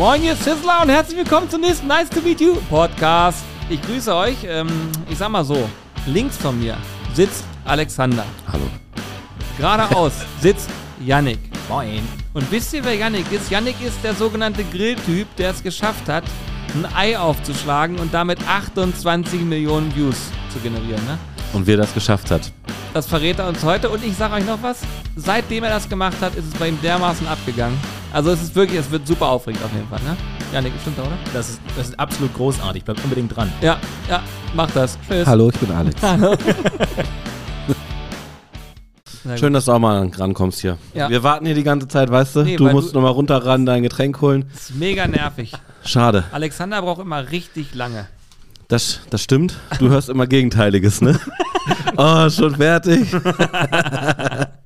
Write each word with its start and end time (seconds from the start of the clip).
Moin, 0.00 0.22
ihr 0.22 0.34
Sizzler 0.34 0.80
und 0.80 0.88
herzlich 0.88 1.18
willkommen 1.18 1.50
zum 1.50 1.60
nächsten 1.60 1.86
Nice 1.86 2.08
to 2.08 2.22
Meet 2.22 2.40
You 2.40 2.54
Podcast. 2.70 3.44
Ich 3.68 3.82
grüße 3.82 4.14
euch. 4.14 4.38
Ähm, 4.46 4.66
ich 5.10 5.18
sag 5.18 5.28
mal 5.28 5.44
so: 5.44 5.68
links 6.06 6.38
von 6.38 6.58
mir 6.58 6.78
sitzt 7.12 7.44
Alexander. 7.66 8.24
Hallo. 8.50 8.64
Geradeaus 9.58 10.14
sitzt 10.40 10.70
Yannick. 11.04 11.38
Moin. 11.68 12.00
Und 12.32 12.50
wisst 12.50 12.72
ihr, 12.72 12.82
wer 12.82 12.94
Yannick 12.94 13.30
ist? 13.30 13.50
Yannick 13.50 13.78
ist 13.82 14.02
der 14.02 14.14
sogenannte 14.14 14.64
Grilltyp, 14.64 15.26
der 15.36 15.50
es 15.50 15.62
geschafft 15.62 16.08
hat, 16.08 16.24
ein 16.74 16.86
Ei 16.96 17.18
aufzuschlagen 17.18 17.98
und 17.98 18.14
damit 18.14 18.38
28 18.48 19.42
Millionen 19.42 19.94
Views 19.94 20.30
zu 20.50 20.60
generieren. 20.60 21.04
Ne? 21.04 21.18
Und 21.52 21.66
wer 21.66 21.76
das 21.76 21.92
geschafft 21.92 22.30
hat. 22.30 22.50
Das 22.94 23.06
verrät 23.06 23.38
er 23.38 23.48
uns 23.48 23.62
heute. 23.62 23.90
Und 23.90 24.02
ich 24.02 24.16
sage 24.16 24.36
euch 24.36 24.46
noch 24.46 24.62
was: 24.62 24.80
Seitdem 25.16 25.64
er 25.64 25.70
das 25.70 25.86
gemacht 25.90 26.16
hat, 26.22 26.36
ist 26.36 26.46
es 26.46 26.54
bei 26.54 26.70
ihm 26.70 26.80
dermaßen 26.80 27.28
abgegangen. 27.28 27.78
Also, 28.12 28.30
es 28.30 28.42
ist 28.42 28.54
wirklich, 28.56 28.80
es 28.80 28.90
wird 28.90 29.06
super 29.06 29.28
aufregend 29.28 29.62
auf 29.64 29.72
jeden 29.72 29.88
Fall. 29.88 30.00
Ne? 30.00 30.16
Yannick, 30.52 30.72
stimmt 30.80 30.98
da, 30.98 31.02
oder? 31.02 31.16
Das 31.32 31.50
ist, 31.50 31.60
das 31.76 31.88
ist 31.90 32.00
absolut 32.00 32.34
großartig. 32.34 32.84
Bleibt 32.84 33.04
unbedingt 33.04 33.34
dran. 33.36 33.52
Ja, 33.60 33.78
ja, 34.08 34.20
mach 34.54 34.70
das. 34.72 34.98
Tschüss. 35.08 35.26
Hallo, 35.26 35.50
ich 35.50 35.58
bin 35.58 35.70
Alex. 35.70 36.02
Hallo. 36.02 36.36
Schön, 39.36 39.52
dass 39.52 39.66
du 39.66 39.72
auch 39.72 39.78
mal 39.78 40.10
rankommst 40.16 40.60
hier. 40.62 40.78
Ja. 40.94 41.10
Wir 41.10 41.22
warten 41.22 41.44
hier 41.44 41.54
die 41.54 41.62
ganze 41.62 41.86
Zeit, 41.86 42.10
weißt 42.10 42.36
du? 42.36 42.42
Nee, 42.42 42.56
du 42.56 42.68
musst 42.70 42.90
du- 42.90 42.94
nochmal 42.94 43.12
runterran, 43.12 43.66
dein 43.66 43.82
Getränk 43.82 44.20
holen. 44.22 44.42
gut. 44.42 44.54
ist 44.54 44.74
mega 44.74 45.06
nervig. 45.06 45.52
Schade. 45.84 46.24
Alexander 46.32 46.80
braucht 46.80 47.02
immer 47.02 47.30
richtig 47.30 47.74
lange. 47.74 48.08
Das, 48.68 49.00
das 49.10 49.22
stimmt. 49.22 49.56
Du 49.78 49.90
hörst 49.90 50.08
immer 50.08 50.26
Gegenteiliges, 50.26 51.00
ne? 51.00 51.20
oh, 51.96 52.30
schon 52.30 52.56
fertig. 52.56 53.08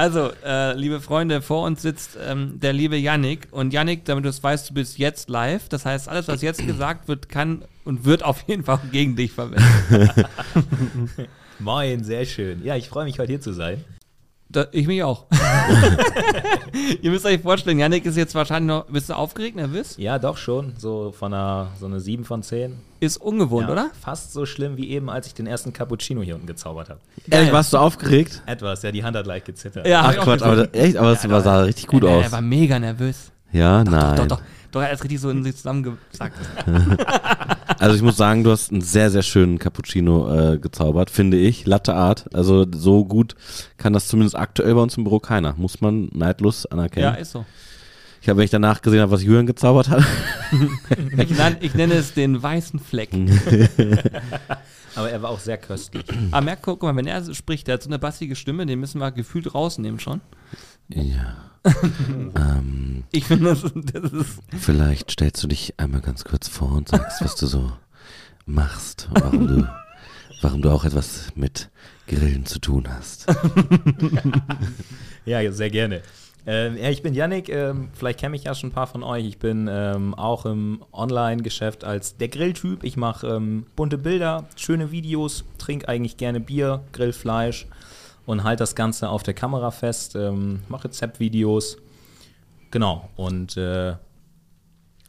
Also, 0.00 0.30
äh, 0.46 0.72
liebe 0.78 0.98
Freunde, 1.02 1.42
vor 1.42 1.66
uns 1.66 1.82
sitzt 1.82 2.16
ähm, 2.26 2.58
der 2.58 2.72
liebe 2.72 2.96
Yannick. 2.96 3.48
Und 3.50 3.74
Yannick, 3.74 4.06
damit 4.06 4.24
du 4.24 4.30
es 4.30 4.42
weißt, 4.42 4.70
du 4.70 4.72
bist 4.72 4.96
jetzt 4.96 5.28
live. 5.28 5.68
Das 5.68 5.84
heißt, 5.84 6.08
alles, 6.08 6.26
was 6.26 6.40
jetzt 6.40 6.66
gesagt 6.66 7.06
wird, 7.06 7.28
kann 7.28 7.66
und 7.84 8.06
wird 8.06 8.22
auf 8.22 8.42
jeden 8.46 8.64
Fall 8.64 8.80
gegen 8.90 9.14
dich 9.14 9.32
verwendet. 9.32 9.62
Moin, 11.58 12.02
sehr 12.02 12.24
schön. 12.24 12.64
Ja, 12.64 12.76
ich 12.76 12.88
freue 12.88 13.04
mich, 13.04 13.18
heute 13.18 13.32
hier 13.32 13.42
zu 13.42 13.52
sein. 13.52 13.84
Da, 14.52 14.66
ich 14.72 14.88
mich 14.88 15.00
auch. 15.04 15.26
Ihr 17.02 17.12
müsst 17.12 17.24
euch 17.24 17.40
vorstellen, 17.40 17.78
Yannick 17.78 18.04
ist 18.04 18.16
jetzt 18.16 18.34
wahrscheinlich 18.34 18.66
noch. 18.66 18.84
Bist 18.86 19.08
du 19.08 19.14
aufgeregt, 19.14 19.54
nervös? 19.54 19.94
Ja, 19.96 20.18
doch 20.18 20.36
schon. 20.36 20.72
So 20.76 21.12
von 21.12 21.32
einer, 21.32 21.68
so 21.78 21.86
eine 21.86 22.00
7 22.00 22.24
von 22.24 22.42
10. 22.42 22.76
Ist 22.98 23.18
ungewohnt, 23.18 23.68
ja, 23.68 23.72
oder? 23.72 23.90
Fast 24.00 24.32
so 24.32 24.46
schlimm 24.46 24.76
wie 24.76 24.90
eben, 24.90 25.08
als 25.08 25.28
ich 25.28 25.34
den 25.34 25.46
ersten 25.46 25.72
Cappuccino 25.72 26.20
hier 26.22 26.34
unten 26.34 26.48
gezaubert 26.48 26.90
habe. 26.90 26.98
Ehrlich, 27.30 27.52
warst 27.52 27.72
du 27.72 27.78
aufgeregt? 27.78 28.42
Etwas, 28.46 28.82
ja, 28.82 28.90
die 28.90 29.04
Hand 29.04 29.16
hat 29.16 29.26
leicht 29.26 29.46
gezittert. 29.46 29.86
Ja, 29.86 30.02
Ach 30.04 30.16
Quatsch, 30.16 30.42
aber 30.42 30.74
echt, 30.74 30.96
aber 30.96 31.12
es 31.12 31.30
war, 31.30 31.42
sah 31.42 31.60
richtig 31.60 31.86
gut 31.86 32.04
aus. 32.04 32.24
Er 32.24 32.32
war 32.32 32.42
mega 32.42 32.76
nervös. 32.80 33.30
Ja, 33.52 33.84
nein. 33.84 34.16
Doch, 34.16 34.26
doch. 34.26 34.42
Doch, 34.72 34.80
er 34.82 34.92
hat 34.92 35.02
richtig 35.02 35.20
so 35.20 35.30
in 35.30 35.42
sich 35.44 35.56
zusammengesackt. 35.56 36.36
Also 37.78 37.96
ich 37.96 38.02
muss 38.02 38.18
sagen, 38.18 38.44
du 38.44 38.50
hast 38.50 38.70
einen 38.72 38.82
sehr, 38.82 39.10
sehr 39.10 39.22
schönen 39.22 39.58
Cappuccino 39.58 40.52
äh, 40.52 40.58
gezaubert, 40.58 41.08
finde 41.08 41.38
ich. 41.38 41.64
Latte 41.64 41.94
Art. 41.94 42.26
Also 42.34 42.66
so 42.70 43.06
gut 43.06 43.34
kann 43.78 43.94
das 43.94 44.06
zumindest 44.06 44.36
aktuell 44.36 44.74
bei 44.74 44.82
uns 44.82 44.98
im 44.98 45.04
Büro 45.04 45.18
keiner. 45.18 45.54
Muss 45.56 45.80
man 45.80 46.10
neidlos 46.12 46.64
Ja, 46.64 46.72
anerkennen. 46.72 47.14
ist 47.16 47.30
so. 47.32 47.46
ich 48.20 48.28
habe, 48.28 48.36
wenn 48.36 48.44
ich 48.44 48.50
danach 48.50 48.82
gesehen 48.82 49.00
habe, 49.00 49.10
was 49.12 49.22
Jürgen 49.22 49.46
gezaubert 49.46 49.88
hat. 49.88 50.04
Ich, 51.16 51.30
nenn, 51.30 51.56
ich 51.60 51.74
nenne 51.74 51.94
es 51.94 52.12
den 52.12 52.42
weißen 52.42 52.80
Fleck. 52.80 53.10
Aber 54.96 55.10
er 55.10 55.22
war 55.22 55.30
auch 55.30 55.38
sehr 55.38 55.56
köstlich. 55.56 56.04
Aber 56.32 56.44
merk, 56.44 56.58
guck 56.62 56.82
mal, 56.82 56.94
wenn 56.96 57.06
er 57.06 57.32
spricht, 57.32 57.68
der 57.68 57.74
hat 57.74 57.82
so 57.82 57.88
eine 57.88 57.98
bassige 57.98 58.34
Stimme, 58.36 58.66
den 58.66 58.80
müssen 58.80 59.00
wir 59.00 59.10
gefühlt 59.12 59.54
rausnehmen 59.54 60.00
schon. 60.00 60.20
Ja. 60.94 61.36
ähm, 62.36 63.04
Ich 63.12 63.26
finde, 63.26 63.50
das, 63.50 63.62
das 63.62 64.12
ist. 64.12 64.38
vielleicht 64.58 65.10
stellst 65.10 65.42
du 65.42 65.48
dich 65.48 65.74
einmal 65.76 66.00
ganz 66.00 66.24
kurz 66.24 66.48
vor 66.48 66.72
und 66.72 66.88
sagst, 66.88 67.22
was 67.22 67.34
du 67.36 67.46
so 67.46 67.72
machst. 68.46 69.08
und 69.10 69.22
Warum 69.22 69.46
du, 69.46 69.68
warum 70.40 70.62
du 70.62 70.70
auch 70.70 70.84
etwas 70.84 71.28
mit 71.34 71.68
Grillen 72.08 72.46
zu 72.46 72.58
tun 72.58 72.88
hast. 72.88 73.26
Ja, 75.26 75.52
sehr 75.52 75.70
gerne. 75.70 76.02
Ähm, 76.46 76.76
ja, 76.78 76.88
ich 76.88 77.02
bin 77.02 77.14
Yannick, 77.14 77.50
ähm, 77.50 77.90
vielleicht 77.92 78.18
kennen 78.18 78.32
mich 78.32 78.44
ja 78.44 78.54
schon 78.54 78.70
ein 78.70 78.72
paar 78.72 78.86
von 78.86 79.02
euch. 79.02 79.26
Ich 79.26 79.38
bin 79.38 79.68
ähm, 79.70 80.14
auch 80.14 80.46
im 80.46 80.82
Online-Geschäft 80.92 81.84
als 81.84 82.16
der 82.16 82.28
Grilltyp. 82.28 82.82
Ich 82.82 82.96
mache 82.96 83.26
ähm, 83.26 83.66
bunte 83.76 83.98
Bilder, 83.98 84.48
schöne 84.56 84.90
Videos, 84.90 85.44
trinke 85.58 85.86
eigentlich 85.88 86.16
gerne 86.16 86.40
Bier, 86.40 86.82
grill 86.92 87.12
Fleisch 87.12 87.66
und 88.26 88.44
halte 88.44 88.62
das 88.62 88.74
Ganze 88.74 89.08
auf 89.08 89.22
der 89.22 89.34
Kamera 89.34 89.70
fest, 89.70 90.14
ähm, 90.16 90.60
mache 90.68 90.84
Rezeptvideos. 90.84 91.76
Genau, 92.70 93.08
und 93.16 93.56
äh, 93.56 93.94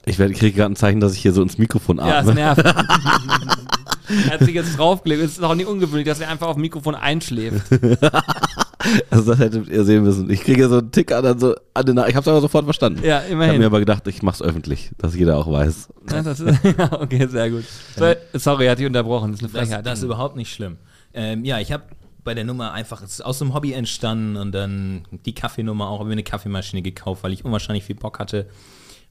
Ich 0.06 0.18
werde- 0.18 0.34
kriege 0.34 0.58
gerade 0.58 0.74
ein 0.74 0.76
Zeichen, 0.76 1.00
dass 1.00 1.14
ich 1.14 1.22
hier 1.22 1.34
so 1.34 1.42
ins 1.44 1.58
Mikrofon 1.58 1.98
Ja, 1.98 2.22
es 2.22 2.28
atme. 2.28 2.34
nervt. 2.36 2.64
er 2.66 4.32
hat 4.34 4.40
sich 4.42 4.56
jetzt 4.56 4.78
draufgelegt. 4.78 5.22
Es 5.24 5.32
ist 5.34 5.44
auch 5.44 5.56
nicht 5.56 5.68
ungewöhnlich, 5.68 6.08
dass 6.08 6.20
er 6.20 6.30
einfach 6.30 6.48
auf 6.48 6.56
dem 6.56 6.62
Mikrofon 6.62 6.96
einschläft. 6.96 7.62
also 9.12 9.32
das 9.32 9.40
hättet 9.40 9.68
ihr 9.70 9.84
sehen 9.84 10.04
müssen. 10.04 10.30
Ich 10.30 10.42
kriege 10.42 10.68
so 10.70 10.80
einen 10.80 10.92
Tick 10.92 11.12
an, 11.12 11.26
an 11.26 11.40
so, 11.40 11.56
an 11.74 11.86
den, 11.86 11.98
ich 11.98 12.16
habe 12.16 12.20
es 12.22 12.28
aber 12.28 12.42
sofort 12.42 12.66
verstanden. 12.66 13.02
Ja, 13.04 13.18
Ich 13.20 13.24
habe 13.26 13.34
immerhin. 13.34 13.60
mir 13.60 13.68
aber 13.68 13.80
gedacht, 13.80 14.08
ich 14.08 14.24
mache 14.24 14.36
es 14.36 14.42
öffentlich, 14.42 14.90
dass 14.98 15.16
jeder 15.16 15.38
auch 15.38 15.52
weiß. 15.52 15.90
Ja, 16.10 16.22
das 16.24 16.40
ist, 16.40 16.60
ja, 16.78 17.00
okay, 17.00 17.28
sehr 17.28 17.52
gut. 17.52 17.64
So, 17.96 18.06
sorry, 18.34 18.66
er 18.66 18.72
hat 18.72 18.80
dich 18.80 18.88
unterbrochen. 18.88 19.32
Das 19.34 19.42
ist 19.42 19.46
eine 19.46 19.54
das, 19.54 19.68
Frechheit. 19.70 19.86
das 19.86 20.00
ist 20.00 20.06
überhaupt 20.06 20.36
nicht 20.36 20.52
schlimm. 20.52 20.78
Ähm, 21.14 21.46
ja, 21.46 21.60
ich 21.60 21.72
habe 21.72 21.84
bei 22.24 22.34
der 22.34 22.44
Nummer 22.44 22.72
einfach, 22.74 23.02
aus 23.02 23.40
dem 23.40 23.54
Hobby 23.54 23.74
entstanden 23.74 24.38
und 24.38 24.52
dann 24.52 25.04
die 25.26 25.34
Kaffeenummer 25.34 25.88
auch, 25.90 26.00
habe 26.00 26.08
mir 26.10 26.14
eine 26.14 26.24
Kaffeemaschine 26.24 26.82
gekauft, 26.82 27.24
weil 27.24 27.34
ich 27.34 27.46
unwahrscheinlich 27.46 27.84
viel 27.84 27.96
Bock 27.96 28.20
hatte, 28.20 28.48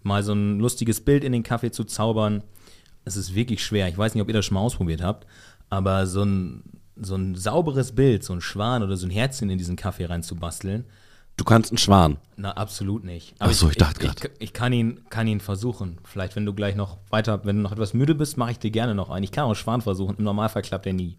mal 0.03 0.22
so 0.22 0.32
ein 0.32 0.59
lustiges 0.60 1.00
Bild 1.04 1.25
in 1.25 1.32
den 1.32 1.43
Kaffee 1.43 1.70
zu 1.70 1.84
zaubern. 1.84 2.43
Es 3.04 3.16
ist 3.16 3.34
wirklich 3.34 3.65
schwer. 3.65 3.88
Ich 3.88 3.99
weiß 3.99 4.15
nicht, 4.15 4.22
ob 4.22 4.28
ihr 4.28 4.34
das 4.34 4.44
schon 4.47 4.54
mal 4.54 4.60
ausprobiert 4.60 5.03
habt, 5.03 5.26
aber 5.69 6.06
so 6.06 6.22
ein, 6.22 6.62
so 6.97 7.16
ein 7.16 7.34
sauberes 7.34 7.93
Bild, 7.94 8.25
so 8.25 8.32
ein 8.32 8.41
Schwan 8.41 8.82
oder 8.82 8.97
so 8.97 9.06
ein 9.06 9.10
Herzchen 9.10 9.50
in 9.50 9.59
diesen 9.59 9.76
Kaffee 9.76 10.04
reinzubasteln, 10.06 10.84
Du 11.37 11.44
kannst 11.44 11.70
einen 11.70 11.78
Schwan. 11.78 12.19
na, 12.37 12.50
absolut 12.53 13.03
nicht. 13.03 13.34
Ach 13.38 13.50
so, 13.53 13.70
ich 13.70 13.76
dachte 13.76 14.04
ich, 14.04 14.15
grad. 14.15 14.31
ich, 14.38 14.53
kann 14.53 14.75
ihn, 14.75 15.00
kann 15.09 15.26
ihn 15.26 15.41
versuchen. 15.41 15.97
Vielleicht, 16.04 16.37
wenn 16.37 16.44
du 16.44 16.53
gleich 16.53 16.76
noch 16.76 16.99
weiter, 17.09 17.47
wenn 17.47 17.56
du 17.56 17.62
noch 17.62 17.72
etwas 17.72 17.94
müde 17.94 18.15
bist, 18.15 18.37
mache 18.37 18.50
ich 18.50 18.59
dir 18.59 18.70
gerne 18.70 18.94
noch 18.94 19.09
einen. 19.09 19.25
Ich 19.25 19.32
kann 19.32 19.44
auch 19.44 19.49
einen 19.49 19.54
Schwan 19.54 19.81
versuchen. 19.81 20.16
Im 20.19 20.25
Normalfall 20.25 20.60
klappt 20.60 20.84
er 20.84 20.93
nie. 20.93 21.16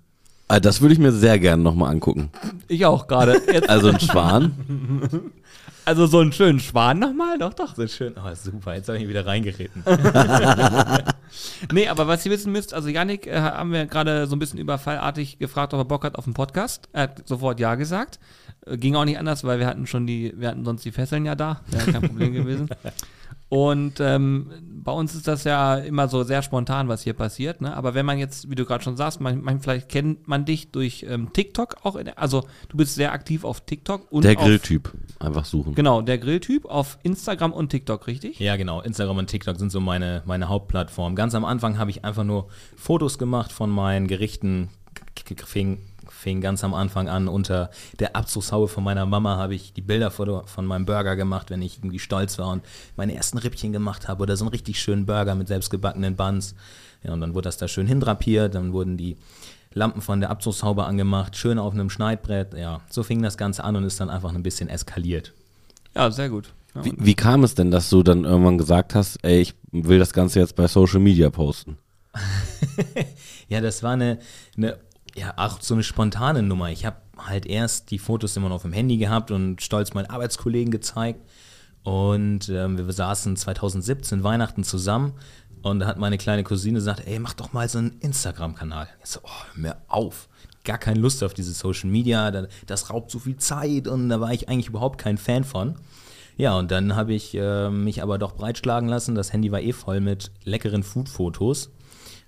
Ah, 0.52 0.60
Das 0.60 0.82
würde 0.82 0.94
ich 0.94 1.00
mir 1.00 1.12
sehr 1.14 1.40
gerne 1.40 1.64
nochmal 1.64 1.92
angucken. 1.92 2.30
Ich 2.68 2.86
auch 2.86 3.08
gerade. 3.08 3.42
Also 3.68 3.90
ein 3.90 4.00
Schwan. 4.00 5.32
Also 5.84 6.06
so 6.06 6.20
einen 6.20 6.32
schönen 6.32 6.60
Schwan 6.60 7.00
nochmal? 7.00 7.40
Doch, 7.40 7.56
doch. 7.56 7.76
So 7.76 7.88
schön. 7.88 8.14
Oh, 8.16 8.30
super. 8.36 8.76
Jetzt 8.76 8.88
habe 8.88 8.98
ich 9.00 9.04
ihn 9.04 9.10
wieder 9.10 9.26
reingeritten. 9.26 9.84
Nee, 11.72 11.88
aber 11.88 12.08
was 12.08 12.26
ihr 12.26 12.32
wissen 12.32 12.52
müsst, 12.52 12.74
also 12.74 12.90
Yannick 12.90 13.26
äh, 13.26 13.40
haben 13.40 13.72
wir 13.72 13.86
gerade 13.86 14.28
so 14.28 14.36
ein 14.36 14.40
bisschen 14.40 14.60
überfallartig 14.60 15.40
gefragt, 15.40 15.74
ob 15.74 15.80
er 15.80 15.86
Bock 15.86 16.04
hat 16.04 16.16
auf 16.18 16.26
einen 16.26 16.34
Podcast. 16.34 16.88
Er 16.94 17.04
hat 17.04 17.28
sofort 17.28 17.60
Ja 17.60 17.76
gesagt. 17.76 18.20
Äh, 18.66 18.78
Ging 18.78 18.96
auch 18.96 19.06
nicht 19.06 19.18
anders, 19.18 19.44
weil 19.44 19.58
wir 19.60 19.66
hatten 19.66 19.88
schon 19.88 20.06
die, 20.06 20.34
wir 20.38 20.50
hatten 20.50 20.66
sonst 20.66 20.84
die 20.86 20.92
Fesseln 20.92 21.26
ja 21.26 21.36
da. 21.36 21.62
Wäre 21.68 21.92
kein 21.92 22.02
Problem 22.02 22.34
gewesen. 22.34 22.70
Und 23.52 24.00
ähm, 24.00 24.50
bei 24.82 24.94
uns 24.94 25.14
ist 25.14 25.28
das 25.28 25.44
ja 25.44 25.76
immer 25.76 26.08
so 26.08 26.24
sehr 26.24 26.42
spontan, 26.42 26.88
was 26.88 27.02
hier 27.02 27.12
passiert. 27.12 27.60
Ne? 27.60 27.76
Aber 27.76 27.94
wenn 27.94 28.06
man 28.06 28.18
jetzt, 28.18 28.50
wie 28.50 28.56
du 28.56 28.64
gerade 28.64 28.82
schon 28.82 28.96
sagst, 28.96 29.20
man, 29.20 29.42
man, 29.42 29.60
vielleicht 29.60 29.90
kennt 29.90 30.26
man 30.26 30.46
dich 30.46 30.72
durch 30.72 31.06
ähm, 31.10 31.34
TikTok 31.34 31.76
auch. 31.84 31.98
In 31.98 32.06
der, 32.06 32.18
also 32.18 32.46
du 32.70 32.78
bist 32.78 32.96
sehr 32.96 33.12
aktiv 33.12 33.44
auf 33.44 33.60
TikTok 33.60 34.10
und 34.10 34.24
Der 34.24 34.38
Grilltyp. 34.38 34.94
Einfach 35.20 35.44
suchen. 35.44 35.76
Genau, 35.76 36.02
der 36.02 36.18
Grilltyp 36.18 36.64
auf 36.64 36.98
Instagram 37.04 37.52
und 37.52 37.68
TikTok, 37.68 38.08
richtig? 38.08 38.40
Ja, 38.40 38.56
genau. 38.56 38.80
Instagram 38.80 39.18
und 39.18 39.28
TikTok 39.28 39.60
sind 39.60 39.70
so 39.70 39.82
meine, 39.82 40.24
meine 40.26 40.48
Hauptplattformen. 40.48 41.18
Ganz 41.18 41.36
am 41.36 41.44
Anfang 41.44 41.78
habe 41.78 41.92
ich 41.92 42.06
einfach 42.06 42.24
nur 42.24 42.48
Fotos 42.78 43.18
gemacht 43.18 43.52
von 43.52 43.70
meinen 43.70 44.08
Gerichten. 44.08 44.70
Fing, 45.46 45.80
fing 46.22 46.40
ganz 46.40 46.64
am 46.64 46.74
Anfang 46.74 47.10
an. 47.10 47.28
Unter 47.28 47.72
der 48.00 48.16
Abzugshaube 48.16 48.68
von 48.68 48.84
meiner 48.84 49.06
Mama 49.06 49.38
habe 49.38 49.56
ich 49.56 49.74
die 49.74 49.82
Bilder 49.82 50.12
von, 50.12 50.66
meinem 50.66 50.86
Burger 50.86 51.16
gemacht, 51.16 51.50
wenn 51.50 51.62
ich 51.62 51.80
irgendwie 51.80 52.00
stolz 52.00 52.38
war 52.38 52.50
und 52.50 52.64
meine 52.96 53.16
ersten 53.16 53.40
Rippchen 53.40 53.74
gemacht 53.74 54.08
habe 54.08 54.22
oder 54.22 54.38
so 54.38 54.46
einen 54.46 54.52
richtig 54.52 54.80
schönen 54.80 55.06
Burger 55.06 55.36
mit 55.36 55.48
selbstgebackenen 55.48 56.16
Buns. 56.16 56.56
Ja, 57.04 57.14
und 57.14 57.22
dann 57.22 57.34
wurde 57.34 57.46
das 57.46 57.58
da 57.58 57.68
schön 57.68 57.88
hindrapiert, 57.88 58.54
dann 58.54 58.72
wurden 58.72 58.98
die 58.98 59.18
Lampen 59.74 60.02
von 60.02 60.20
der 60.20 60.30
Abzugshaube 60.30 60.86
angemacht, 60.86 61.36
schön 61.36 61.58
auf 61.58 61.74
einem 61.74 61.90
Schneidbrett. 61.90 62.54
Ja, 62.54 62.82
so 62.90 63.04
fing 63.04 63.24
das 63.24 63.38
Ganze 63.38 63.64
an 63.64 63.76
und 63.76 63.84
ist 63.84 64.00
dann 64.00 64.10
einfach 64.10 64.34
ein 64.34 64.44
bisschen 64.44 64.70
eskaliert. 64.70 65.34
Ja, 65.96 66.12
sehr 66.12 66.30
gut. 66.30 66.54
Ja, 66.76 66.86
Wie, 66.86 66.94
wie 66.98 67.16
kam 67.16 67.44
es 67.44 67.56
denn, 67.56 67.72
dass 67.72 67.90
du 67.90 68.04
dann 68.04 68.26
irgendwann 68.26 68.58
gesagt 68.58 68.94
hast, 68.94 69.18
ey, 69.24 69.42
ich 69.42 69.56
will 69.72 69.98
das 69.98 70.14
Ganze 70.14 70.40
jetzt 70.40 70.56
bei 70.56 70.68
Social 70.68 71.00
Media 71.00 71.30
posten? 71.30 71.78
Ja, 73.52 73.60
das 73.60 73.84
war 73.84 73.92
eine, 73.92 74.18
eine 74.56 74.78
ja, 75.16 75.34
auch 75.38 75.62
so 75.62 75.74
eine 75.74 75.84
spontane 75.84 76.42
Nummer. 76.44 76.70
Ich 76.70 76.86
habe 76.86 76.98
halt 77.18 77.46
erst 77.46 77.92
die 77.92 78.00
Fotos 78.00 78.36
immer 78.38 78.50
noch 78.50 78.56
auf 78.58 78.62
dem 78.64 78.74
Handy 78.74 78.98
gehabt 78.98 79.32
und 79.32 79.62
stolz 79.62 79.94
meinen 79.94 80.10
Arbeitskollegen 80.10 80.72
gezeigt. 80.72 81.20
Und 81.84 82.50
ähm, 82.50 82.78
wir 82.78 82.92
saßen 82.92 83.36
2017 83.36 84.24
Weihnachten 84.24 84.64
zusammen 84.64 85.14
und 85.64 85.80
da 85.80 85.88
hat 85.88 85.98
meine 85.98 86.18
kleine 86.18 86.44
Cousine 86.44 86.76
gesagt, 86.76 87.04
ey, 87.08 87.18
mach 87.20 87.34
doch 87.34 87.54
mal 87.54 87.68
so 87.68 87.80
einen 87.80 87.98
Instagram-Kanal. 88.02 88.88
Ich 89.04 89.10
so, 89.10 89.20
oh, 89.24 89.30
hör 89.54 89.62
mir 89.62 89.78
auf. 89.88 90.30
Gar 90.64 90.78
keine 90.78 91.00
Lust 91.00 91.24
auf 91.24 91.34
diese 91.34 91.54
Social 91.54 91.90
Media, 91.90 92.30
da- 92.30 92.48
das 92.68 92.92
raubt 92.92 93.10
so 93.10 93.18
viel 93.18 93.38
Zeit 93.38 93.88
und 93.88 94.10
da 94.10 94.20
war 94.22 94.32
ich 94.32 94.48
eigentlich 94.48 94.68
überhaupt 94.68 95.00
kein 95.00 95.18
Fan 95.18 95.44
von. 95.44 95.76
Ja, 96.38 96.58
und 96.58 96.70
dann 96.72 96.96
habe 96.96 97.14
ich 97.14 97.34
äh, 97.36 97.70
mich 97.72 98.02
aber 98.04 98.18
doch 98.20 98.34
breitschlagen 98.34 98.88
lassen. 98.88 99.16
Das 99.16 99.34
Handy 99.34 99.52
war 99.52 99.60
eh 99.62 99.74
voll 99.74 100.00
mit 100.02 100.32
leckeren 100.44 100.84
Food-Fotos. 100.84 101.72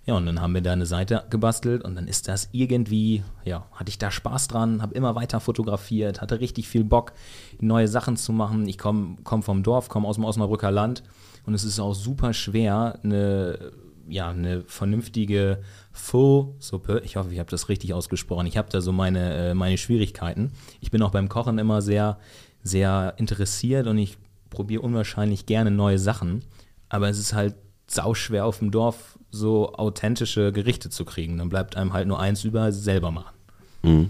Ja, 0.06 0.16
und 0.16 0.26
dann 0.26 0.42
haben 0.42 0.54
wir 0.54 0.62
da 0.62 0.74
eine 0.74 0.86
Seite 0.86 1.24
gebastelt 1.30 1.84
und 1.84 1.96
dann 1.96 2.08
ist 2.08 2.28
das 2.28 2.50
irgendwie, 2.52 3.24
ja, 3.46 3.66
hatte 3.72 3.90
ich 3.90 3.98
da 3.98 4.12
Spaß 4.12 4.50
dran, 4.50 4.82
habe 4.82 4.94
immer 4.96 5.16
weiter 5.16 5.40
fotografiert, 5.40 6.20
hatte 6.20 6.42
richtig 6.42 6.68
viel 6.68 6.84
Bock, 6.84 7.14
neue 7.62 7.88
Sachen 7.88 8.18
zu 8.18 8.34
machen. 8.34 8.68
Ich 8.68 8.78
komme 8.78 9.16
komm 9.24 9.44
vom 9.44 9.64
Dorf, 9.64 9.88
komme 9.88 10.08
aus 10.08 10.16
dem 10.16 10.26
Osnabrücker 10.26 10.72
Land 10.72 11.04
und 11.46 11.54
es 11.54 11.64
ist 11.64 11.80
auch 11.80 11.94
super 11.94 12.34
schwer, 12.34 13.00
eine, 13.02 13.72
ja, 14.10 14.30
eine 14.30 14.64
vernünftige 14.64 15.62
Pho-Suppe, 15.94 17.02
ich 17.06 17.16
hoffe, 17.16 17.32
ich 17.32 17.40
habe 17.40 17.50
das 17.50 17.70
richtig 17.70 17.94
ausgesprochen, 17.94 18.46
ich 18.46 18.58
habe 18.58 18.70
da 18.70 18.82
so 18.82 18.92
meine, 18.92 19.52
äh, 19.52 19.54
meine 19.54 19.78
Schwierigkeiten. 19.78 20.52
Ich 20.82 20.92
bin 20.92 21.02
auch 21.02 21.12
beim 21.12 21.30
Kochen 21.30 21.60
immer 21.60 21.82
sehr, 21.82 22.18
sehr 22.62 23.14
interessiert 23.16 23.88
und 23.88 23.98
ich 23.98 24.18
probiere 24.50 24.82
unwahrscheinlich 24.82 25.46
gerne 25.46 25.72
neue 25.72 25.98
Sachen, 25.98 26.44
aber 26.90 27.08
es 27.08 27.20
ist 27.20 27.34
halt 27.34 27.56
sauschwer 27.88 28.46
auf 28.46 28.60
dem 28.60 28.72
Dorf 28.72 29.18
so 29.34 29.74
authentische 29.74 30.52
Gerichte 30.52 30.90
zu 30.90 31.06
kriegen. 31.06 31.40
Dann 31.40 31.50
bleibt 31.50 31.76
einem 31.76 31.92
halt 31.92 32.08
nur 32.08 32.20
eins 32.20 32.44
über, 32.44 32.72
selber 32.72 33.10
machen. 33.10 33.34
Mhm. 33.82 34.10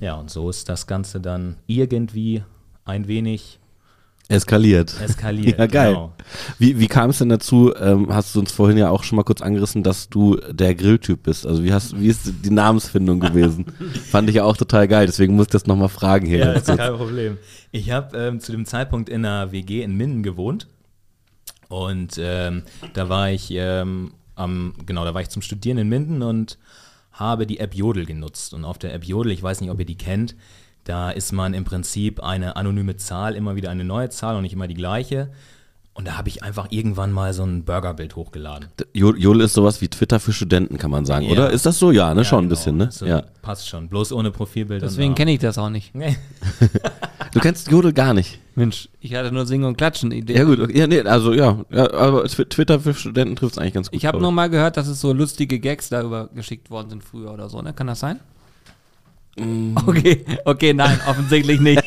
Ja, 0.00 0.14
und 0.14 0.30
so 0.30 0.48
ist 0.48 0.68
das 0.68 0.86
Ganze 0.86 1.20
dann 1.20 1.56
irgendwie 1.66 2.42
ein 2.84 3.06
wenig 3.06 3.60
Eskaliert. 4.28 4.98
eskaliert. 4.98 5.58
Ja, 5.58 5.66
geil. 5.66 5.92
Genau. 5.92 6.12
Wie, 6.58 6.78
wie 6.78 6.86
kam 6.86 7.10
es 7.10 7.18
denn 7.18 7.28
dazu, 7.28 7.74
ähm, 7.78 8.12
hast 8.14 8.34
du 8.34 8.40
uns 8.40 8.50
vorhin 8.50 8.78
ja 8.78 8.88
auch 8.88 9.04
schon 9.04 9.16
mal 9.16 9.24
kurz 9.24 9.42
angerissen, 9.42 9.82
dass 9.82 10.08
du 10.08 10.36
der 10.50 10.74
Grilltyp 10.74 11.22
bist? 11.22 11.46
Also 11.46 11.62
wie 11.62 11.72
hast 11.72 12.00
wie 12.00 12.08
ist 12.08 12.32
die 12.42 12.50
Namensfindung 12.50 13.20
gewesen? 13.20 13.66
Fand 14.10 14.30
ich 14.30 14.36
ja 14.36 14.44
auch 14.44 14.56
total 14.56 14.88
geil, 14.88 15.04
deswegen 15.04 15.36
muss 15.36 15.48
ich 15.48 15.52
das 15.52 15.66
nochmal 15.66 15.90
fragen 15.90 16.26
hier. 16.26 16.38
Ja, 16.38 16.52
ist 16.52 16.64
kurz. 16.64 16.78
kein 16.78 16.96
Problem. 16.96 17.38
Ich 17.72 17.90
habe 17.90 18.16
ähm, 18.16 18.40
zu 18.40 18.52
dem 18.52 18.64
Zeitpunkt 18.64 19.10
in 19.10 19.26
einer 19.26 19.52
WG 19.52 19.82
in 19.82 19.96
Minden 19.96 20.22
gewohnt. 20.22 20.66
Und 21.68 22.18
ähm, 22.18 22.62
da 22.94 23.08
war 23.08 23.30
ich 23.30 23.50
ähm, 24.38 24.74
genau, 24.86 25.04
da 25.04 25.14
war 25.14 25.20
ich 25.22 25.28
zum 25.28 25.42
Studieren 25.42 25.78
in 25.78 25.88
Minden 25.88 26.22
und 26.22 26.58
habe 27.12 27.46
die 27.46 27.58
App 27.60 27.74
Jodel 27.74 28.06
genutzt. 28.06 28.54
Und 28.54 28.64
auf 28.64 28.78
der 28.78 28.94
App 28.94 29.04
Jodel, 29.04 29.32
ich 29.32 29.42
weiß 29.42 29.60
nicht, 29.60 29.70
ob 29.70 29.78
ihr 29.78 29.86
die 29.86 29.98
kennt, 29.98 30.34
da 30.84 31.10
ist 31.10 31.32
man 31.32 31.54
im 31.54 31.64
Prinzip 31.64 32.20
eine 32.20 32.56
anonyme 32.56 32.96
Zahl, 32.96 33.34
immer 33.36 33.54
wieder 33.56 33.70
eine 33.70 33.84
neue 33.84 34.08
Zahl 34.10 34.34
und 34.36 34.42
nicht 34.42 34.54
immer 34.54 34.66
die 34.66 34.74
gleiche. 34.74 35.30
Und 35.94 36.08
da 36.08 36.16
habe 36.16 36.30
ich 36.30 36.42
einfach 36.42 36.68
irgendwann 36.70 37.12
mal 37.12 37.34
so 37.34 37.44
ein 37.44 37.64
Burgerbild 37.66 38.16
hochgeladen. 38.16 38.70
Jo- 38.94 39.14
Jodel 39.14 39.42
ist 39.42 39.52
sowas 39.52 39.82
wie 39.82 39.88
Twitter 39.88 40.18
für 40.20 40.32
Studenten, 40.32 40.78
kann 40.78 40.90
man 40.90 41.04
sagen, 41.04 41.26
Ja. 41.26 41.32
oder? 41.32 41.50
Ist 41.50 41.66
das 41.66 41.78
so? 41.78 41.90
Ja, 41.90 42.14
ne? 42.14 42.22
Ja, 42.22 42.24
schon 42.24 42.38
ein 42.38 42.48
genau. 42.48 42.50
bisschen, 42.56 42.76
ne? 42.78 42.90
So, 42.90 43.04
Ja. 43.04 43.24
Passt 43.42 43.68
schon. 43.68 43.88
Bloß 43.90 44.12
ohne 44.12 44.30
Profilbild. 44.30 44.80
Deswegen 44.80 45.14
kenne 45.14 45.32
ich 45.32 45.40
das 45.40 45.58
auch 45.58 45.68
nicht. 45.70 45.94
Nee. 45.94 46.16
Du 47.32 47.40
kennst 47.40 47.70
Jodel 47.70 47.92
gar 47.94 48.12
nicht. 48.12 48.38
Mensch, 48.54 48.88
ich 49.00 49.14
hatte 49.14 49.32
nur 49.32 49.46
Singen 49.46 49.64
und 49.64 49.76
Klatschen 49.78 50.12
Idee. 50.12 50.36
Ja 50.36 50.44
gut, 50.44 50.60
okay. 50.60 50.78
ja, 50.78 50.86
nee, 50.86 51.00
also 51.00 51.32
ja, 51.32 51.58
ja 51.70 51.90
aber 51.92 52.24
Twi- 52.24 52.44
Twitter 52.48 52.80
für 52.80 52.92
Studenten 52.94 53.34
trifft 53.36 53.52
es 53.52 53.58
eigentlich 53.58 53.72
ganz 53.74 53.90
gut. 53.90 53.96
Ich 53.98 54.04
habe 54.06 54.20
nur 54.20 54.30
mal 54.32 54.50
gehört, 54.50 54.76
dass 54.76 54.88
es 54.88 55.00
so 55.00 55.12
lustige 55.12 55.58
Gags 55.58 55.88
darüber 55.88 56.28
geschickt 56.34 56.70
worden 56.70 56.90
sind 56.90 57.02
früher 57.04 57.32
oder 57.32 57.48
so, 57.48 57.62
ne? 57.62 57.72
Kann 57.72 57.86
das 57.86 58.00
sein? 58.00 58.20
Mm. 59.38 59.74
Okay, 59.86 60.24
okay, 60.44 60.74
nein, 60.74 61.00
offensichtlich 61.06 61.60
nicht. 61.60 61.82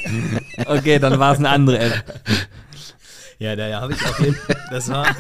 Okay, 0.66 0.98
dann 0.98 1.20
war 1.20 1.34
es 1.34 1.38
eine 1.40 1.50
andere 1.50 1.78
App. 1.80 2.04
Ja, 3.38 3.56
da 3.56 3.82
habe 3.82 3.94
ich 3.94 4.02
auf 4.04 4.20
jeden 4.20 4.34
Fall. 4.36 4.56
Das 4.72 4.90
war. 4.90 5.06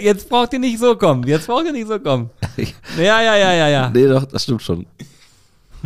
Jetzt 0.00 0.28
braucht 0.30 0.52
ihr 0.54 0.58
nicht 0.58 0.78
so 0.78 0.96
kommen. 0.96 1.24
Jetzt 1.26 1.46
braucht 1.46 1.66
ihr 1.66 1.72
nicht 1.72 1.88
so 1.88 1.98
kommen. 1.98 2.30
Ja, 2.96 3.20
ja, 3.20 3.36
ja, 3.36 3.52
ja, 3.52 3.68
ja. 3.68 3.90
Nee, 3.90 4.06
doch, 4.08 4.24
das 4.24 4.44
stimmt 4.44 4.62
schon. 4.62 4.86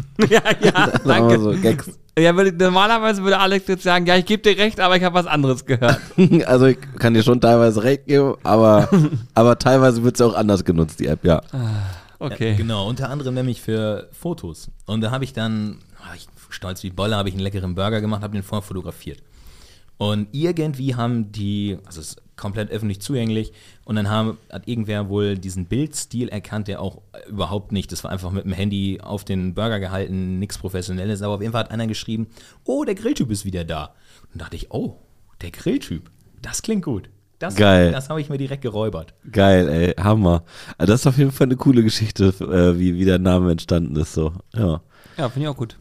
Ja, 0.28 0.42
ja, 0.60 0.86
danke. 1.04 1.38
so, 1.38 1.50
Gags. 1.60 1.90
Ja, 2.18 2.36
würde, 2.36 2.52
normalerweise 2.52 3.22
würde 3.22 3.38
Alex 3.38 3.66
jetzt 3.68 3.82
sagen, 3.82 4.04
ja, 4.06 4.16
ich 4.16 4.26
gebe 4.26 4.42
dir 4.42 4.58
recht, 4.60 4.80
aber 4.80 4.96
ich 4.96 5.04
habe 5.04 5.14
was 5.14 5.26
anderes 5.26 5.64
gehört. 5.64 6.00
Also 6.46 6.66
ich 6.66 6.78
kann 6.98 7.14
dir 7.14 7.22
schon 7.22 7.40
teilweise 7.40 7.82
recht 7.82 8.06
geben, 8.06 8.34
aber, 8.42 8.88
aber 9.34 9.58
teilweise 9.58 10.02
wird 10.02 10.16
es 10.16 10.20
auch 10.20 10.34
anders 10.34 10.64
genutzt, 10.64 11.00
die 11.00 11.06
App, 11.06 11.24
ja. 11.24 11.40
Okay. 12.18 12.50
Ja, 12.50 12.56
genau, 12.56 12.88
unter 12.88 13.08
anderem 13.08 13.34
nämlich 13.34 13.62
für 13.62 14.08
Fotos. 14.12 14.70
Und 14.86 15.00
da 15.00 15.10
habe 15.10 15.24
ich 15.24 15.32
dann, 15.32 15.78
ah, 16.02 16.14
ich, 16.14 16.26
stolz 16.50 16.82
wie 16.82 16.90
Bolle, 16.90 17.16
habe 17.16 17.28
ich 17.28 17.34
einen 17.34 17.44
leckeren 17.44 17.74
Burger 17.74 18.00
gemacht, 18.00 18.22
habe 18.22 18.34
den 18.34 18.42
vorher 18.42 18.66
fotografiert. 18.66 19.20
Und 19.96 20.28
irgendwie 20.32 20.94
haben 20.94 21.30
die, 21.32 21.78
also 21.86 22.00
es 22.00 22.12
ist 22.12 22.22
komplett 22.40 22.70
öffentlich 22.70 23.00
zugänglich, 23.00 23.52
und 23.84 23.96
dann 23.96 24.08
haben, 24.08 24.38
hat 24.50 24.66
irgendwer 24.66 25.08
wohl 25.08 25.38
diesen 25.38 25.66
Bildstil 25.66 26.28
erkannt, 26.28 26.66
der 26.66 26.80
auch 26.80 27.02
überhaupt 27.28 27.70
nicht, 27.70 27.92
das 27.92 28.02
war 28.02 28.10
einfach 28.10 28.32
mit 28.32 28.44
dem 28.44 28.52
Handy 28.52 28.98
auf 29.00 29.24
den 29.24 29.54
Burger 29.54 29.78
gehalten, 29.78 30.38
nichts 30.38 30.58
Professionelles, 30.58 31.22
aber 31.22 31.34
auf 31.34 31.40
jeden 31.40 31.52
Fall 31.52 31.64
hat 31.64 31.70
einer 31.70 31.86
geschrieben, 31.86 32.28
oh, 32.64 32.84
der 32.84 32.94
Grilltyp 32.94 33.30
ist 33.30 33.44
wieder 33.44 33.64
da. 33.64 33.94
Und 34.22 34.32
dann 34.32 34.38
dachte 34.40 34.56
ich, 34.56 34.72
oh, 34.72 34.96
der 35.42 35.50
Grilltyp, 35.50 36.10
das 36.42 36.62
klingt 36.62 36.84
gut. 36.84 37.10
Das, 37.38 37.56
Geil. 37.56 37.90
Das 37.92 38.10
habe 38.10 38.20
ich 38.20 38.28
mir 38.28 38.36
direkt 38.36 38.62
geräubert. 38.62 39.14
Geil, 39.30 39.68
ey, 39.68 39.94
Hammer. 40.02 40.44
Also 40.76 40.92
das 40.92 41.00
ist 41.00 41.06
auf 41.06 41.16
jeden 41.16 41.32
Fall 41.32 41.46
eine 41.46 41.56
coole 41.56 41.82
Geschichte, 41.82 42.34
äh, 42.40 42.78
wie, 42.78 42.96
wie 42.96 43.04
der 43.04 43.18
Name 43.18 43.52
entstanden 43.52 43.96
ist, 43.96 44.12
so. 44.12 44.32
Ja. 44.54 44.82
Ja, 45.16 45.28
finde 45.28 45.46
ich 45.46 45.48
auch 45.48 45.56
gut. 45.56 45.76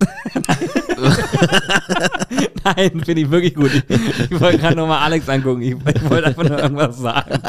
Nein, 2.64 3.02
finde 3.04 3.22
ich 3.22 3.30
wirklich 3.30 3.54
gut. 3.54 3.70
Ich, 3.88 4.30
ich 4.30 4.40
wollte 4.40 4.58
gerade 4.58 4.76
nochmal 4.76 5.00
Alex 5.00 5.28
angucken. 5.28 5.62
Ich, 5.62 5.72
ich 5.72 6.10
wollte 6.10 6.28
einfach 6.28 6.48
nur 6.48 6.58
irgendwas 6.58 6.98
sagen. 6.98 7.40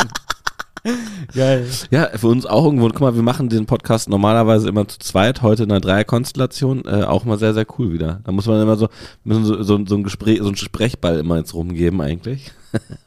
Geil. 1.36 1.68
Ja, 1.92 2.10
für 2.16 2.28
uns 2.28 2.46
auch 2.46 2.66
irgendwo, 2.66 2.88
guck 2.88 3.02
mal, 3.02 3.16
wir 3.16 3.22
machen 3.22 3.50
den 3.50 3.68
Podcast 3.68 4.10
normalerweise 4.10 4.68
immer 4.68 4.88
zu 4.88 4.98
zweit, 5.00 5.44
heute 5.44 5.64
in 5.64 5.72
einer 5.72 5.80
Dreierkonstellation, 5.80 6.86
äh, 6.86 7.04
auch 7.04 7.24
mal 7.24 7.38
sehr, 7.38 7.54
sehr 7.54 7.68
cool 7.78 7.94
wieder. 7.94 8.22
Da 8.24 8.32
muss 8.32 8.48
man 8.48 8.62
immer 8.62 8.76
so, 8.76 8.90
müssen 9.24 9.46
so, 9.46 9.62
so, 9.62 9.80
so 9.86 9.96
ein 9.96 10.04
Gespräch, 10.04 10.40
so 10.42 10.50
ein 10.50 10.56
Sprechball 10.56 11.20
immer 11.20 11.38
jetzt 11.38 11.54
rumgeben 11.54 12.02
eigentlich. 12.02 12.52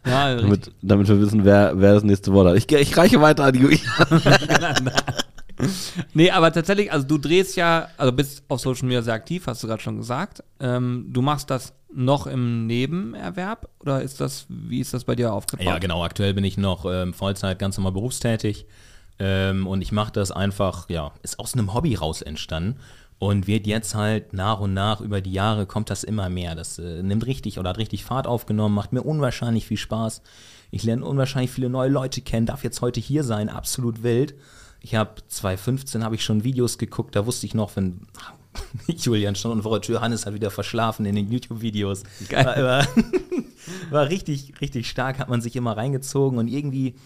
Ja. 0.06 0.34
Damit, 0.36 0.70
damit 0.82 1.08
wir 1.08 1.20
wissen, 1.20 1.44
wer, 1.44 1.72
wer 1.76 1.94
das 1.94 2.04
nächste 2.04 2.32
Wort 2.32 2.48
hat. 2.48 2.56
Ich, 2.56 2.70
ich 2.70 2.96
reiche 2.96 3.20
weiter 3.22 3.44
an 3.44 3.54
die 3.54 3.60
Julian. 3.60 3.80
Nee, 6.14 6.30
aber 6.30 6.52
tatsächlich, 6.52 6.92
also 6.92 7.06
du 7.06 7.18
drehst 7.18 7.56
ja, 7.56 7.88
also 7.96 8.12
bist 8.12 8.42
auf 8.48 8.60
Social 8.60 8.86
Media 8.86 9.02
sehr 9.02 9.14
aktiv, 9.14 9.46
hast 9.46 9.62
du 9.62 9.66
gerade 9.66 9.82
schon 9.82 9.96
gesagt. 9.96 10.42
Ähm, 10.60 11.06
du 11.10 11.22
machst 11.22 11.50
das 11.50 11.74
noch 11.94 12.26
im 12.26 12.66
Nebenerwerb 12.66 13.68
oder 13.80 14.02
ist 14.02 14.20
das, 14.20 14.46
wie 14.48 14.80
ist 14.80 14.94
das 14.94 15.04
bei 15.04 15.14
dir 15.14 15.32
aufgebaut? 15.32 15.66
Ja, 15.66 15.78
genau. 15.78 16.04
Aktuell 16.04 16.34
bin 16.34 16.44
ich 16.44 16.56
noch 16.56 16.84
ähm, 16.86 17.14
Vollzeit 17.14 17.58
ganz 17.58 17.76
normal 17.76 17.92
berufstätig. 17.92 18.66
Ähm, 19.18 19.66
und 19.66 19.80
ich 19.80 19.92
mache 19.92 20.12
das 20.12 20.32
einfach, 20.32 20.88
ja, 20.88 21.12
ist 21.22 21.38
aus 21.38 21.54
einem 21.54 21.72
Hobby 21.72 21.94
raus 21.94 22.22
entstanden. 22.22 22.80
Und 23.20 23.46
wird 23.46 23.66
jetzt 23.66 23.94
halt 23.94 24.32
nach 24.32 24.60
und 24.60 24.74
nach 24.74 25.00
über 25.00 25.20
die 25.20 25.32
Jahre 25.32 25.66
kommt 25.66 25.88
das 25.88 26.02
immer 26.04 26.28
mehr. 26.28 26.56
Das 26.56 26.78
äh, 26.78 27.02
nimmt 27.02 27.24
richtig 27.26 27.58
oder 27.58 27.70
hat 27.70 27.78
richtig 27.78 28.04
Fahrt 28.04 28.26
aufgenommen, 28.26 28.74
macht 28.74 28.92
mir 28.92 29.02
unwahrscheinlich 29.02 29.66
viel 29.66 29.76
Spaß. 29.76 30.20
Ich 30.72 30.82
lerne 30.82 31.04
unwahrscheinlich 31.04 31.52
viele 31.52 31.70
neue 31.70 31.88
Leute 31.88 32.20
kennen, 32.20 32.46
darf 32.46 32.64
jetzt 32.64 32.80
heute 32.80 33.00
hier 33.00 33.22
sein, 33.22 33.48
absolut 33.48 34.02
wild. 34.02 34.34
Ich 34.84 34.94
habe 34.94 35.14
2015 35.28 36.04
habe 36.04 36.14
ich 36.14 36.22
schon 36.22 36.44
Videos 36.44 36.76
geguckt, 36.76 37.16
da 37.16 37.24
wusste 37.24 37.46
ich 37.46 37.54
noch, 37.54 37.74
wenn 37.74 38.02
Julian 38.86 39.34
stand 39.34 39.62
vor 39.62 39.72
der 39.72 39.80
Tür, 39.80 40.02
Hannes 40.02 40.26
hat 40.26 40.34
wieder 40.34 40.50
verschlafen 40.50 41.06
in 41.06 41.16
den 41.16 41.32
YouTube-Videos. 41.32 42.02
War, 42.30 42.86
war 43.90 44.08
richtig, 44.10 44.60
richtig 44.60 44.90
stark, 44.90 45.20
hat 45.20 45.30
man 45.30 45.40
sich 45.40 45.56
immer 45.56 45.74
reingezogen 45.74 46.38
und 46.38 46.48
irgendwie, 46.48 46.96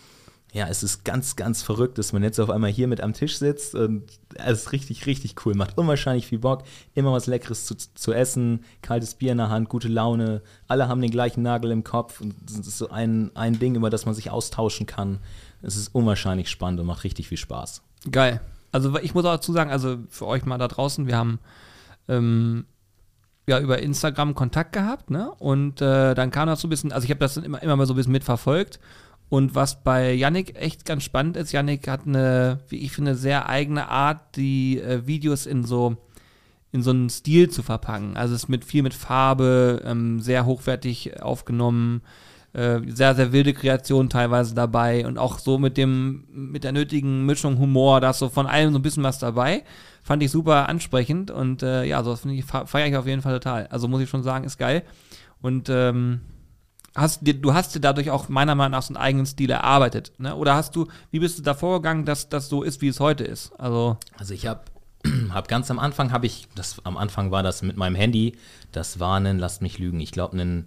ja, 0.52 0.66
es 0.66 0.82
ist 0.82 1.04
ganz, 1.04 1.36
ganz 1.36 1.62
verrückt, 1.62 1.98
dass 1.98 2.12
man 2.12 2.24
jetzt 2.24 2.40
auf 2.40 2.50
einmal 2.50 2.72
hier 2.72 2.88
mit 2.88 3.00
am 3.00 3.12
Tisch 3.12 3.38
sitzt 3.38 3.76
und 3.76 4.02
es 4.34 4.62
ist 4.62 4.72
richtig, 4.72 5.06
richtig 5.06 5.46
cool. 5.46 5.54
Macht 5.54 5.78
unwahrscheinlich 5.78 6.26
viel 6.26 6.40
Bock, 6.40 6.64
immer 6.96 7.12
was 7.12 7.28
Leckeres 7.28 7.64
zu, 7.64 7.76
zu 7.76 8.12
essen, 8.12 8.64
kaltes 8.82 9.14
Bier 9.14 9.30
in 9.30 9.38
der 9.38 9.50
Hand, 9.50 9.68
gute 9.68 9.86
Laune. 9.86 10.42
Alle 10.66 10.88
haben 10.88 11.00
den 11.00 11.12
gleichen 11.12 11.42
Nagel 11.42 11.70
im 11.70 11.84
Kopf 11.84 12.20
und 12.20 12.34
es 12.44 12.58
ist 12.58 12.78
so 12.78 12.90
ein, 12.90 13.30
ein 13.36 13.60
Ding, 13.60 13.76
über 13.76 13.88
das 13.88 14.04
man 14.04 14.16
sich 14.16 14.32
austauschen 14.32 14.86
kann. 14.86 15.20
Es 15.62 15.76
ist 15.76 15.94
unwahrscheinlich 15.94 16.50
spannend 16.50 16.80
und 16.80 16.86
macht 16.86 17.04
richtig 17.04 17.28
viel 17.28 17.38
Spaß. 17.38 17.82
Geil. 18.10 18.40
Also 18.70 18.96
ich 18.98 19.14
muss 19.14 19.24
auch 19.24 19.32
dazu 19.32 19.52
sagen, 19.52 19.70
also 19.70 19.98
für 20.08 20.26
euch 20.26 20.44
mal 20.44 20.58
da 20.58 20.68
draußen, 20.68 21.06
wir 21.06 21.16
haben 21.16 21.38
ähm, 22.08 22.66
ja 23.46 23.58
über 23.60 23.80
Instagram 23.80 24.34
Kontakt 24.34 24.72
gehabt, 24.72 25.10
ne? 25.10 25.32
Und 25.38 25.80
äh, 25.80 26.14
dann 26.14 26.30
kam 26.30 26.48
das 26.48 26.60
so 26.60 26.68
ein 26.68 26.70
bisschen, 26.70 26.92
also 26.92 27.04
ich 27.04 27.10
habe 27.10 27.20
das 27.20 27.34
dann 27.34 27.44
immer, 27.44 27.62
immer 27.62 27.76
mal 27.76 27.86
so 27.86 27.94
ein 27.94 27.96
bisschen 27.96 28.12
mitverfolgt. 28.12 28.78
Und 29.30 29.54
was 29.54 29.82
bei 29.82 30.12
Yannick 30.12 30.56
echt 30.56 30.84
ganz 30.84 31.02
spannend 31.02 31.36
ist, 31.36 31.52
Yannick 31.52 31.86
hat 31.88 32.06
eine, 32.06 32.60
wie 32.68 32.78
ich 32.78 32.92
finde, 32.92 33.14
sehr 33.14 33.48
eigene 33.48 33.88
Art, 33.88 34.36
die 34.36 34.80
äh, 34.80 35.06
Videos 35.06 35.46
in 35.46 35.64
so 35.64 35.96
in 36.70 36.82
so 36.82 36.90
einen 36.90 37.08
Stil 37.08 37.48
zu 37.48 37.62
verpacken. 37.62 38.16
Also 38.16 38.34
es 38.34 38.44
ist 38.44 38.48
mit 38.48 38.64
viel 38.64 38.82
mit 38.82 38.94
Farbe, 38.94 39.82
ähm, 39.84 40.20
sehr 40.20 40.44
hochwertig 40.44 41.22
aufgenommen, 41.22 42.02
äh, 42.58 42.80
sehr, 42.88 43.14
sehr 43.14 43.32
wilde 43.32 43.54
Kreation 43.54 44.08
teilweise 44.10 44.54
dabei 44.54 45.06
und 45.06 45.16
auch 45.18 45.38
so 45.38 45.58
mit 45.58 45.76
dem, 45.76 46.24
mit 46.30 46.64
der 46.64 46.72
nötigen 46.72 47.24
Mischung 47.24 47.58
Humor, 47.58 48.00
da 48.00 48.10
ist 48.10 48.18
so 48.18 48.28
von 48.28 48.46
allem 48.46 48.72
so 48.72 48.78
ein 48.78 48.82
bisschen 48.82 49.02
was 49.04 49.18
dabei. 49.18 49.62
Fand 50.02 50.22
ich 50.22 50.30
super 50.30 50.68
ansprechend 50.68 51.30
und 51.30 51.62
äh, 51.62 51.84
ja, 51.84 52.02
so 52.02 52.16
fe- 52.16 52.66
feiere 52.66 52.88
ich 52.88 52.96
auf 52.96 53.06
jeden 53.06 53.22
Fall 53.22 53.34
total. 53.34 53.66
Also 53.68 53.88
muss 53.88 54.00
ich 54.00 54.08
schon 54.10 54.22
sagen, 54.22 54.44
ist 54.44 54.58
geil. 54.58 54.82
Und 55.40 55.68
ähm, 55.68 56.20
hast 56.96 57.26
dir, 57.26 57.34
du 57.34 57.54
hast 57.54 57.74
dir 57.74 57.80
dadurch 57.80 58.10
auch 58.10 58.28
meiner 58.28 58.54
Meinung 58.54 58.72
nach 58.72 58.82
so 58.82 58.94
einen 58.94 59.02
eigenen 59.02 59.26
Stil 59.26 59.50
erarbeitet, 59.50 60.12
ne? 60.18 60.34
Oder 60.34 60.54
hast 60.54 60.74
du, 60.74 60.86
wie 61.10 61.20
bist 61.20 61.38
du 61.38 61.42
da 61.42 61.54
vorgegangen, 61.54 62.04
dass 62.04 62.28
das 62.28 62.48
so 62.48 62.62
ist, 62.62 62.80
wie 62.80 62.88
es 62.88 62.98
heute 63.00 63.24
ist? 63.24 63.52
Also, 63.58 63.98
Also 64.18 64.34
ich 64.34 64.46
habe 64.46 64.62
habe 65.30 65.46
ganz 65.46 65.70
am 65.70 65.78
Anfang 65.78 66.10
habe 66.10 66.26
ich, 66.26 66.48
das 66.56 66.76
am 66.84 66.96
Anfang 66.96 67.30
war 67.30 67.42
das 67.44 67.62
mit 67.62 67.76
meinem 67.76 67.94
Handy, 67.94 68.32
das 68.72 68.98
war 68.98 69.20
ein, 69.20 69.38
lasst 69.38 69.62
mich 69.62 69.78
lügen, 69.78 70.00
ich 70.00 70.10
glaube 70.10 70.36
ein 70.38 70.66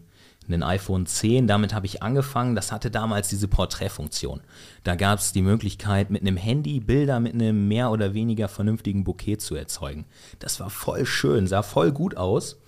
ein 0.54 0.64
iPhone 0.64 1.06
10, 1.06 1.48
damit 1.48 1.74
habe 1.74 1.86
ich 1.86 2.04
angefangen. 2.04 2.56
Das 2.56 2.72
hatte 2.72 2.92
damals 2.92 3.30
diese 3.30 3.48
Porträtfunktion. 3.48 4.42
Da 4.84 4.96
gab 4.96 5.20
es 5.20 5.34
die 5.34 5.42
Möglichkeit, 5.42 6.10
mit 6.10 6.22
einem 6.22 6.38
Handy 6.38 6.80
Bilder 6.80 7.20
mit 7.20 7.34
einem 7.34 7.68
mehr 7.68 7.92
oder 7.92 8.14
weniger 8.14 8.48
vernünftigen 8.48 9.04
Bouquet 9.04 9.38
zu 9.38 9.56
erzeugen. 9.56 10.06
Das 10.40 10.60
war 10.60 10.70
voll 10.70 11.06
schön, 11.06 11.48
sah 11.48 11.64
voll 11.64 11.92
gut 11.92 12.18
aus. 12.18 12.60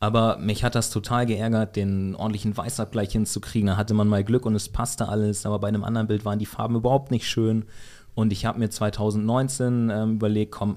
Aber 0.00 0.36
mich 0.38 0.64
hat 0.64 0.74
das 0.74 0.90
total 0.90 1.24
geärgert, 1.24 1.76
den 1.76 2.14
ordentlichen 2.14 2.56
Weißabgleich 2.56 3.12
hinzukriegen. 3.12 3.68
Da 3.68 3.76
hatte 3.76 3.94
man 3.94 4.08
mal 4.08 4.24
Glück 4.24 4.44
und 4.44 4.54
es 4.54 4.68
passte 4.68 5.08
alles. 5.08 5.46
Aber 5.46 5.58
bei 5.60 5.68
einem 5.68 5.84
anderen 5.84 6.08
Bild 6.08 6.24
waren 6.24 6.38
die 6.38 6.46
Farben 6.46 6.76
überhaupt 6.76 7.10
nicht 7.10 7.26
schön. 7.26 7.64
Und 8.14 8.32
ich 8.32 8.44
habe 8.44 8.58
mir 8.58 8.68
2019 8.70 9.90
ähm, 9.90 10.14
überlegt, 10.16 10.52
komm, 10.52 10.76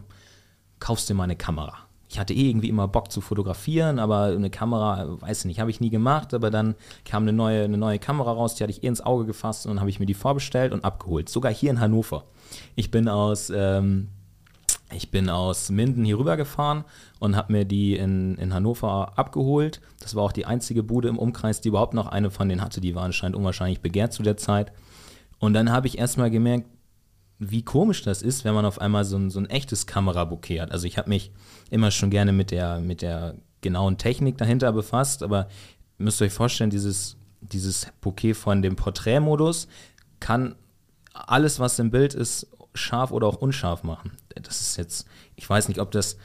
kaufst 0.79 1.09
dir 1.09 1.13
mal 1.13 1.25
eine 1.25 1.35
Kamera 1.35 1.86
ich 2.09 2.19
hatte 2.19 2.33
eh 2.33 2.49
irgendwie 2.49 2.69
immer 2.69 2.87
Bock 2.87 3.11
zu 3.11 3.19
fotografieren, 3.19 3.99
aber 3.99 4.25
eine 4.25 4.49
Kamera, 4.49 5.19
weiß 5.21 5.39
ich 5.39 5.45
nicht, 5.45 5.59
habe 5.59 5.69
ich 5.69 5.81
nie 5.81 5.89
gemacht. 5.89 6.33
Aber 6.33 6.49
dann 6.49 6.75
kam 7.03 7.23
eine 7.23 7.33
neue, 7.33 7.63
eine 7.65 7.77
neue 7.77 7.99
Kamera 7.99 8.31
raus, 8.31 8.55
die 8.55 8.63
hatte 8.63 8.71
ich 8.71 8.83
eh 8.83 8.87
ins 8.87 9.01
Auge 9.01 9.25
gefasst 9.25 9.65
und 9.65 9.73
dann 9.73 9.79
habe 9.81 9.89
ich 9.89 9.99
mir 9.99 10.05
die 10.05 10.13
vorbestellt 10.13 10.71
und 10.71 10.85
abgeholt. 10.85 11.27
Sogar 11.27 11.53
hier 11.53 11.69
in 11.69 11.81
Hannover. 11.81 12.23
Ich 12.75 12.91
bin 12.91 13.09
aus, 13.09 13.51
ähm, 13.53 14.07
ich 14.93 15.11
bin 15.11 15.29
aus 15.29 15.69
Minden 15.69 16.05
hier 16.05 16.17
rüber 16.17 16.37
gefahren 16.37 16.85
und 17.19 17.35
habe 17.35 17.51
mir 17.51 17.65
die 17.65 17.97
in, 17.97 18.35
in 18.35 18.53
Hannover 18.53 19.17
abgeholt. 19.17 19.81
Das 19.99 20.15
war 20.15 20.23
auch 20.23 20.31
die 20.31 20.45
einzige 20.45 20.83
Bude 20.83 21.09
im 21.09 21.19
Umkreis, 21.19 21.59
die 21.59 21.69
überhaupt 21.69 21.93
noch 21.93 22.07
eine 22.07 22.31
von 22.31 22.47
denen 22.47 22.61
hatte. 22.61 22.79
Die 22.79 22.95
war 22.95 23.03
anscheinend 23.03 23.35
unwahrscheinlich 23.35 23.81
begehrt 23.81 24.13
zu 24.13 24.23
der 24.23 24.37
Zeit. 24.37 24.71
Und 25.39 25.53
dann 25.53 25.73
habe 25.73 25.87
ich 25.87 25.97
erstmal 25.97 26.31
gemerkt, 26.31 26.67
wie 27.39 27.63
komisch 27.63 28.01
das 28.01 28.21
ist, 28.21 28.45
wenn 28.45 28.53
man 28.53 28.65
auf 28.65 28.81
einmal 28.81 29.05
so 29.05 29.17
ein, 29.17 29.29
so 29.29 29.39
ein 29.39 29.49
echtes 29.49 29.85
Kamerabouquet 29.85 30.61
hat. 30.61 30.71
Also 30.71 30.87
ich 30.87 30.97
habe 30.97 31.09
mich 31.09 31.31
immer 31.69 31.91
schon 31.91 32.09
gerne 32.09 32.31
mit 32.31 32.51
der, 32.51 32.79
mit 32.79 33.01
der 33.01 33.35
genauen 33.61 33.97
Technik 33.97 34.37
dahinter 34.37 34.71
befasst, 34.71 35.23
aber 35.23 35.47
müsst 35.97 36.21
ihr 36.21 36.25
euch 36.25 36.33
vorstellen, 36.33 36.69
dieses, 36.69 37.17
dieses 37.41 37.87
Bouquet 38.01 38.33
von 38.33 38.61
dem 38.61 38.75
Porträtmodus 38.75 39.67
kann 40.19 40.55
alles, 41.13 41.59
was 41.59 41.79
im 41.79 41.91
Bild 41.91 42.13
ist, 42.13 42.47
scharf 42.73 43.11
oder 43.11 43.27
auch 43.27 43.37
unscharf 43.37 43.83
machen. 43.83 44.11
Das 44.35 44.61
ist 44.61 44.77
jetzt, 44.77 45.07
ich 45.35 45.49
weiß 45.49 45.67
nicht, 45.67 45.79
ob 45.79 45.91
das, 45.91 46.17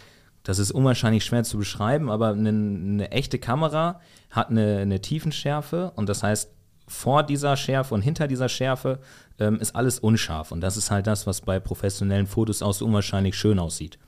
das 0.42 0.58
ist 0.58 0.70
unwahrscheinlich 0.70 1.24
schwer 1.24 1.44
zu 1.44 1.58
beschreiben, 1.58 2.10
aber 2.10 2.28
eine, 2.28 2.50
eine 2.50 3.10
echte 3.10 3.38
Kamera 3.38 4.00
hat 4.30 4.50
eine, 4.50 4.78
eine 4.78 5.00
Tiefenschärfe 5.00 5.92
und 5.96 6.08
das 6.08 6.22
heißt, 6.22 6.51
vor 6.92 7.22
dieser 7.22 7.56
Schärfe 7.56 7.94
und 7.94 8.02
hinter 8.02 8.28
dieser 8.28 8.48
Schärfe 8.48 9.00
ähm, 9.40 9.58
ist 9.58 9.74
alles 9.74 9.98
unscharf. 9.98 10.52
Und 10.52 10.60
das 10.60 10.76
ist 10.76 10.90
halt 10.90 11.06
das, 11.06 11.26
was 11.26 11.40
bei 11.40 11.58
professionellen 11.58 12.26
Fotos 12.26 12.62
auch 12.62 12.74
so 12.74 12.84
unwahrscheinlich 12.84 13.36
schön 13.36 13.58
aussieht. 13.58 13.98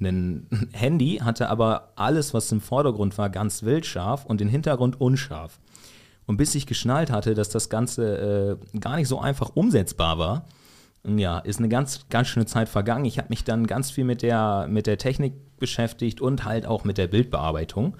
Ein 0.00 0.48
Handy 0.72 1.20
hatte 1.22 1.48
aber 1.48 1.92
alles, 1.94 2.34
was 2.34 2.50
im 2.50 2.60
Vordergrund 2.60 3.16
war, 3.16 3.30
ganz 3.30 3.62
wildscharf 3.62 4.26
und 4.26 4.40
den 4.40 4.48
Hintergrund 4.48 5.00
unscharf. 5.00 5.60
Und 6.26 6.36
bis 6.36 6.54
ich 6.54 6.66
geschnallt 6.66 7.10
hatte, 7.10 7.34
dass 7.34 7.48
das 7.48 7.68
Ganze 7.68 8.58
äh, 8.74 8.78
gar 8.78 8.96
nicht 8.96 9.08
so 9.08 9.20
einfach 9.20 9.50
umsetzbar 9.54 10.18
war, 10.18 10.44
ja, 11.04 11.38
ist 11.38 11.58
eine 11.58 11.68
ganz, 11.68 12.06
ganz 12.10 12.28
schöne 12.28 12.46
Zeit 12.46 12.68
vergangen. 12.68 13.04
Ich 13.04 13.18
habe 13.18 13.28
mich 13.28 13.44
dann 13.44 13.66
ganz 13.66 13.90
viel 13.90 14.04
mit 14.04 14.22
der, 14.22 14.66
mit 14.68 14.86
der 14.86 14.98
Technik 14.98 15.34
beschäftigt 15.58 16.20
und 16.20 16.44
halt 16.44 16.66
auch 16.66 16.84
mit 16.84 16.98
der 16.98 17.08
Bildbearbeitung. 17.08 17.96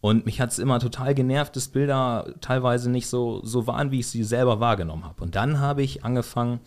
Und 0.00 0.26
mich 0.26 0.40
hat 0.40 0.50
es 0.50 0.58
immer 0.58 0.78
total 0.78 1.14
genervt, 1.14 1.56
dass 1.56 1.68
Bilder 1.68 2.32
teilweise 2.40 2.90
nicht 2.90 3.08
so, 3.08 3.40
so 3.44 3.66
waren, 3.66 3.90
wie 3.90 4.00
ich 4.00 4.06
sie 4.06 4.22
selber 4.22 4.60
wahrgenommen 4.60 5.04
habe. 5.04 5.22
Und 5.22 5.34
dann 5.34 5.58
habe 5.58 5.82
ich 5.82 6.04
angefangen, 6.04 6.60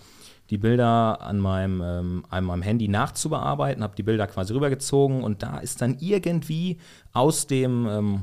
die 0.49 0.57
Bilder 0.57 1.21
an 1.21 1.39
meinem, 1.39 1.81
ähm, 1.81 2.25
an 2.29 2.43
meinem 2.43 2.61
Handy 2.61 2.89
nachzubearbeiten, 2.89 3.83
habe 3.83 3.95
die 3.95 4.03
Bilder 4.03 4.27
quasi 4.27 4.53
rübergezogen 4.53 5.23
und 5.23 5.43
da 5.43 5.59
ist 5.59 5.81
dann 5.81 5.97
irgendwie 5.99 6.77
aus 7.13 7.47
dem, 7.47 7.87
ähm, 7.87 8.21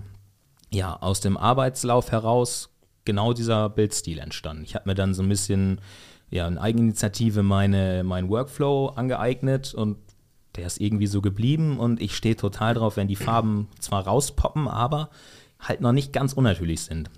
ja, 0.70 0.94
aus 1.00 1.20
dem 1.20 1.38
Arbeitslauf 1.38 2.12
heraus 2.12 2.68
genau 3.06 3.32
dieser 3.32 3.70
Bildstil 3.70 4.18
entstanden. 4.18 4.62
Ich 4.64 4.74
habe 4.74 4.90
mir 4.90 4.94
dann 4.94 5.14
so 5.14 5.22
ein 5.22 5.28
bisschen 5.30 5.80
ja, 6.30 6.46
in 6.46 6.58
Eigeninitiative 6.58 7.42
meine, 7.42 8.04
meinen 8.04 8.28
Workflow 8.28 8.88
angeeignet 8.88 9.72
und 9.72 9.96
der 10.58 10.66
ist 10.66 10.80
irgendwie 10.80 11.06
so 11.06 11.22
geblieben 11.22 11.78
und 11.78 12.02
ich 12.02 12.14
stehe 12.16 12.36
total 12.36 12.74
drauf, 12.74 12.96
wenn 12.96 13.08
die 13.08 13.16
Farben 13.16 13.68
zwar 13.78 14.06
rauspoppen, 14.06 14.68
aber 14.68 15.08
halt 15.60 15.80
noch 15.80 15.92
nicht 15.92 16.12
ganz 16.12 16.32
unnatürlich 16.32 16.82
sind. 16.82 17.10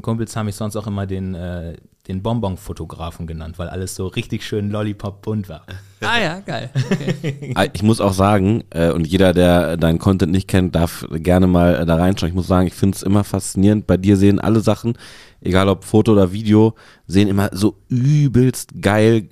Kumpels 0.00 0.34
haben 0.34 0.46
mich 0.46 0.56
sonst 0.56 0.74
auch 0.76 0.86
immer 0.86 1.06
den, 1.06 1.34
äh, 1.34 1.76
den 2.08 2.22
Bonbon-Fotografen 2.22 3.26
genannt, 3.26 3.58
weil 3.58 3.68
alles 3.68 3.94
so 3.94 4.06
richtig 4.06 4.42
schön 4.42 4.70
Lollipop-bunt 4.70 5.50
war. 5.50 5.66
Ah 6.00 6.18
ja, 6.18 6.40
geil. 6.40 6.70
Okay. 6.74 7.52
Ah, 7.54 7.66
ich 7.70 7.82
muss 7.82 8.00
auch 8.00 8.14
sagen, 8.14 8.64
äh, 8.70 8.90
und 8.90 9.06
jeder, 9.06 9.34
der 9.34 9.76
deinen 9.76 9.98
Content 9.98 10.32
nicht 10.32 10.48
kennt, 10.48 10.74
darf 10.74 11.06
gerne 11.10 11.46
mal 11.46 11.74
äh, 11.74 11.86
da 11.86 11.96
reinschauen. 11.96 12.30
Ich 12.30 12.34
muss 12.34 12.46
sagen, 12.46 12.66
ich 12.66 12.74
finde 12.74 12.96
es 12.96 13.02
immer 13.02 13.24
faszinierend. 13.24 13.86
Bei 13.86 13.98
dir 13.98 14.16
sehen 14.16 14.38
alle 14.38 14.60
Sachen, 14.60 14.96
egal 15.42 15.68
ob 15.68 15.84
Foto 15.84 16.12
oder 16.12 16.32
Video, 16.32 16.74
sehen 17.06 17.28
immer 17.28 17.50
so 17.52 17.76
übelst 17.88 18.80
geil 18.80 19.28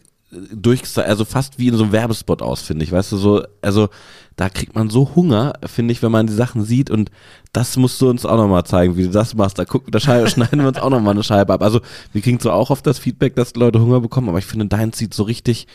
durch, 0.52 0.82
also 0.96 1.24
fast 1.24 1.58
wie 1.58 1.68
in 1.68 1.76
so 1.76 1.84
einem 1.84 1.92
Werbespot 1.92 2.42
aus, 2.42 2.62
finde 2.62 2.84
ich. 2.84 2.92
Weißt 2.92 3.12
du, 3.12 3.16
so, 3.16 3.42
also 3.62 3.88
da 4.36 4.48
kriegt 4.48 4.74
man 4.74 4.90
so 4.90 5.14
Hunger, 5.14 5.52
finde 5.64 5.92
ich, 5.92 6.02
wenn 6.02 6.12
man 6.12 6.26
die 6.26 6.32
Sachen 6.32 6.64
sieht 6.64 6.90
und 6.90 7.10
das 7.52 7.76
musst 7.76 8.00
du 8.00 8.10
uns 8.10 8.26
auch 8.26 8.36
nochmal 8.36 8.64
zeigen, 8.64 8.96
wie 8.96 9.04
du 9.04 9.10
das 9.10 9.34
machst. 9.34 9.58
Da 9.58 9.64
gucken, 9.64 9.90
da 9.92 10.00
schneiden 10.26 10.60
wir 10.60 10.68
uns 10.68 10.78
auch 10.78 10.90
nochmal 10.90 11.14
eine 11.14 11.22
Scheibe 11.22 11.52
ab. 11.52 11.62
Also 11.62 11.80
wir 12.12 12.22
kriegen 12.22 12.40
zwar 12.40 12.54
auch 12.54 12.70
oft 12.70 12.86
das 12.86 12.98
Feedback, 12.98 13.36
dass 13.36 13.54
Leute 13.54 13.80
Hunger 13.80 14.00
bekommen, 14.00 14.28
aber 14.28 14.38
ich 14.38 14.46
finde, 14.46 14.66
dein 14.66 14.92
sieht 14.92 15.14
so 15.14 15.22
richtig 15.22 15.66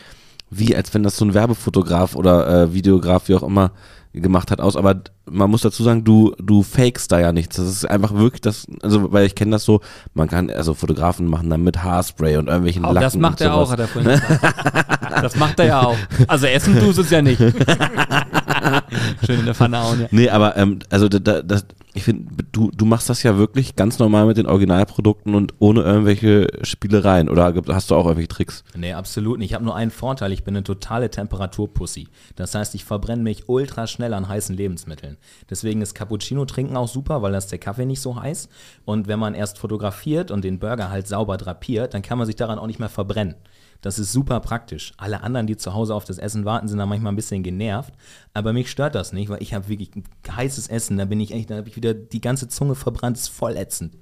wie, 0.50 0.74
als 0.74 0.92
wenn 0.94 1.02
das 1.02 1.16
so 1.16 1.24
ein 1.24 1.34
Werbefotograf 1.34 2.16
oder 2.16 2.64
äh, 2.64 2.74
Videograf, 2.74 3.28
wie 3.28 3.36
auch 3.36 3.42
immer, 3.42 3.70
gemacht 4.12 4.50
hat 4.50 4.60
aus, 4.60 4.76
aber 4.76 5.02
man 5.30 5.50
muss 5.50 5.62
dazu 5.62 5.82
sagen, 5.82 6.04
du 6.04 6.34
du 6.38 6.62
fakest 6.62 7.12
da 7.12 7.20
ja 7.20 7.32
nichts. 7.32 7.56
Das 7.56 7.66
ist 7.66 7.84
einfach 7.88 8.14
wirklich 8.14 8.40
das, 8.40 8.66
also 8.82 9.12
weil 9.12 9.26
ich 9.26 9.34
kenne 9.34 9.52
das 9.52 9.64
so, 9.64 9.80
man 10.14 10.28
kann, 10.28 10.50
also 10.50 10.74
Fotografen 10.74 11.26
machen 11.26 11.50
dann 11.50 11.62
mit 11.62 11.82
Haarspray 11.82 12.36
und 12.36 12.48
irgendwelchen 12.48 12.84
Oh, 12.84 12.88
Lacken 12.88 13.02
das 13.02 13.16
macht 13.16 13.40
er 13.40 13.54
auch, 13.54 13.70
hat 13.70 13.80
er 13.80 13.88
vorhin 13.88 14.12
gesagt. 14.12 14.40
Das 15.22 15.36
macht 15.36 15.58
er 15.58 15.66
ja 15.66 15.82
auch. 15.82 15.96
Also 16.28 16.46
essen 16.46 16.78
tust 16.78 16.98
es 16.98 17.10
ja 17.10 17.20
nicht. 17.20 17.40
Schön 19.26 19.40
in 19.40 19.44
der 19.44 19.54
Pfanne 19.54 19.82
hauen, 19.82 20.00
ja. 20.02 20.06
Nee, 20.12 20.30
aber 20.30 20.56
ähm, 20.56 20.78
also 20.88 21.08
da, 21.08 21.18
da, 21.18 21.42
das, 21.42 21.66
ich 21.92 22.04
finde, 22.04 22.44
du, 22.52 22.70
du 22.70 22.84
machst 22.84 23.10
das 23.10 23.22
ja 23.22 23.36
wirklich 23.36 23.74
ganz 23.74 23.98
normal 23.98 24.26
mit 24.26 24.36
den 24.36 24.46
Originalprodukten 24.46 25.34
und 25.34 25.54
ohne 25.58 25.82
irgendwelche 25.82 26.46
Spielereien. 26.62 27.28
Oder 27.28 27.54
hast 27.68 27.90
du 27.90 27.96
auch 27.96 28.04
irgendwelche 28.04 28.28
Tricks? 28.28 28.64
Nee, 28.76 28.92
absolut 28.92 29.38
nicht. 29.38 29.50
Ich 29.50 29.54
habe 29.54 29.64
nur 29.64 29.74
einen 29.74 29.90
Vorteil, 29.90 30.32
ich 30.32 30.44
bin 30.44 30.54
eine 30.54 30.62
totale 30.62 31.10
Temperaturpussy. 31.10 32.08
Das 32.36 32.54
heißt, 32.54 32.74
ich 32.76 32.84
verbrenne 32.84 33.22
mich 33.22 33.48
ultra 33.48 33.88
schnell 33.88 34.14
an 34.14 34.28
heißen 34.28 34.56
Lebensmitteln. 34.56 35.16
Deswegen 35.48 35.82
ist 35.82 35.94
Cappuccino 35.94 36.44
trinken 36.44 36.76
auch 36.76 36.88
super, 36.88 37.22
weil 37.22 37.32
da 37.32 37.38
ist 37.38 37.50
der 37.50 37.58
Kaffee 37.58 37.86
nicht 37.86 38.00
so 38.00 38.20
heiß. 38.20 38.48
Und 38.84 39.08
wenn 39.08 39.18
man 39.18 39.34
erst 39.34 39.58
fotografiert 39.58 40.30
und 40.30 40.44
den 40.44 40.60
Burger 40.60 40.90
halt 40.90 41.08
sauber 41.08 41.38
drapiert, 41.38 41.94
dann 41.94 42.02
kann 42.02 42.18
man 42.18 42.26
sich 42.26 42.36
daran 42.36 42.58
auch 42.60 42.68
nicht 42.68 42.78
mehr 42.78 42.88
verbrennen. 42.88 43.34
Das 43.80 43.98
ist 43.98 44.12
super 44.12 44.40
praktisch. 44.40 44.92
Alle 44.98 45.22
anderen, 45.22 45.46
die 45.46 45.56
zu 45.56 45.72
Hause 45.74 45.94
auf 45.94 46.04
das 46.04 46.18
Essen 46.18 46.44
warten, 46.44 46.68
sind 46.68 46.78
da 46.78 46.86
manchmal 46.86 47.12
ein 47.12 47.16
bisschen 47.16 47.42
genervt. 47.42 47.94
Aber 48.34 48.52
mich 48.52 48.70
stört 48.70 48.94
das 48.94 49.12
nicht, 49.12 49.28
weil 49.28 49.42
ich 49.42 49.54
habe 49.54 49.68
wirklich 49.68 49.90
heißes 50.30 50.68
Essen. 50.68 50.98
Da 50.98 51.06
bin 51.06 51.20
ich 51.20 51.32
echt, 51.32 51.50
da 51.50 51.56
habe 51.56 51.68
ich 51.68 51.76
wieder 51.76 51.94
die 51.94 52.20
ganze 52.20 52.48
Zunge 52.48 52.74
verbrannt, 52.74 53.16
ist 53.16 53.28
voll 53.28 53.56
ätzend. 53.56 53.96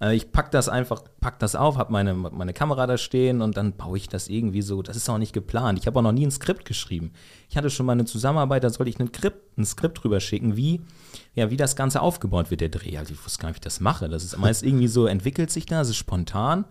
Äh, 0.00 0.16
Ich 0.16 0.32
pack 0.32 0.50
das 0.50 0.68
einfach, 0.68 1.04
pack 1.20 1.38
das 1.38 1.54
auf, 1.54 1.76
habe 1.76 1.92
meine, 1.92 2.14
meine 2.14 2.54
Kamera 2.54 2.86
da 2.86 2.96
stehen 2.96 3.42
und 3.42 3.56
dann 3.56 3.76
baue 3.76 3.98
ich 3.98 4.08
das 4.08 4.28
irgendwie 4.28 4.62
so. 4.62 4.80
Das 4.80 4.96
ist 4.96 5.08
auch 5.10 5.18
nicht 5.18 5.34
geplant. 5.34 5.78
Ich 5.78 5.86
habe 5.86 5.98
auch 5.98 6.02
noch 6.02 6.12
nie 6.12 6.26
ein 6.26 6.30
Skript 6.30 6.64
geschrieben. 6.64 7.12
Ich 7.50 7.56
hatte 7.56 7.68
schon 7.68 7.86
mal 7.86 7.92
eine 7.92 8.06
Zusammenarbeit, 8.06 8.64
da 8.64 8.70
sollte 8.70 8.88
ich 8.90 8.98
ein 8.98 9.08
Skript, 9.08 9.58
ein 9.58 9.66
Skript 9.66 10.02
drüber 10.02 10.20
schicken, 10.20 10.56
wie, 10.56 10.80
ja, 11.34 11.50
wie 11.50 11.58
das 11.58 11.76
Ganze 11.76 12.00
aufgebaut 12.00 12.50
wird, 12.50 12.62
der 12.62 12.70
Dreh. 12.70 12.96
Also 12.96 13.12
ich 13.12 13.22
wusste 13.24 13.42
gar 13.42 13.48
nicht, 13.48 13.56
wie 13.56 13.58
ich 13.58 13.64
das 13.64 13.80
mache. 13.80 14.08
Das 14.08 14.24
ist 14.24 14.38
meist 14.38 14.62
irgendwie 14.62 14.88
so, 14.88 15.04
entwickelt 15.06 15.50
sich 15.50 15.66
da, 15.66 15.82
es 15.82 15.90
ist 15.90 15.96
spontan. 15.96 16.64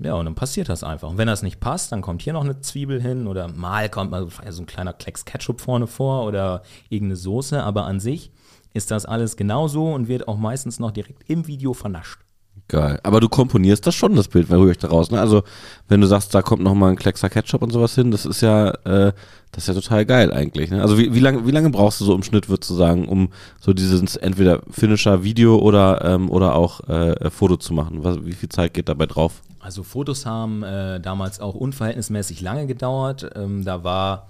Ja, 0.00 0.14
und 0.14 0.26
dann 0.26 0.34
passiert 0.36 0.68
das 0.68 0.84
einfach. 0.84 1.08
Und 1.08 1.18
wenn 1.18 1.26
das 1.26 1.42
nicht 1.42 1.58
passt, 1.58 1.90
dann 1.90 2.02
kommt 2.02 2.22
hier 2.22 2.32
noch 2.32 2.44
eine 2.44 2.60
Zwiebel 2.60 3.02
hin 3.02 3.26
oder 3.26 3.48
mal 3.48 3.88
kommt 3.88 4.12
mal 4.12 4.28
so 4.50 4.62
ein 4.62 4.66
kleiner 4.66 4.92
Klecks 4.92 5.24
Ketchup 5.24 5.60
vorne 5.60 5.88
vor 5.88 6.24
oder 6.24 6.62
irgendeine 6.88 7.16
Soße. 7.16 7.62
Aber 7.62 7.84
an 7.84 7.98
sich 7.98 8.30
ist 8.74 8.90
das 8.92 9.06
alles 9.06 9.36
genauso 9.36 9.92
und 9.92 10.06
wird 10.06 10.28
auch 10.28 10.36
meistens 10.36 10.78
noch 10.78 10.92
direkt 10.92 11.28
im 11.28 11.46
Video 11.48 11.74
vernascht. 11.74 12.20
Geil. 12.68 13.00
Aber 13.02 13.20
du 13.20 13.28
komponierst 13.28 13.86
das 13.86 13.94
schon, 13.94 14.14
das 14.14 14.28
Bild, 14.28 14.50
wenn 14.50 14.58
höre 14.58 14.70
ich 14.70 14.78
daraus. 14.78 15.10
Ne? 15.10 15.18
Also, 15.18 15.42
wenn 15.88 16.02
du 16.02 16.06
sagst, 16.06 16.34
da 16.34 16.42
kommt 16.42 16.62
noch 16.62 16.74
mal 16.74 16.90
ein 16.90 16.96
Kleckser 16.96 17.30
Ketchup 17.30 17.62
und 17.62 17.70
sowas 17.70 17.94
hin, 17.94 18.10
das 18.10 18.26
ist 18.26 18.42
ja, 18.42 18.70
äh, 18.84 19.12
das 19.52 19.64
ist 19.64 19.74
ja 19.74 19.80
total 19.80 20.06
geil 20.06 20.32
eigentlich. 20.32 20.70
Ne? 20.70 20.82
Also, 20.82 20.98
wie, 20.98 21.14
wie 21.14 21.20
lange 21.20 21.46
wie 21.46 21.50
lange 21.50 21.70
brauchst 21.70 22.00
du 22.00 22.04
so 22.04 22.14
im 22.14 22.22
Schnitt, 22.22 22.48
würdest 22.48 22.70
du 22.70 22.74
sagen, 22.74 23.08
um 23.08 23.30
so 23.60 23.72
dieses 23.72 24.16
entweder 24.16 24.60
Finisher 24.70 25.24
Video 25.24 25.58
oder, 25.58 26.04
ähm, 26.04 26.30
oder 26.30 26.54
auch 26.54 26.86
äh, 26.88 27.30
Foto 27.30 27.56
zu 27.56 27.72
machen? 27.74 28.04
Was, 28.04 28.24
wie 28.24 28.32
viel 28.32 28.48
Zeit 28.48 28.74
geht 28.74 28.88
dabei 28.88 29.06
drauf? 29.06 29.42
Also 29.60 29.82
Fotos 29.82 30.24
haben 30.24 30.62
äh, 30.62 31.00
damals 31.00 31.40
auch 31.40 31.54
unverhältnismäßig 31.54 32.40
lange 32.40 32.66
gedauert. 32.66 33.30
Ähm, 33.34 33.64
da 33.64 33.84
war, 33.84 34.28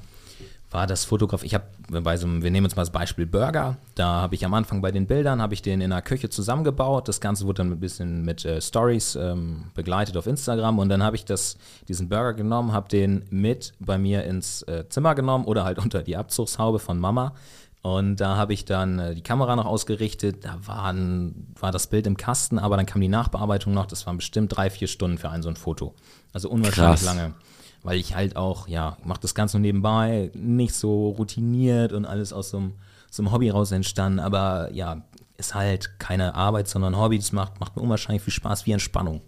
war 0.71 0.87
das 0.87 1.05
Fotograf. 1.05 1.43
Ich 1.45 1.55
habe 1.55 1.65
bei 1.89 2.17
so 2.17 2.27
einem, 2.27 2.43
wir 2.43 2.51
nehmen 2.51 2.67
uns 2.67 2.77
mal 2.77 2.83
das 2.83 2.93
Beispiel 2.93 3.27
Burger. 3.27 3.79
Da 3.95 4.07
habe 4.07 4.35
ich 4.35 4.45
am 4.45 4.53
Anfang 4.53 4.83
bei 4.83 4.91
den 4.91 5.07
Bildern, 5.07 5.41
habe 5.41 5.55
ich 5.55 5.63
den 5.63 5.81
in 5.81 5.91
der 5.91 6.03
Küche 6.03 6.29
zusammengebaut. 6.29 7.09
Das 7.09 7.21
Ganze 7.21 7.47
wurde 7.47 7.59
dann 7.59 7.73
ein 7.73 7.81
bisschen 7.81 8.25
mit 8.25 8.45
äh, 8.45 8.61
Stories 8.61 9.17
ähm, 9.17 9.65
begleitet 9.75 10.17
auf 10.17 10.27
Instagram. 10.27 10.79
Und 10.79 10.91
dann 10.91 11.03
habe 11.03 11.17
ich 11.17 11.25
das, 11.25 11.57
diesen 11.89 12.09
Burger 12.09 12.35
genommen, 12.35 12.73
habe 12.73 12.89
den 12.89 13.25
mit 13.31 13.73
bei 13.81 13.97
mir 13.97 14.25
ins 14.25 14.63
äh, 14.63 14.85
Zimmer 14.89 15.15
genommen 15.15 15.47
oder 15.47 15.65
halt 15.65 15.79
unter 15.83 16.03
die 16.03 16.17
Abzugshaube 16.17 16.79
von 16.79 16.99
Mama. 16.99 17.35
Und 17.81 18.17
da 18.17 18.37
habe 18.37 18.53
ich 18.53 18.67
dann 18.67 18.99
äh, 18.99 19.15
die 19.15 19.23
Kamera 19.23 19.57
noch 19.57 19.65
ausgerichtet. 19.65 20.45
Da 20.45 20.59
waren, 20.67 21.47
war 21.59 21.73
das 21.73 21.87
Bild 21.87 22.07
im 22.07 22.19
Kasten, 22.19 22.59
aber 22.59 22.77
dann 22.77 22.85
kam 22.85 23.01
die 23.01 23.09
Nachbearbeitung 23.09 23.73
noch. 23.73 23.87
Das 23.87 24.07
waren 24.07 24.19
bestimmt 24.19 24.55
drei, 24.55 24.69
vier 24.69 24.89
Stunden 24.89 25.17
für 25.17 25.31
ein 25.31 25.43
so 25.43 25.49
ein 25.49 25.57
Foto. 25.57 25.95
Also 26.35 26.51
unwahrscheinlich 26.51 27.01
Krass. 27.01 27.17
lange 27.17 27.33
weil 27.83 27.99
ich 27.99 28.15
halt 28.15 28.37
auch, 28.37 28.69
ja, 28.69 28.97
mache 29.05 29.21
das 29.21 29.35
Ganze 29.35 29.59
nebenbei, 29.59 30.31
nicht 30.35 30.75
so 30.75 31.11
routiniert 31.11 31.93
und 31.93 32.05
alles 32.05 32.33
aus 32.33 32.51
so 32.51 32.59
einem, 32.59 32.73
so 33.11 33.23
einem 33.23 33.33
Hobby 33.33 33.51
raus 33.51 33.73
entstanden, 33.73 34.19
aber 34.19 34.71
ja, 34.73 35.03
ist 35.37 35.55
halt 35.55 35.99
keine 35.99 36.35
Arbeit, 36.35 36.69
sondern 36.69 36.95
ein 36.95 37.01
Hobby, 37.01 37.19
das 37.19 37.33
macht, 37.33 37.61
macht 37.61 37.77
mir 37.77 37.83
unwahrscheinlich 37.83 38.23
viel 38.23 38.33
Spaß 38.33 38.67
wie 38.67 38.73
Entspannung. 38.73 39.23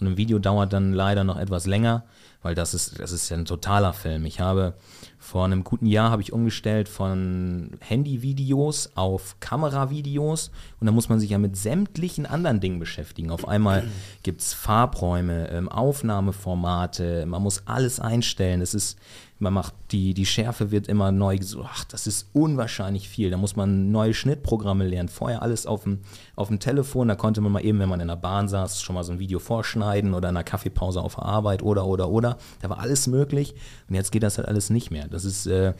Und 0.00 0.06
ein 0.06 0.16
Video 0.16 0.38
dauert 0.38 0.72
dann 0.72 0.92
leider 0.92 1.24
noch 1.24 1.36
etwas 1.38 1.66
länger, 1.66 2.04
weil 2.42 2.54
das 2.54 2.72
ist, 2.72 3.00
das 3.00 3.10
ist 3.10 3.28
ja 3.30 3.36
ein 3.36 3.46
totaler 3.46 3.92
Film. 3.92 4.26
Ich 4.26 4.38
habe 4.38 4.74
vor 5.18 5.44
einem 5.44 5.64
guten 5.64 5.86
Jahr 5.86 6.12
habe 6.12 6.22
ich 6.22 6.32
umgestellt 6.32 6.88
von 6.88 7.72
Handyvideos 7.80 8.92
auf 8.94 9.36
Kameravideos 9.40 10.52
und 10.78 10.86
da 10.86 10.92
muss 10.92 11.08
man 11.08 11.18
sich 11.18 11.30
ja 11.30 11.38
mit 11.38 11.56
sämtlichen 11.56 12.26
anderen 12.26 12.60
Dingen 12.60 12.78
beschäftigen. 12.78 13.32
Auf 13.32 13.48
einmal 13.48 13.88
gibt 14.22 14.40
es 14.40 14.54
Farbräume, 14.54 15.50
ähm, 15.50 15.68
Aufnahmeformate, 15.68 17.26
man 17.26 17.42
muss 17.42 17.66
alles 17.66 17.98
einstellen. 17.98 18.60
Es 18.60 18.74
ist, 18.74 18.98
man 19.38 19.52
macht 19.52 19.74
die, 19.92 20.14
die 20.14 20.26
Schärfe 20.26 20.70
wird 20.70 20.88
immer 20.88 21.12
neu 21.12 21.38
gesucht. 21.38 21.68
Ach, 21.70 21.84
das 21.84 22.06
ist 22.06 22.30
unwahrscheinlich 22.32 23.08
viel. 23.08 23.30
Da 23.30 23.36
muss 23.36 23.54
man 23.54 23.90
neue 23.90 24.14
Schnittprogramme 24.14 24.86
lernen. 24.86 25.08
Vorher 25.08 25.42
alles 25.42 25.66
auf 25.66 25.84
dem, 25.84 26.00
auf 26.34 26.48
dem 26.48 26.58
Telefon, 26.58 27.08
da 27.08 27.14
konnte 27.14 27.40
man 27.40 27.52
mal 27.52 27.64
eben, 27.64 27.78
wenn 27.78 27.88
man 27.88 28.00
in 28.00 28.08
der 28.08 28.16
Bahn 28.16 28.48
saß, 28.48 28.82
schon 28.82 28.94
mal 28.94 29.04
so 29.04 29.12
ein 29.12 29.18
Video 29.18 29.38
vorschneiden 29.38 30.14
oder 30.14 30.28
in 30.28 30.36
einer 30.36 30.44
Kaffeepause 30.44 31.00
auf 31.00 31.14
der 31.14 31.24
Arbeit 31.24 31.62
oder, 31.62 31.86
oder, 31.86 32.08
oder. 32.08 32.38
Da 32.62 32.70
war 32.70 32.80
alles 32.80 33.06
möglich 33.06 33.54
und 33.88 33.94
jetzt 33.94 34.10
geht 34.10 34.24
das 34.24 34.38
halt 34.38 34.48
alles 34.48 34.70
nicht 34.70 34.90
mehr. 34.90 35.06
Das 35.06 35.24
ist, 35.24 35.46
äh, 35.46 35.74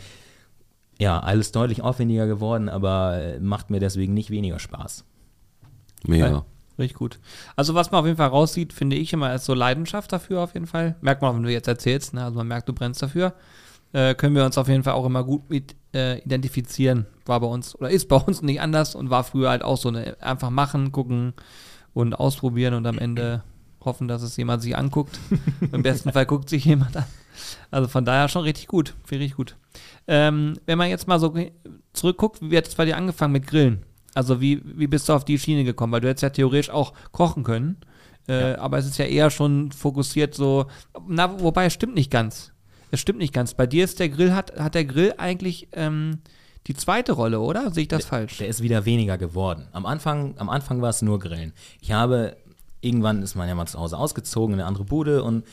ja, 1.00 1.20
alles 1.20 1.52
deutlich 1.52 1.82
aufwendiger 1.82 2.26
geworden, 2.26 2.68
aber 2.68 3.18
äh, 3.18 3.40
macht 3.40 3.70
mir 3.70 3.80
deswegen 3.80 4.14
nicht 4.14 4.30
weniger 4.30 4.58
Spaß. 4.58 5.04
Mega. 6.06 6.44
Richtig 6.78 6.96
gut. 6.96 7.18
Also 7.56 7.74
was 7.74 7.90
man 7.90 8.00
auf 8.00 8.06
jeden 8.06 8.18
Fall 8.18 8.28
raussieht, 8.28 8.72
finde 8.72 8.96
ich 8.96 9.12
immer, 9.12 9.34
ist 9.34 9.44
so 9.44 9.54
Leidenschaft 9.54 10.12
dafür 10.12 10.42
auf 10.42 10.54
jeden 10.54 10.66
Fall. 10.66 10.96
Merkt 11.00 11.22
man 11.22 11.32
auch, 11.32 11.36
wenn 11.36 11.42
du 11.42 11.52
jetzt 11.52 11.68
erzählst, 11.68 12.14
ne? 12.14 12.24
also 12.24 12.36
man 12.36 12.46
merkt, 12.46 12.68
du 12.68 12.72
brennst 12.72 13.02
dafür. 13.02 13.34
Äh, 13.92 14.14
können 14.14 14.34
wir 14.34 14.44
uns 14.44 14.58
auf 14.58 14.68
jeden 14.68 14.82
Fall 14.82 14.92
auch 14.92 15.06
immer 15.06 15.24
gut 15.24 15.48
mit 15.50 15.74
äh, 15.94 16.18
identifizieren. 16.20 17.06
War 17.24 17.40
bei 17.40 17.46
uns 17.46 17.74
oder 17.74 17.90
ist 17.90 18.08
bei 18.08 18.16
uns 18.16 18.42
nicht 18.42 18.60
anders 18.60 18.94
und 18.94 19.10
war 19.10 19.24
früher 19.24 19.50
halt 19.50 19.62
auch 19.62 19.78
so 19.78 19.88
eine 19.88 20.20
einfach 20.20 20.50
machen, 20.50 20.92
gucken 20.92 21.32
und 21.94 22.14
ausprobieren 22.14 22.74
und 22.74 22.86
am 22.86 22.98
Ende 22.98 23.42
hoffen, 23.84 24.06
dass 24.06 24.22
es 24.22 24.36
jemand 24.36 24.62
sich 24.62 24.76
anguckt. 24.76 25.18
Im 25.72 25.82
besten 25.82 26.12
Fall 26.12 26.26
guckt 26.26 26.48
sich 26.48 26.64
jemand 26.64 26.96
an. 26.96 27.04
Also 27.70 27.88
von 27.88 28.04
daher 28.04 28.28
schon 28.28 28.42
richtig 28.42 28.66
gut, 28.66 28.94
viel 29.04 29.18
richtig 29.18 29.36
gut. 29.36 29.56
Ähm, 30.06 30.54
wenn 30.66 30.78
man 30.78 30.90
jetzt 30.90 31.08
mal 31.08 31.18
so 31.18 31.34
zurückguckt, 31.92 32.38
wie 32.42 32.56
hat 32.56 32.66
es 32.66 32.74
bei 32.74 32.84
dir 32.84 32.96
angefangen 32.96 33.32
mit 33.32 33.46
Grillen? 33.46 33.84
Also 34.14 34.40
wie, 34.40 34.62
wie 34.64 34.86
bist 34.86 35.08
du 35.08 35.12
auf 35.12 35.24
die 35.24 35.38
Schiene 35.38 35.64
gekommen? 35.64 35.92
Weil 35.92 36.00
du 36.00 36.08
hättest 36.08 36.22
ja 36.22 36.30
theoretisch 36.30 36.70
auch 36.70 36.92
kochen 37.12 37.44
können, 37.44 37.76
äh, 38.26 38.54
aber 38.54 38.78
es 38.78 38.86
ist 38.86 38.98
ja 38.98 39.06
eher 39.06 39.30
schon 39.30 39.72
fokussiert 39.72 40.34
so, 40.34 40.66
na, 41.06 41.40
wobei 41.40 41.66
es 41.66 41.72
stimmt 41.72 41.94
nicht 41.94 42.10
ganz. 42.10 42.52
Es 42.90 43.00
stimmt 43.00 43.18
nicht 43.18 43.34
ganz. 43.34 43.54
Bei 43.54 43.66
dir 43.66 43.84
ist 43.84 44.00
der 44.00 44.08
Grill, 44.08 44.34
hat, 44.34 44.58
hat 44.58 44.74
der 44.74 44.84
Grill 44.84 45.14
eigentlich 45.18 45.68
ähm, 45.72 46.18
die 46.66 46.74
zweite 46.74 47.12
Rolle, 47.12 47.40
oder? 47.40 47.70
Sehe 47.70 47.82
ich 47.82 47.88
das 47.88 48.06
falsch? 48.06 48.38
Der 48.38 48.48
ist 48.48 48.62
wieder 48.62 48.84
weniger 48.84 49.18
geworden. 49.18 49.68
Am 49.72 49.86
Anfang, 49.86 50.34
am 50.38 50.48
Anfang 50.48 50.82
war 50.82 50.90
es 50.90 51.02
nur 51.02 51.18
Grillen. 51.18 51.52
Ich 51.80 51.92
habe, 51.92 52.36
irgendwann 52.80 53.22
ist 53.22 53.34
man 53.34 53.48
ja 53.48 53.54
mal 53.54 53.66
zu 53.66 53.78
Hause 53.78 53.96
ausgezogen 53.96 54.54
in 54.54 54.60
eine 54.60 54.68
andere 54.68 54.84
Bude 54.84 55.22
und 55.22 55.44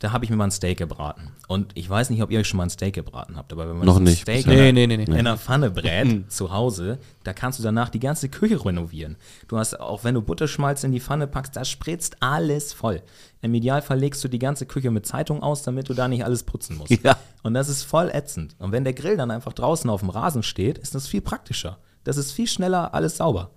da 0.00 0.12
habe 0.12 0.24
ich 0.24 0.30
mir 0.30 0.36
mal 0.36 0.44
ein 0.44 0.50
Steak 0.50 0.76
gebraten. 0.78 1.32
Und 1.48 1.72
ich 1.76 1.88
weiß 1.88 2.10
nicht, 2.10 2.22
ob 2.22 2.30
ihr 2.30 2.38
euch 2.40 2.48
schon 2.48 2.58
mal 2.58 2.64
ein 2.64 2.70
Steak 2.70 2.94
gebraten 2.94 3.36
habt, 3.36 3.52
aber 3.52 3.68
wenn 3.68 3.76
man 3.78 3.86
Noch 3.86 3.96
ein 3.96 4.02
nicht 4.02 4.22
Steak 4.22 4.44
bisher. 4.44 4.68
in, 4.68 4.74
Nee, 4.74 4.82
einer- 4.84 4.88
nee, 4.88 4.96
nee, 4.98 5.04
nee. 5.04 5.04
in 5.04 5.14
einer 5.26 5.38
Pfanne 5.38 5.70
brät 5.70 6.24
zu 6.30 6.52
Hause, 6.52 6.98
da 7.22 7.32
kannst 7.32 7.58
du 7.58 7.62
danach 7.62 7.88
die 7.88 8.00
ganze 8.00 8.28
Küche 8.28 8.62
renovieren. 8.64 9.16
Du 9.48 9.56
hast, 9.56 9.78
auch 9.80 10.04
wenn 10.04 10.14
du 10.14 10.20
Butterschmalz 10.22 10.84
in 10.84 10.92
die 10.92 11.00
Pfanne 11.00 11.26
packst, 11.26 11.56
da 11.56 11.64
spritzt 11.64 12.16
alles 12.20 12.72
voll. 12.72 13.02
Im 13.40 13.54
Idealfall 13.54 13.98
legst 13.98 14.22
du 14.24 14.28
die 14.28 14.38
ganze 14.38 14.66
Küche 14.66 14.90
mit 14.90 15.06
Zeitung 15.06 15.42
aus, 15.42 15.62
damit 15.62 15.88
du 15.88 15.94
da 15.94 16.08
nicht 16.08 16.24
alles 16.24 16.42
putzen 16.42 16.76
musst. 16.76 16.90
Ja. 17.04 17.16
Und 17.42 17.54
das 17.54 17.68
ist 17.68 17.82
voll 17.84 18.10
ätzend. 18.12 18.56
Und 18.58 18.72
wenn 18.72 18.84
der 18.84 18.94
Grill 18.94 19.16
dann 19.16 19.30
einfach 19.30 19.52
draußen 19.52 19.88
auf 19.90 20.00
dem 20.00 20.08
Rasen 20.10 20.42
steht, 20.42 20.78
ist 20.78 20.94
das 20.94 21.06
viel 21.06 21.20
praktischer. 21.20 21.78
Das 22.02 22.16
ist 22.16 22.32
viel 22.32 22.46
schneller 22.46 22.92
alles 22.94 23.18
sauber. 23.18 23.50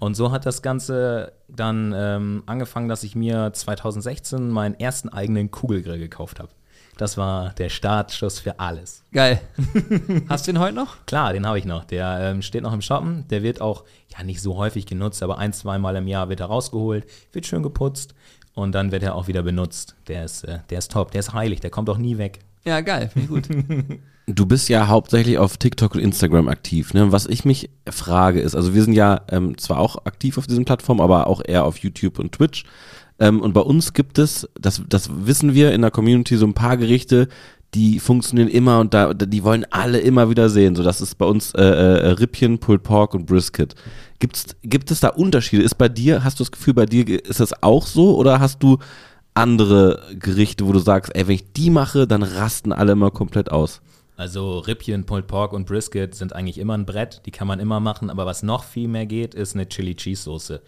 Und 0.00 0.14
so 0.14 0.32
hat 0.32 0.46
das 0.46 0.62
Ganze 0.62 1.32
dann 1.48 1.94
ähm, 1.96 2.42
angefangen, 2.46 2.88
dass 2.88 3.04
ich 3.04 3.14
mir 3.14 3.52
2016 3.52 4.50
meinen 4.50 4.78
ersten 4.78 5.08
eigenen 5.08 5.50
Kugelgrill 5.50 5.98
gekauft 5.98 6.40
habe. 6.40 6.50
Das 6.98 7.16
war 7.16 7.50
der 7.54 7.70
Startschuss 7.70 8.38
für 8.38 8.60
alles. 8.60 9.02
Geil. 9.12 9.40
Hast 10.28 10.46
du 10.46 10.52
den 10.52 10.60
heute 10.60 10.74
noch? 10.74 11.06
Klar, 11.06 11.32
den 11.32 11.46
habe 11.46 11.58
ich 11.58 11.64
noch. 11.64 11.84
Der 11.84 12.18
ähm, 12.20 12.42
steht 12.42 12.62
noch 12.62 12.72
im 12.72 12.82
Shoppen. 12.82 13.26
Der 13.28 13.42
wird 13.42 13.60
auch 13.60 13.84
ja 14.16 14.22
nicht 14.22 14.42
so 14.42 14.56
häufig 14.56 14.84
genutzt, 14.84 15.22
aber 15.22 15.38
ein, 15.38 15.52
zweimal 15.52 15.96
im 15.96 16.06
Jahr 16.06 16.28
wird 16.28 16.40
er 16.40 16.46
rausgeholt, 16.46 17.06
wird 17.32 17.46
schön 17.46 17.62
geputzt 17.62 18.14
und 18.54 18.72
dann 18.74 18.92
wird 18.92 19.02
er 19.02 19.14
auch 19.14 19.26
wieder 19.26 19.42
benutzt. 19.42 19.96
Der 20.08 20.24
ist, 20.24 20.44
äh, 20.44 20.58
der 20.68 20.78
ist 20.78 20.92
top, 20.92 21.12
der 21.12 21.20
ist 21.20 21.32
heilig, 21.32 21.60
der 21.60 21.70
kommt 21.70 21.88
auch 21.88 21.98
nie 21.98 22.18
weg. 22.18 22.40
Ja, 22.64 22.80
geil. 22.80 23.08
Finde 23.08 23.24
ich 23.24 23.28
gut. 23.28 23.48
Du 24.26 24.46
bist 24.46 24.68
ja 24.68 24.86
hauptsächlich 24.86 25.38
auf 25.38 25.56
TikTok 25.56 25.94
und 25.94 26.00
Instagram 26.00 26.48
aktiv. 26.48 26.94
Ne? 26.94 27.10
Was 27.10 27.26
ich 27.26 27.44
mich 27.44 27.70
frage 27.88 28.40
ist, 28.40 28.54
also 28.54 28.72
wir 28.72 28.82
sind 28.82 28.94
ja 28.94 29.22
ähm, 29.28 29.58
zwar 29.58 29.78
auch 29.78 30.06
aktiv 30.06 30.38
auf 30.38 30.46
diesen 30.46 30.64
Plattformen, 30.64 31.00
aber 31.00 31.26
auch 31.26 31.42
eher 31.44 31.64
auf 31.64 31.78
YouTube 31.78 32.18
und 32.18 32.32
Twitch. 32.32 32.64
Ähm, 33.18 33.40
und 33.40 33.52
bei 33.52 33.60
uns 33.60 33.92
gibt 33.92 34.18
es, 34.18 34.48
das, 34.60 34.82
das 34.88 35.10
wissen 35.26 35.54
wir 35.54 35.72
in 35.72 35.82
der 35.82 35.90
Community, 35.90 36.36
so 36.36 36.46
ein 36.46 36.54
paar 36.54 36.76
Gerichte, 36.76 37.28
die 37.74 38.00
funktionieren 38.00 38.48
immer 38.48 38.80
und 38.80 38.92
da, 38.94 39.14
die 39.14 39.44
wollen 39.44 39.64
alle 39.70 39.98
immer 39.98 40.28
wieder 40.28 40.50
sehen. 40.50 40.76
So, 40.76 40.82
das 40.82 41.00
ist 41.00 41.16
bei 41.16 41.24
uns 41.24 41.52
äh, 41.54 41.62
äh, 41.62 42.08
Rippchen, 42.10 42.58
Pulled 42.58 42.82
Pork 42.82 43.14
und 43.14 43.26
Brisket. 43.26 43.74
Gibt's, 44.18 44.46
gibt 44.62 44.90
es 44.90 45.00
da 45.00 45.08
Unterschiede? 45.08 45.62
Ist 45.62 45.78
bei 45.78 45.88
dir, 45.88 46.22
hast 46.22 46.38
du 46.38 46.44
das 46.44 46.52
Gefühl, 46.52 46.74
bei 46.74 46.86
dir 46.86 47.24
ist 47.24 47.40
das 47.40 47.62
auch 47.62 47.86
so 47.86 48.16
oder 48.16 48.40
hast 48.40 48.62
du 48.62 48.78
andere 49.34 50.02
Gerichte, 50.18 50.66
wo 50.66 50.72
du 50.72 50.78
sagst, 50.78 51.14
ey, 51.14 51.26
wenn 51.26 51.34
ich 51.34 51.52
die 51.54 51.70
mache, 51.70 52.06
dann 52.06 52.22
rasten 52.22 52.72
alle 52.72 52.92
immer 52.92 53.10
komplett 53.10 53.50
aus? 53.50 53.80
Also 54.22 54.60
Rippchen, 54.60 55.04
Pulled 55.04 55.26
Pork 55.26 55.52
und 55.52 55.66
Brisket 55.66 56.14
sind 56.14 56.32
eigentlich 56.32 56.58
immer 56.58 56.74
ein 56.78 56.86
Brett, 56.86 57.22
die 57.26 57.32
kann 57.32 57.48
man 57.48 57.58
immer 57.58 57.80
machen, 57.80 58.08
aber 58.08 58.24
was 58.24 58.44
noch 58.44 58.62
viel 58.62 58.86
mehr 58.86 59.04
geht, 59.04 59.34
ist 59.34 59.56
eine 59.56 59.68
Chili 59.68 59.96
Cheese 59.96 60.22
Soße. 60.22 60.62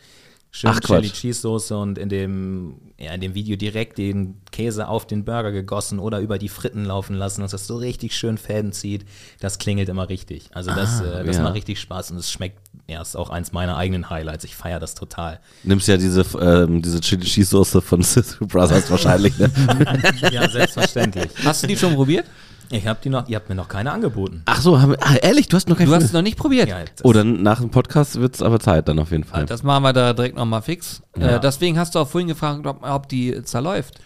Schön 0.51 0.71
Ach, 0.71 0.81
Quatsch. 0.81 1.03
Chili 1.03 1.11
Cheese 1.13 1.41
Soße 1.43 1.79
und 1.79 1.97
in 1.97 2.09
dem, 2.09 2.75
ja, 2.99 3.13
in 3.15 3.21
dem 3.21 3.35
Video 3.37 3.55
direkt 3.55 3.99
den 3.99 4.39
Käse 4.51 4.89
auf 4.89 5.07
den 5.07 5.25
Burger 5.25 5.53
gegossen 5.53 6.01
oder 6.01 6.19
über 6.19 6.39
die 6.39 6.49
Fritten 6.49 6.85
laufen 6.85 7.15
lassen, 7.15 7.43
dass 7.43 7.53
das 7.53 7.69
so 7.69 7.77
richtig 7.77 8.17
schön 8.17 8.39
Fäden 8.39 8.73
zieht. 8.73 9.05
Das 9.39 9.61
klingelt 9.61 9.89
immer 9.89 10.09
richtig. 10.09 10.49
Also 10.53 10.73
das, 10.73 11.01
Ah, 11.01 11.21
äh, 11.21 11.25
das 11.25 11.37
ja. 11.37 11.45
macht 11.45 11.55
richtig 11.55 11.79
Spaß 11.79 12.11
und 12.11 12.17
es 12.17 12.33
schmeckt, 12.33 12.59
ja, 12.89 13.01
ist 13.03 13.15
auch 13.15 13.31
eins 13.31 13.53
meiner 13.53 13.77
eigenen 13.77 14.11
Highlights. 14.11 14.43
Ich 14.43 14.57
feiere 14.57 14.81
das 14.81 14.97
total. 14.97 15.39
Nimmst 15.63 15.87
ja 15.87 15.97
diese, 15.97 16.27
ähm, 16.41 16.83
diese 16.83 17.01
Chili 17.01 17.25
Cheese 17.25 17.51
Soße 17.51 17.81
von 17.81 18.03
Sister 18.03 18.45
Brothers 18.47 18.91
wahrscheinlich, 18.91 19.39
ne? 19.39 19.49
Ja, 20.33 20.49
selbstverständlich. 20.51 21.31
Hast 21.45 21.63
du 21.63 21.69
die 21.69 21.77
schon 21.77 21.95
probiert? 21.95 22.27
Ich 22.71 22.87
habe 22.87 22.99
die 23.03 23.09
noch, 23.11 23.29
ihr 23.29 23.37
habt 23.37 23.49
mir 23.49 23.55
noch 23.55 23.69
keine 23.69 23.93
angeboten. 23.93 24.43
Ach 24.47 24.61
so, 24.61 24.81
haben 24.81 24.93
wir, 24.93 24.99
ah, 25.03 25.15
ehrlich, 25.23 25.49
du 25.49 25.57
hast 25.57 25.69
noch 25.69 25.77
kein 25.79 25.87
Du 25.87 25.95
hast 25.95 26.05
es 26.05 26.13
noch 26.13 26.23
nicht 26.23 26.37
probiert. 26.39 26.69
Ja, 26.69 26.81
das- 26.81 27.05
Oh, 27.05 27.13
dann 27.13 27.43
nach 27.43 27.61
dem 27.61 27.71
Podcast 27.71 28.19
wird's 28.21 28.43
aber 28.43 28.59
Zeit 28.61 28.89
dann 28.89 28.99
auf 28.99 29.11
jeden 29.11 29.25
Fall. 29.25 29.47
Das 29.47 29.63
machen 29.63 29.83
wir 29.85 29.93
da 29.93 30.13
direkt 30.13 30.37
nochmal 30.37 30.63
fix. 30.63 31.03
Ja. 31.19 31.37
Äh, 31.37 31.41
deswegen 31.41 31.79
hast 31.79 31.95
du 31.95 31.99
auch 32.01 32.09
vorhin 32.09 32.29
gefragt, 32.29 32.67
ob, 32.67 32.83
ob 32.83 33.09
die 33.09 33.43
zerläuft. 33.45 34.01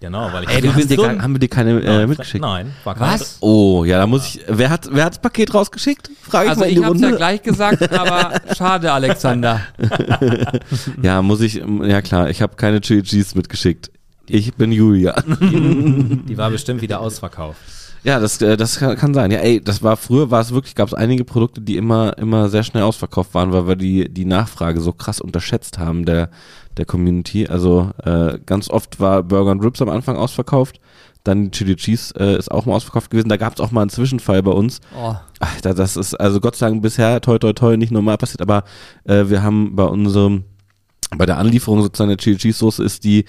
Genau, 0.00 0.32
weil 0.32 0.44
ich 0.44 0.50
Ey, 0.50 0.60
du 0.60 0.68
bist 0.68 0.76
hast 0.78 0.90
dir 0.90 0.94
so 0.96 1.02
gar, 1.02 1.10
ein- 1.10 1.22
haben 1.22 1.34
wir 1.34 1.40
dir 1.40 1.48
keine 1.48 1.80
äh, 1.80 1.84
Nein, 1.84 2.08
mitgeschickt? 2.08 2.40
Nein, 2.40 2.72
war 2.84 2.94
keine. 2.94 3.14
Was? 3.14 3.38
Oh, 3.40 3.84
ja, 3.84 3.98
da 3.98 4.06
muss 4.06 4.26
ich. 4.36 4.40
Wer 4.46 4.70
hat, 4.70 4.88
wer 4.92 5.04
hat 5.06 5.14
das 5.14 5.20
Paket 5.20 5.52
rausgeschickt? 5.52 6.08
Frage 6.22 6.44
ich 6.44 6.50
Also 6.50 6.60
mal 6.60 6.66
in 6.66 6.72
ich 6.72 6.78
die 6.78 6.84
hab's 6.84 7.00
ja 7.00 7.06
Runde. 7.06 7.16
gleich 7.18 7.42
gesagt, 7.42 7.92
aber 7.98 8.32
schade, 8.56 8.92
Alexander. 8.92 9.60
ja, 11.02 11.20
muss 11.22 11.40
ich. 11.40 11.62
Ja 11.82 12.00
klar, 12.02 12.30
ich 12.30 12.42
habe 12.42 12.54
keine 12.56 12.80
Chili 12.80 13.02
Cheese 13.02 13.36
mitgeschickt. 13.36 13.90
Ich 14.28 14.54
bin 14.54 14.70
Julia. 14.72 15.14
Die 15.40 16.36
war 16.36 16.50
bestimmt 16.50 16.82
wieder 16.82 17.00
ausverkauft. 17.00 17.58
Ja, 18.04 18.20
das, 18.20 18.40
äh, 18.42 18.56
das 18.56 18.78
kann, 18.78 19.14
sein. 19.14 19.30
Ja, 19.30 19.38
ey, 19.38 19.60
das 19.60 19.82
war 19.82 19.96
früher, 19.96 20.30
war 20.30 20.40
es 20.40 20.52
wirklich, 20.52 20.74
gab 20.74 20.88
es 20.88 20.94
einige 20.94 21.24
Produkte, 21.24 21.60
die 21.60 21.76
immer, 21.76 22.16
immer 22.18 22.48
sehr 22.48 22.62
schnell 22.62 22.82
ausverkauft 22.82 23.34
waren, 23.34 23.52
weil 23.52 23.66
wir 23.66 23.76
die, 23.76 24.08
die 24.08 24.24
Nachfrage 24.24 24.80
so 24.80 24.92
krass 24.92 25.20
unterschätzt 25.20 25.78
haben 25.78 26.04
der, 26.04 26.30
der 26.76 26.86
Community. 26.86 27.46
Also 27.46 27.90
äh, 28.04 28.38
ganz 28.44 28.70
oft 28.70 29.00
war 29.00 29.22
Burger 29.22 29.50
und 29.50 29.64
Ribs 29.64 29.82
am 29.82 29.88
Anfang 29.88 30.16
ausverkauft. 30.16 30.80
Dann 31.24 31.50
Chili 31.50 31.76
Cheese 31.76 32.14
äh, 32.18 32.38
ist 32.38 32.50
auch 32.50 32.64
mal 32.64 32.74
ausverkauft 32.74 33.10
gewesen. 33.10 33.28
Da 33.28 33.36
gab 33.36 33.54
es 33.54 33.60
auch 33.60 33.70
mal 33.70 33.82
einen 33.82 33.90
Zwischenfall 33.90 34.42
bei 34.42 34.52
uns. 34.52 34.80
Oh, 34.96 35.14
Alter, 35.40 35.74
das 35.74 35.96
ist 35.96 36.14
also 36.14 36.40
Gott 36.40 36.56
sei 36.56 36.70
Dank 36.70 36.82
bisher 36.82 37.20
toi 37.20 37.38
toi 37.38 37.52
toi 37.52 37.76
nicht 37.76 37.92
normal 37.92 38.16
passiert, 38.16 38.40
aber 38.40 38.64
äh, 39.04 39.24
wir 39.28 39.42
haben 39.42 39.76
bei 39.76 39.84
unserem, 39.84 40.44
bei 41.16 41.26
der 41.26 41.38
Anlieferung 41.38 41.82
sozusagen 41.82 42.08
der 42.08 42.18
Chili 42.18 42.36
Cheese 42.36 42.58
Soße 42.58 42.82
ist 42.82 43.04
die 43.04 43.24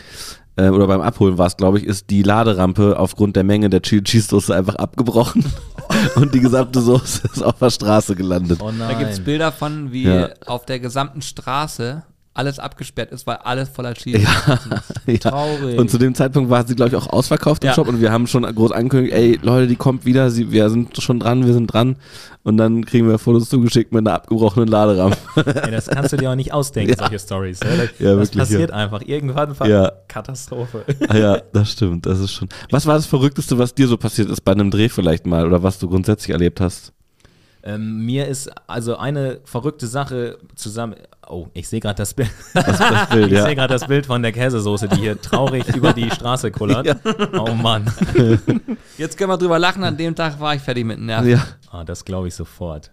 äh, 0.59 0.69
oder 0.69 0.87
beim 0.87 1.01
Abholen 1.01 1.37
war 1.37 1.47
es, 1.47 1.57
glaube 1.57 1.77
ich, 1.79 1.85
ist 1.85 2.09
die 2.09 2.23
Laderampe 2.23 2.97
aufgrund 2.99 3.35
der 3.35 3.43
Menge 3.43 3.69
der 3.69 3.81
Chili 3.81 4.03
Cheese 4.03 4.27
Soße 4.29 4.55
einfach 4.55 4.75
abgebrochen 4.75 5.45
und 6.15 6.33
die 6.33 6.39
gesamte 6.39 6.81
Soße 6.81 7.29
ist 7.33 7.41
auf 7.43 7.57
der 7.59 7.69
Straße 7.69 8.15
gelandet. 8.15 8.59
Oh 8.61 8.71
Da 8.77 8.93
gibt 8.93 9.11
es 9.11 9.17
nein. 9.17 9.25
Bilder 9.25 9.51
von, 9.51 9.91
wie 9.91 10.03
Ja. 10.03 10.29
auf 10.45 10.65
der 10.65 10.79
gesamten 10.79 11.21
Straße 11.21 12.03
alles 12.39 12.57
abgesperrt 12.57 13.11
ist, 13.11 13.27
weil 13.27 13.35
alles 13.37 13.67
voller 13.69 13.93
Chili 13.93 14.23
Ja. 14.23 14.59
ja. 15.05 15.17
Traurig. 15.17 15.77
Und 15.77 15.91
zu 15.91 15.97
dem 15.97 16.15
Zeitpunkt 16.15 16.49
war 16.49 16.65
sie, 16.65 16.75
glaube 16.75 16.89
ich, 16.89 16.95
auch 16.95 17.07
ausverkauft 17.07 17.63
im 17.63 17.67
Ja. 17.67 17.73
Shop 17.73 17.87
und 17.87 17.99
wir 18.01 18.11
haben 18.11 18.25
schon 18.27 18.43
groß 18.43 18.71
angekündigt, 18.71 19.13
ey, 19.13 19.39
Leute, 19.41 19.67
die 19.67 19.75
kommt 19.75 20.05
wieder, 20.05 20.31
sie, 20.31 20.51
wir 20.51 20.69
sind 20.69 21.01
schon 21.01 21.19
dran, 21.19 21.45
wir 21.45 21.53
sind 21.53 21.67
dran. 21.67 21.97
Und 22.43 22.55
dann 22.57 22.85
kriegen 22.85 23.07
wir 23.07 23.19
Fotos 23.19 23.49
zugeschickt 23.49 23.91
mit 23.91 24.07
einer 24.07 24.15
abgebrochenen 24.15 24.69
Laderampe. 24.69 25.17
Ey, 25.35 25.71
das 25.71 25.87
kannst 25.87 26.13
du 26.13 26.17
dir 26.17 26.31
auch 26.31 26.35
nicht 26.35 26.53
ausdenken, 26.53 26.91
Ja. 26.91 26.97
solche 26.97 27.19
Stories. 27.19 27.59
Ja, 27.61 27.69
das 27.75 27.89
Ja, 27.99 28.05
wirklich, 28.17 28.37
passiert 28.37 28.69
ja. 28.69 28.75
einfach. 28.77 29.01
Irgendwann 29.05 29.53
Ja. 29.65 29.91
Katastrophe. 30.07 30.85
Ah 31.09 31.17
ja, 31.17 31.41
das 31.51 31.71
stimmt, 31.73 32.05
das 32.05 32.19
ist 32.19 32.31
schon. 32.31 32.47
Was 32.71 32.85
war 32.87 32.95
das 32.95 33.05
Verrückteste, 33.05 33.57
was 33.57 33.75
dir 33.75 33.87
so 33.87 33.97
passiert 33.97 34.29
ist 34.29 34.41
bei 34.41 34.53
einem 34.53 34.71
Dreh 34.71 34.87
vielleicht 34.89 35.27
mal 35.27 35.45
oder 35.45 35.61
was 35.63 35.79
du 35.79 35.89
grundsätzlich 35.89 36.31
erlebt 36.31 36.61
hast? 36.61 36.93
Ähm, 37.63 38.05
mir 38.05 38.27
ist 38.27 38.49
also 38.67 38.97
eine 38.97 39.41
verrückte 39.43 39.87
Sache 39.87 40.37
zusammen. 40.55 40.95
Oh, 41.27 41.47
ich 41.53 41.67
sehe 41.67 41.79
gerade 41.79 41.97
das 41.97 42.13
Bild. 42.13 42.29
Das, 42.53 42.77
das 42.77 43.09
Bild, 43.09 43.27
Ich 43.31 43.33
ja. 43.33 43.45
sehe 43.45 43.55
gerade 43.55 43.73
das 43.73 43.85
Bild 43.87 44.05
von 44.05 44.21
der 44.21 44.31
Käsesoße, 44.31 44.87
die 44.87 45.01
hier 45.01 45.21
traurig 45.21 45.67
über 45.75 45.93
die 45.93 46.09
Straße 46.09 46.51
kullert. 46.51 46.97
Oh 47.37 47.53
Mann. 47.53 47.85
Jetzt 48.97 49.17
können 49.17 49.29
wir 49.29 49.37
drüber 49.37 49.59
lachen, 49.59 49.83
an 49.83 49.97
dem 49.97 50.15
Tag 50.15 50.39
war 50.39 50.55
ich 50.55 50.61
fertig 50.61 50.85
mit 50.85 50.99
Nerven. 50.99 51.29
ja. 51.29 51.45
Ah, 51.71 51.83
das 51.83 52.05
glaube 52.05 52.29
ich 52.29 52.35
sofort. 52.35 52.91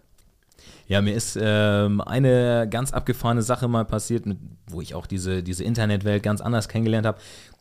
Ja, 0.89 1.01
mir 1.01 1.15
ist 1.15 1.39
ähm, 1.41 2.01
eine 2.01 2.69
ganz 2.71 2.93
abgefahrene 2.93 3.43
Sache 3.43 3.67
mal 3.69 3.85
passiert, 3.85 4.27
mit, 4.27 4.39
wo 4.69 4.81
ich 4.81 4.95
auch 4.95 5.07
diese, 5.07 5.43
diese 5.43 5.65
Internetwelt 5.65 6.23
ganz 6.23 6.41
anders 6.41 6.69
kennengelernt 6.69 7.07
habe. 7.07 7.19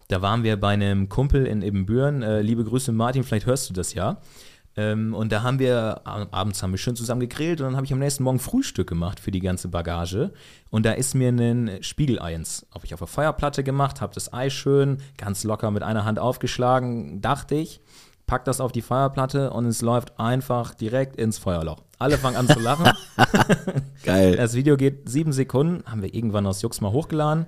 Da 0.10 0.22
waren 0.22 0.44
wir 0.44 0.60
bei 0.60 0.70
einem 0.74 1.10
Kumpel 1.10 1.48
in 1.48 1.64
Ebenbüren. 1.64 2.22
Äh, 2.22 2.42
liebe 2.42 2.64
Grüße, 2.64 2.92
Martin, 2.92 3.24
vielleicht 3.24 3.48
hörst 3.48 3.70
du 3.70 3.74
das 3.74 3.96
ja. 3.96 4.18
Ähm, 4.78 5.14
und 5.14 5.32
da 5.32 5.42
haben 5.44 5.60
wir, 5.60 6.02
ab- 6.06 6.28
abends 6.32 6.62
haben 6.62 6.72
wir 6.72 6.78
schön 6.78 6.96
zusammen 6.96 7.22
gegrillt 7.22 7.62
und 7.62 7.68
dann 7.68 7.76
habe 7.76 7.86
ich 7.86 7.94
am 7.94 8.00
nächsten 8.00 8.24
Morgen 8.24 8.40
Frühstück 8.40 8.88
gemacht 8.90 9.20
für 9.20 9.32
die 9.32 9.40
ganze 9.40 9.68
Bagage. 9.70 10.34
Und 10.70 10.86
da 10.86 10.92
ist 10.92 11.16
mir 11.16 11.30
ein 11.30 11.78
Spiegelei 11.82 12.36
ins, 12.36 12.66
habe 12.74 12.86
ich 12.86 12.94
auf 12.94 13.00
der 13.00 13.08
Feuerplatte 13.08 13.64
gemacht, 13.64 14.02
habe 14.02 14.14
das 14.14 14.34
Ei 14.34 14.50
schön 14.50 14.98
ganz 15.18 15.44
locker 15.44 15.72
mit 15.72 15.84
einer 15.84 16.04
Hand 16.06 16.20
aufgeschlagen, 16.20 17.22
dachte 17.22 17.56
ich 17.56 17.80
pack 18.28 18.44
das 18.44 18.60
auf 18.60 18.72
die 18.72 18.82
Feuerplatte 18.82 19.52
und 19.52 19.68
es 19.68 19.84
läuft 19.84 20.20
einfach 20.20 20.74
direkt 20.74 21.16
ins 21.16 21.38
Feuerloch. 21.38 21.84
Alle 22.00 22.18
fangen 22.18 22.36
an 22.38 22.48
zu 22.48 22.60
lachen. 22.60 22.92
Geil. 24.04 24.36
Das 24.36 24.56
Video 24.56 24.78
geht 24.78 25.08
sieben 25.08 25.32
Sekunden, 25.32 25.84
haben 25.86 26.02
wir 26.02 26.12
irgendwann 26.12 26.48
aus 26.48 26.60
Jux 26.64 26.82
mal 26.82 26.92
hochgeladen 26.92 27.46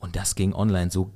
und 0.00 0.16
das 0.16 0.34
ging 0.34 0.52
online 0.54 0.90
so 0.90 1.12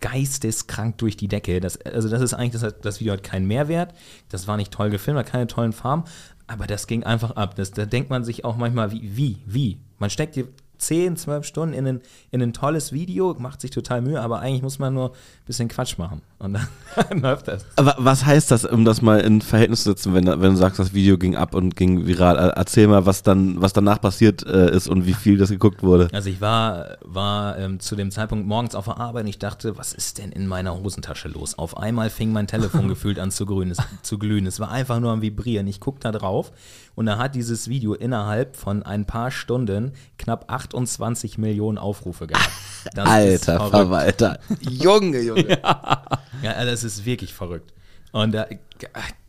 geisteskrank 0.00 0.98
durch 0.98 1.16
die 1.16 1.28
Decke. 1.28 1.60
Das, 1.60 1.80
also 1.80 2.08
das 2.08 2.20
ist 2.20 2.34
eigentlich, 2.34 2.60
das, 2.60 2.74
das 2.80 3.00
Video 3.00 3.12
hat 3.12 3.22
keinen 3.22 3.46
Mehrwert, 3.46 3.94
das 4.28 4.46
war 4.46 4.56
nicht 4.56 4.72
toll 4.72 4.90
gefilmt, 4.90 5.18
hat 5.18 5.26
keine 5.26 5.46
tollen 5.46 5.72
Farben, 5.72 6.04
aber 6.46 6.66
das 6.66 6.86
ging 6.86 7.04
einfach 7.04 7.32
ab. 7.32 7.54
Das, 7.56 7.70
da 7.70 7.86
denkt 7.86 8.10
man 8.10 8.24
sich 8.24 8.44
auch 8.44 8.56
manchmal, 8.56 8.92
wie, 8.92 9.16
wie, 9.16 9.38
wie? 9.46 9.78
Man 9.98 10.10
steckt 10.10 10.34
hier 10.34 10.48
10, 10.78 11.16
12 11.16 11.46
Stunden 11.46 11.74
in 11.74 11.86
ein, 11.86 12.00
in 12.30 12.42
ein 12.42 12.52
tolles 12.52 12.92
Video, 12.92 13.34
macht 13.38 13.60
sich 13.60 13.70
total 13.70 14.02
Mühe, 14.02 14.20
aber 14.20 14.40
eigentlich 14.40 14.62
muss 14.62 14.78
man 14.78 14.92
nur 14.92 15.10
ein 15.10 15.46
bisschen 15.46 15.68
Quatsch 15.68 15.98
machen 15.98 16.20
und 16.44 16.52
dann 16.52 16.68
läuft 17.20 17.48
das. 17.48 17.64
Aber 17.76 17.96
was 17.98 18.24
heißt 18.24 18.50
das, 18.50 18.64
um 18.64 18.84
das 18.84 19.02
mal 19.02 19.20
in 19.20 19.40
Verhältnis 19.40 19.82
zu 19.82 19.90
setzen, 19.90 20.14
wenn, 20.14 20.26
wenn 20.26 20.40
du 20.40 20.56
sagst, 20.56 20.78
das 20.78 20.92
Video 20.92 21.18
ging 21.18 21.36
ab 21.36 21.54
und 21.54 21.76
ging 21.76 22.06
viral? 22.06 22.36
Äh, 22.36 22.52
Erzähl 22.54 22.86
mal, 22.86 23.06
was 23.06 23.22
dann, 23.22 23.60
was 23.60 23.72
danach 23.72 24.00
passiert 24.00 24.46
äh, 24.46 24.70
ist 24.74 24.88
und 24.88 25.06
wie 25.06 25.14
viel 25.14 25.38
das 25.38 25.50
geguckt 25.50 25.82
wurde. 25.82 26.08
Also 26.12 26.28
ich 26.30 26.40
war, 26.40 26.98
war 27.02 27.58
ähm, 27.58 27.80
zu 27.80 27.96
dem 27.96 28.10
Zeitpunkt 28.10 28.46
morgens 28.46 28.74
auf 28.74 28.84
der 28.84 28.98
Arbeit 28.98 29.24
und 29.24 29.30
ich 29.30 29.38
dachte, 29.38 29.76
was 29.76 29.92
ist 29.92 30.18
denn 30.18 30.30
in 30.30 30.46
meiner 30.46 30.78
Hosentasche 30.78 31.28
los? 31.28 31.58
Auf 31.58 31.76
einmal 31.76 32.10
fing 32.10 32.32
mein 32.32 32.46
Telefon 32.46 32.88
gefühlt 32.94 33.18
an 33.18 33.30
zu, 33.30 33.46
grün, 33.46 33.70
es, 33.70 33.78
zu 34.02 34.18
glühen. 34.18 34.46
Es 34.46 34.60
war 34.60 34.70
einfach 34.70 35.00
nur 35.00 35.12
am 35.12 35.22
Vibrieren. 35.22 35.66
Ich 35.66 35.80
guck 35.80 36.00
da 36.00 36.12
drauf 36.12 36.52
und 36.94 37.06
da 37.06 37.18
hat 37.18 37.34
dieses 37.34 37.68
Video 37.68 37.94
innerhalb 37.94 38.56
von 38.56 38.82
ein 38.82 39.04
paar 39.04 39.30
Stunden 39.30 39.92
knapp 40.18 40.50
28 40.50 41.38
Millionen 41.38 41.78
Aufrufe 41.78 42.26
gehabt. 42.26 42.50
Das 42.94 43.08
Alter. 43.08 43.68
Verwalter. 43.68 44.38
Junge, 44.60 45.20
Junge. 45.20 45.44
Ja, 45.64 46.02
also 46.42 46.70
das 46.70 46.84
ist 46.84 47.04
wirklich 47.04 47.32
verrückt. 47.34 47.72
Und 48.12 48.34
äh, 48.34 48.58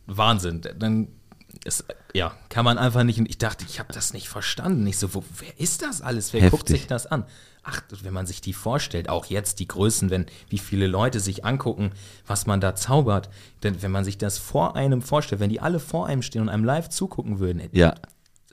Wahnsinn. 0.06 0.62
Dann 0.78 1.08
ist, 1.64 1.84
ja, 2.14 2.32
kann 2.48 2.64
man 2.64 2.78
einfach 2.78 3.02
nicht. 3.02 3.20
Ich 3.26 3.38
dachte, 3.38 3.64
ich 3.68 3.78
habe 3.78 3.92
das 3.92 4.12
nicht 4.12 4.28
verstanden. 4.28 4.86
Ich 4.86 4.98
so, 4.98 5.14
wo, 5.14 5.24
wer 5.38 5.58
ist 5.58 5.82
das 5.82 6.02
alles? 6.02 6.32
Wer 6.32 6.42
guckt 6.50 6.64
Heftig. 6.68 6.80
sich 6.80 6.86
das 6.86 7.06
an? 7.06 7.24
Ach, 7.64 7.82
wenn 8.02 8.12
man 8.12 8.26
sich 8.26 8.40
die 8.40 8.52
vorstellt, 8.52 9.08
auch 9.08 9.26
jetzt 9.26 9.58
die 9.58 9.66
Größen, 9.66 10.10
wenn 10.10 10.26
wie 10.48 10.58
viele 10.58 10.86
Leute 10.86 11.18
sich 11.18 11.44
angucken, 11.44 11.90
was 12.24 12.46
man 12.46 12.60
da 12.60 12.76
zaubert, 12.76 13.28
denn 13.64 13.82
wenn 13.82 13.90
man 13.90 14.04
sich 14.04 14.18
das 14.18 14.38
vor 14.38 14.76
einem 14.76 15.02
vorstellt, 15.02 15.40
wenn 15.40 15.50
die 15.50 15.60
alle 15.60 15.80
vor 15.80 16.06
einem 16.06 16.22
stehen 16.22 16.42
und 16.42 16.48
einem 16.48 16.64
live 16.64 16.88
zugucken 16.88 17.40
würden, 17.40 17.68
Ja. 17.72 17.94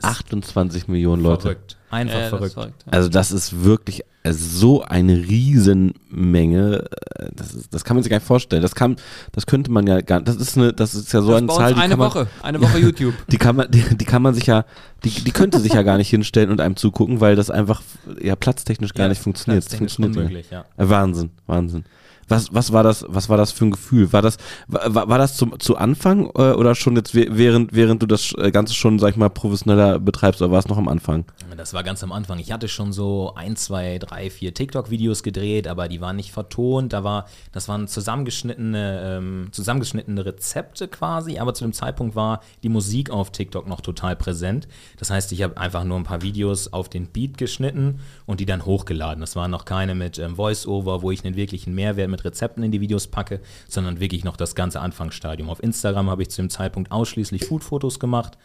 28 0.03 0.87
Millionen 0.87 1.21
Leute. 1.23 1.41
verrückt, 1.41 1.77
einfach 1.89 2.15
Äh, 2.15 2.17
das 2.19 2.23
ist 2.25 2.29
verrückt. 2.29 2.53
verrückt. 2.53 2.85
Also 2.91 3.09
das 3.09 3.31
ist 3.31 3.63
wirklich 3.63 4.03
äh, 4.23 4.31
so 4.33 4.83
eine 4.83 5.15
Riesenmenge. 5.17 6.85
äh, 7.17 7.29
Das, 7.35 7.53
ist, 7.53 7.73
das 7.73 7.83
kann 7.83 7.95
man 7.95 8.03
sich 8.03 8.09
gar 8.09 8.17
nicht 8.17 8.25
vorstellen. 8.27 8.61
Das 8.61 8.75
kann, 8.75 8.95
das 9.31 9.45
könnte 9.45 9.71
man 9.71 9.85
ja 9.87 10.01
gar. 10.01 10.21
Das 10.21 10.35
ist 10.35 10.57
eine, 10.57 10.73
das 10.73 10.95
ist 10.95 11.11
ja 11.13 11.21
so 11.21 11.29
Das 11.31 11.37
eine 11.37 11.47
Zahl. 11.47 11.73
Die 11.73 11.79
eine 11.79 11.89
kann 11.91 11.99
man, 11.99 12.07
Woche, 12.09 12.27
eine 12.41 12.61
Woche 12.61 12.77
YouTube. 12.79 13.13
Die 13.27 13.37
kann 13.37 13.55
man, 13.55 13.69
die, 13.71 13.81
die 13.95 14.05
kann 14.05 14.21
man 14.21 14.33
sich 14.33 14.45
ja, 14.45 14.65
die, 15.03 15.09
die 15.09 15.31
könnte 15.31 15.59
sich 15.59 15.73
ja 15.73 15.81
gar 15.83 15.97
nicht 15.97 16.09
hinstellen 16.09 16.49
und 16.51 16.61
einem 16.61 16.75
zugucken, 16.75 17.19
weil 17.19 17.35
das 17.35 17.49
einfach 17.49 17.81
ja 18.21 18.35
platztechnisch 18.35 18.93
gar 18.93 19.05
Ja, 19.05 19.09
nicht 19.09 19.21
funktioniert. 19.21 19.65
Das 19.65 19.75
funktioniert 19.75 20.15
unmöglich, 20.17 20.49
ja. 20.51 20.65
Äh, 20.77 20.89
Wahnsinn, 20.89 21.31
Wahnsinn. 21.47 21.85
Was, 22.33 22.53
was 22.53 22.73
war 22.73 22.83
das, 22.83 23.05
was 23.07 23.29
war 23.29 23.37
das 23.37 23.51
für 23.51 23.65
ein 23.65 23.71
Gefühl? 23.71 24.11
War 24.13 24.21
das, 24.21 24.37
war, 24.67 25.07
war 25.07 25.17
das 25.17 25.35
zum, 25.35 25.59
zu 25.59 25.77
Anfang 25.77 26.27
äh, 26.35 26.53
oder 26.53 26.75
schon 26.75 26.95
jetzt 26.95 27.13
während, 27.15 27.73
während 27.73 28.01
du 28.01 28.07
das 28.07 28.33
äh, 28.37 28.51
Ganze 28.51 28.73
schon, 28.73 28.99
sag 28.99 29.11
ich 29.11 29.17
mal, 29.17 29.29
professioneller 29.29 29.99
betreibst 29.99 30.41
oder 30.41 30.51
war 30.51 30.59
es 30.59 30.67
noch 30.67 30.77
am 30.77 30.87
Anfang? 30.87 31.25
Das 31.55 31.73
war 31.73 31.83
ganz 31.83 32.03
am 32.03 32.11
Anfang. 32.11 32.39
Ich 32.39 32.51
hatte 32.51 32.67
schon 32.67 32.93
so 32.93 33.33
ein, 33.35 33.55
zwei, 33.55 33.99
drei, 33.99 34.29
vier 34.29 34.53
TikTok-Videos 34.53 35.23
gedreht, 35.23 35.67
aber 35.67 35.87
die 35.87 36.01
waren 36.01 36.15
nicht 36.15 36.31
vertont. 36.31 36.93
Da 36.93 37.03
war, 37.03 37.25
das 37.51 37.67
waren 37.67 37.87
zusammengeschnittene, 37.87 39.17
ähm, 39.17 39.49
zusammengeschnittene 39.51 40.25
Rezepte 40.25 40.87
quasi, 40.87 41.37
aber 41.37 41.53
zu 41.53 41.63
dem 41.63 41.73
Zeitpunkt 41.73 42.15
war 42.15 42.41
die 42.63 42.69
Musik 42.69 43.09
auf 43.09 43.31
TikTok 43.31 43.67
noch 43.67 43.81
total 43.81 44.15
präsent. 44.15 44.67
Das 44.97 45.09
heißt, 45.09 45.31
ich 45.31 45.43
habe 45.43 45.57
einfach 45.57 45.83
nur 45.83 45.97
ein 45.97 46.03
paar 46.03 46.21
Videos 46.21 46.73
auf 46.73 46.89
den 46.89 47.07
Beat 47.07 47.37
geschnitten 47.37 47.99
und 48.25 48.39
die 48.39 48.45
dann 48.45 48.65
hochgeladen. 48.65 49.21
Das 49.21 49.35
waren 49.35 49.51
noch 49.51 49.65
keine 49.65 49.95
mit 49.95 50.17
ähm, 50.19 50.35
Voice-Over, 50.35 51.01
wo 51.01 51.11
ich 51.11 51.23
einen 51.23 51.35
wirklichen 51.35 51.75
Mehrwert 51.75 52.09
mit 52.09 52.22
Rezepten 52.25 52.63
in 52.63 52.71
die 52.71 52.81
Videos 52.81 53.07
packe, 53.07 53.39
sondern 53.67 53.99
wirklich 53.99 54.23
noch 54.23 54.37
das 54.37 54.55
ganze 54.55 54.79
Anfangsstadium. 54.79 55.49
Auf 55.49 55.61
Instagram 55.61 56.09
habe 56.09 56.21
ich 56.21 56.29
zu 56.29 56.41
dem 56.41 56.49
Zeitpunkt 56.49 56.91
ausschließlich 56.91 57.45
Food-Fotos 57.45 57.99
gemacht. 57.99 58.37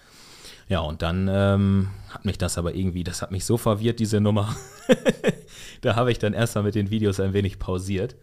Ja, 0.68 0.80
und 0.80 1.00
dann 1.00 1.28
ähm, 1.32 1.88
hat 2.10 2.24
mich 2.24 2.36
das 2.36 2.58
aber 2.58 2.74
irgendwie, 2.74 3.02
das 3.02 3.22
hat 3.22 3.30
mich 3.30 3.44
so 3.44 3.56
verwirrt, 3.56 4.00
diese 4.00 4.20
Nummer. 4.20 4.54
da 5.80 5.96
habe 5.96 6.12
ich 6.12 6.18
dann 6.18 6.34
erstmal 6.34 6.64
mit 6.64 6.74
den 6.74 6.90
Videos 6.90 7.20
ein 7.20 7.32
wenig 7.32 7.58
pausiert. 7.58 8.16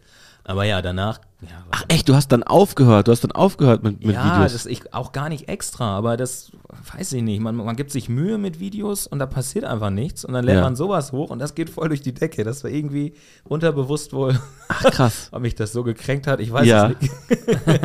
Aber 0.48 0.62
ja, 0.64 0.80
danach, 0.80 1.18
ja, 1.42 1.48
Ach 1.72 1.84
echt, 1.88 2.08
du 2.08 2.14
hast 2.14 2.28
dann 2.28 2.44
aufgehört, 2.44 3.08
du 3.08 3.12
hast 3.12 3.24
dann 3.24 3.32
aufgehört 3.32 3.82
mit, 3.82 4.04
mit 4.04 4.14
ja 4.14 4.36
Videos. 4.36 4.52
das 4.52 4.64
ich 4.66 4.94
auch 4.94 5.10
gar 5.10 5.28
nicht 5.28 5.48
extra, 5.48 5.96
aber 5.98 6.16
das 6.16 6.52
weiß 6.94 7.14
ich 7.14 7.22
nicht. 7.22 7.40
Man, 7.40 7.56
man 7.56 7.74
gibt 7.74 7.90
sich 7.90 8.08
Mühe 8.08 8.38
mit 8.38 8.60
Videos 8.60 9.08
und 9.08 9.18
da 9.18 9.26
passiert 9.26 9.64
einfach 9.64 9.90
nichts 9.90 10.24
und 10.24 10.34
dann 10.34 10.44
lädt 10.44 10.54
Ja. 10.54 10.60
man 10.62 10.76
sowas 10.76 11.10
hoch 11.10 11.30
und 11.30 11.40
das 11.40 11.56
geht 11.56 11.68
voll 11.68 11.88
durch 11.88 12.00
die 12.00 12.14
Decke. 12.14 12.44
Das 12.44 12.62
war 12.62 12.70
irgendwie 12.70 13.12
unterbewusst 13.44 14.12
wohl, 14.12 14.38
Ach 14.68 14.84
krass. 14.84 15.28
ob 15.32 15.42
mich 15.42 15.56
das 15.56 15.72
so 15.72 15.82
gekränkt 15.82 16.28
hat, 16.28 16.38
ich 16.40 16.52
weiß 16.52 16.66
Ja. 16.66 16.90
es 16.90 17.00
nicht. 17.00 17.12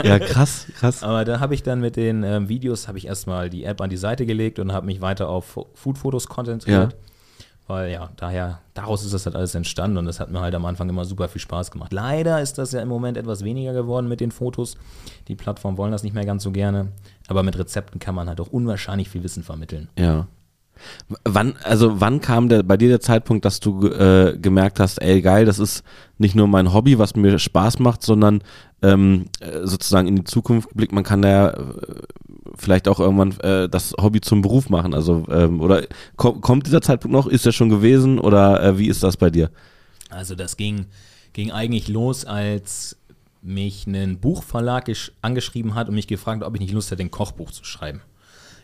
Ja, 0.05 0.19
krass, 0.19 0.67
krass. 0.77 1.01
Aber 1.03 1.25
da 1.25 1.39
habe 1.39 1.55
ich 1.55 1.63
dann 1.63 1.79
mit 1.81 1.95
den 1.95 2.21
ähm, 2.23 2.47
Videos, 2.47 2.87
habe 2.87 2.99
ich 2.99 3.07
erstmal 3.07 3.49
die 3.49 3.63
App 3.63 3.81
an 3.81 3.89
die 3.89 3.97
Seite 3.97 4.25
gelegt 4.27 4.59
und 4.59 4.71
habe 4.71 4.85
mich 4.85 5.01
weiter 5.01 5.27
auf 5.29 5.45
Fo- 5.57 5.67
Food-Fotos 5.73 6.27
konzentriert. 6.27 6.93
Ja. 6.93 6.97
Weil 7.67 7.91
ja, 7.91 8.09
daher, 8.17 8.59
daraus 8.73 9.05
ist 9.05 9.13
das 9.13 9.25
halt 9.25 9.35
alles 9.35 9.55
entstanden 9.55 9.97
und 9.97 10.05
das 10.05 10.19
hat 10.19 10.31
mir 10.31 10.41
halt 10.41 10.55
am 10.55 10.65
Anfang 10.65 10.89
immer 10.89 11.05
super 11.05 11.29
viel 11.29 11.41
Spaß 11.41 11.71
gemacht. 11.71 11.93
Leider 11.93 12.41
ist 12.41 12.57
das 12.57 12.71
ja 12.73 12.81
im 12.81 12.89
Moment 12.89 13.17
etwas 13.17 13.43
weniger 13.43 13.73
geworden 13.73 14.07
mit 14.09 14.19
den 14.19 14.31
Fotos. 14.31 14.75
Die 15.27 15.35
Plattformen 15.35 15.77
wollen 15.77 15.91
das 15.91 16.03
nicht 16.03 16.13
mehr 16.13 16.25
ganz 16.25 16.43
so 16.43 16.51
gerne. 16.51 16.89
Aber 17.27 17.43
mit 17.43 17.57
Rezepten 17.57 17.99
kann 17.99 18.15
man 18.15 18.27
halt 18.27 18.41
auch 18.41 18.49
unwahrscheinlich 18.49 19.09
viel 19.09 19.23
Wissen 19.23 19.43
vermitteln. 19.43 19.89
Ja. 19.97 20.27
Wann, 21.23 21.53
also 21.63 22.01
wann 22.01 22.21
kam 22.21 22.49
der, 22.49 22.63
bei 22.63 22.75
dir 22.75 22.89
der 22.89 23.01
Zeitpunkt, 23.01 23.45
dass 23.45 23.59
du 23.59 23.87
äh, 23.87 24.37
gemerkt 24.41 24.79
hast, 24.79 25.01
ey 25.01 25.21
geil, 25.21 25.45
das 25.45 25.59
ist 25.59 25.83
nicht 26.17 26.35
nur 26.35 26.47
mein 26.47 26.73
Hobby, 26.73 26.97
was 26.97 27.15
mir 27.15 27.37
Spaß 27.37 27.79
macht, 27.79 28.01
sondern 28.03 28.43
ähm, 28.81 29.25
äh, 29.39 29.65
sozusagen 29.65 30.07
in 30.07 30.15
die 30.15 30.23
Zukunft 30.23 30.69
geblickt, 30.69 30.91
man 30.91 31.03
kann 31.03 31.21
da 31.21 31.51
äh, 31.51 31.55
vielleicht 32.55 32.87
auch 32.87 32.99
irgendwann 32.99 33.39
äh, 33.41 33.69
das 33.69 33.93
Hobby 33.99 34.21
zum 34.21 34.41
Beruf 34.41 34.69
machen. 34.69 34.93
Also 34.93 35.25
ähm, 35.29 35.61
oder 35.61 35.83
kom 36.15 36.41
kommt 36.41 36.67
dieser 36.67 36.81
Zeitpunkt 36.81 37.13
noch? 37.13 37.27
Ist 37.27 37.45
der 37.45 37.51
schon 37.51 37.69
gewesen 37.69 38.19
oder 38.19 38.61
äh, 38.63 38.77
wie 38.77 38.87
ist 38.87 39.03
das 39.03 39.17
bei 39.17 39.29
dir? 39.29 39.49
Also 40.09 40.35
das 40.35 40.57
ging, 40.57 40.85
ging 41.33 41.51
eigentlich 41.51 41.87
los, 41.87 42.25
als 42.25 42.97
mich 43.41 43.87
ein 43.87 44.19
Buchverlag 44.19 44.87
gesch- 44.87 45.11
angeschrieben 45.21 45.73
hat 45.75 45.89
und 45.89 45.95
mich 45.95 46.07
gefragt 46.07 46.41
hat, 46.41 46.47
ob 46.47 46.53
ich 46.55 46.61
nicht 46.61 46.73
Lust 46.73 46.91
hätte, 46.91 47.01
ein 47.01 47.11
Kochbuch 47.11 47.51
zu 47.51 47.63
schreiben. 47.63 48.01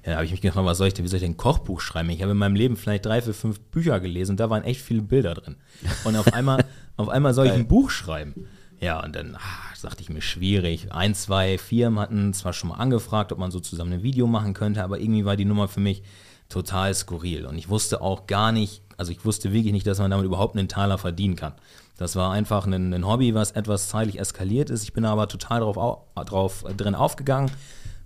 Ja, 0.06 0.12
da 0.12 0.15
habe 0.17 0.26
ich 0.26 0.32
mich 0.32 0.41
gefragt, 0.41 0.65
was 0.65 0.78
soll 0.78 0.88
ich 0.88 0.93
denn, 0.93 1.04
wie 1.04 1.10
soll 1.10 1.17
ich 1.17 1.23
denn 1.23 1.32
ein 1.34 1.38
Kochbuch 1.38 1.82
schreiben? 1.82 2.10
Ich 2.12 2.21
habe 2.21 2.32
in 2.32 2.38
meinem 2.38 2.56
Leben 2.56 2.76
vielleicht 2.78 3.06
drei, 3.06 3.21
vier, 3.21 3.34
fünf 3.34 3.60
Bücher 3.60 4.00
gelesen 4.00 4.34
und 4.34 4.39
da 4.39 4.50
waren 4.50 4.63
echt 4.63 4.82
viele 4.82 5.02
Bilder 5.02 5.34
drin. 5.34 5.56
Und 6.04 6.15
auf 6.15 6.32
einmal, 6.34 6.63
auf 6.97 7.10
einmal 7.10 7.34
soll 7.34 7.47
ich 7.47 7.54
ein 7.54 7.67
Buch 7.67 7.89
schreiben. 7.89 8.47
Ja, 8.80 9.04
und 9.04 9.16
dann 9.16 9.36
ah, 9.36 9.76
sagte 9.76 10.02
ich 10.04 10.10
mir 10.10 10.22
schwierig. 10.22 10.92
Ein, 10.94 11.16
zwei 11.16 11.58
Firmen 11.58 12.00
hatten 12.00 12.34
zwar 12.34 12.54
schon 12.54 12.70
mal 12.70 12.76
angefragt, 12.76 13.32
ob 13.32 13.40
man 13.40 13.50
so 13.52 13.60
zusammen 13.60 13.94
ein 13.94 14.04
Video 14.04 14.28
machen 14.28 14.54
könnte, 14.54 14.84
aber 14.84 15.00
irgendwie 15.00 15.26
war 15.26 15.36
die 15.36 15.46
Nummer 15.46 15.68
für 15.68 15.80
mich 15.80 16.04
total 16.48 16.94
skurril. 16.94 17.46
Und 17.46 17.58
ich 17.58 17.70
wusste 17.70 18.02
auch 18.02 18.28
gar 18.28 18.52
nicht, 18.52 18.82
also 18.96 19.12
ich 19.12 19.26
wusste 19.26 19.52
wirklich 19.52 19.74
nicht, 19.74 19.88
dass 19.88 19.98
man 20.00 20.12
damit 20.12 20.26
überhaupt 20.26 20.56
einen 20.56 20.68
Taler 20.68 20.98
verdienen 20.98 21.36
kann. 21.36 21.54
Das 21.98 22.16
war 22.16 22.32
einfach 22.32 22.68
ein, 22.68 22.94
ein 22.94 23.08
Hobby, 23.08 23.34
was 23.34 23.52
etwas 23.52 23.90
zeitlich 23.90 24.20
eskaliert 24.20 24.70
ist. 24.70 24.84
Ich 24.84 24.94
bin 24.94 25.06
aber 25.06 25.28
total 25.28 25.62
drauf, 25.62 25.78
au- 25.78 26.06
drauf 26.24 26.63
äh, 26.70 26.74
drin 26.76 26.94
aufgegangen, 26.94 27.50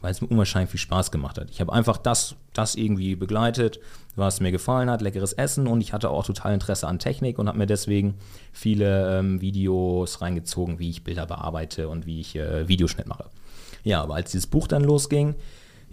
weil 0.02 0.12
es 0.12 0.22
mir 0.22 0.28
unwahrscheinlich 0.28 0.72
viel 0.72 0.80
Spaß 0.80 1.12
gemacht 1.12 1.38
hat. 1.38 1.50
Ich 1.52 1.62
habe 1.62 1.72
einfach 1.72 1.98
das, 1.98 2.36
das 2.54 2.76
irgendwie 2.76 3.16
begleitet, 3.16 3.80
was 4.16 4.42
mir 4.42 4.52
gefallen 4.52 4.90
hat, 4.90 5.02
leckeres 5.02 5.34
Essen 5.34 5.68
und 5.68 5.82
ich 5.82 5.94
hatte 5.94 6.10
auch 6.10 6.26
total 6.26 6.54
Interesse 6.54 6.88
an 6.88 7.00
Technik 7.00 7.40
und 7.40 7.48
habe 7.48 7.58
mir 7.58 7.68
deswegen 7.68 8.16
viele 8.52 9.20
ähm, 9.20 9.42
Videos 9.42 10.22
reingezogen, 10.22 10.80
wie 10.80 10.90
ich 10.90 11.04
Bilder 11.04 11.26
bearbeite 11.26 11.88
und 11.88 12.06
wie 12.06 12.20
ich 12.20 12.36
äh, 12.36 12.68
Videoschnitt 12.68 13.08
mache. 13.08 13.26
Ja, 13.84 14.02
aber 14.02 14.16
als 14.16 14.32
dieses 14.32 14.48
Buch 14.48 14.68
dann 14.68 14.84
losging, 14.84 15.36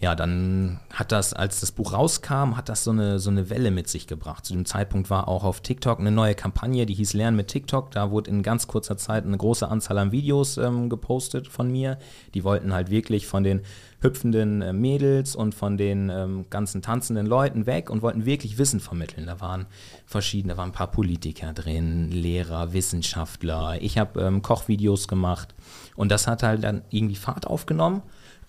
ja, 0.01 0.15
dann 0.15 0.79
hat 0.93 1.11
das, 1.11 1.33
als 1.33 1.59
das 1.59 1.73
Buch 1.73 1.93
rauskam, 1.93 2.57
hat 2.57 2.69
das 2.69 2.85
so 2.85 2.93
eine, 2.93 3.19
so 3.19 3.31
eine 3.31 3.51
Welle 3.51 3.73
mit 3.73 3.89
sich 3.89 4.07
gebracht. 4.07 4.45
Zu 4.45 4.53
dem 4.53 4.65
Zeitpunkt 4.65 5.11
war 5.11 5.27
auch 5.27 5.43
auf 5.43 5.61
TikTok 5.61 5.99
eine 5.99 6.13
neue 6.13 6.37
Kampagne, 6.37 6.87
die 6.87 6.95
hieß 6.95 7.15
Lernen 7.15 7.37
mit 7.37 7.49
TikTok. 7.49 7.91
Da 7.91 8.13
wurde 8.13 8.31
in 8.31 8.45
ganz 8.45 8.69
kurzer 8.69 8.97
Zeit 8.97 9.25
eine 9.25 9.37
große 9.37 9.69
Anzahl 9.69 9.99
an 9.99 10.13
Videos 10.13 10.57
ähm, 10.57 10.89
gepostet 10.89 11.49
von 11.49 11.69
mir. 11.71 11.99
Die 12.35 12.45
wollten 12.45 12.73
halt 12.73 12.91
wirklich 12.91 13.27
von 13.27 13.43
den 13.43 13.63
hüpfenden 14.01 14.63
äh, 14.63 14.73
Mädels 14.73 15.35
und 15.35 15.55
von 15.55 15.77
den 15.77 16.09
ähm, 16.09 16.47
ganzen 16.51 16.83
tanzenden 16.83 17.27
Leuten 17.27 17.67
weg 17.67 17.91
und 17.91 18.03
wollten 18.03 18.25
wirklich 18.27 18.59
Wissen 18.59 18.81
vermitteln. 18.81 19.27
Da 19.27 19.41
waren 19.41 19.67
verschiedene, 20.07 20.55
da 20.55 20.59
waren 20.59 20.71
ein 20.71 20.75
paar 20.75 20.91
Politiker 20.91 21.53
drin, 21.53 22.11
Lehrer, 22.11 22.73
Wissenschaftler. 22.73 23.79
Ich 23.81 23.99
habe 23.99 24.21
ähm, 24.21 24.43
Kochvideos 24.43 25.09
gemacht 25.09 25.55
und 25.97 26.11
das 26.11 26.27
hat 26.27 26.43
halt 26.43 26.65
dann 26.65 26.83
irgendwie 26.91 27.17
Fahrt 27.17 27.47
aufgenommen. 27.47 28.03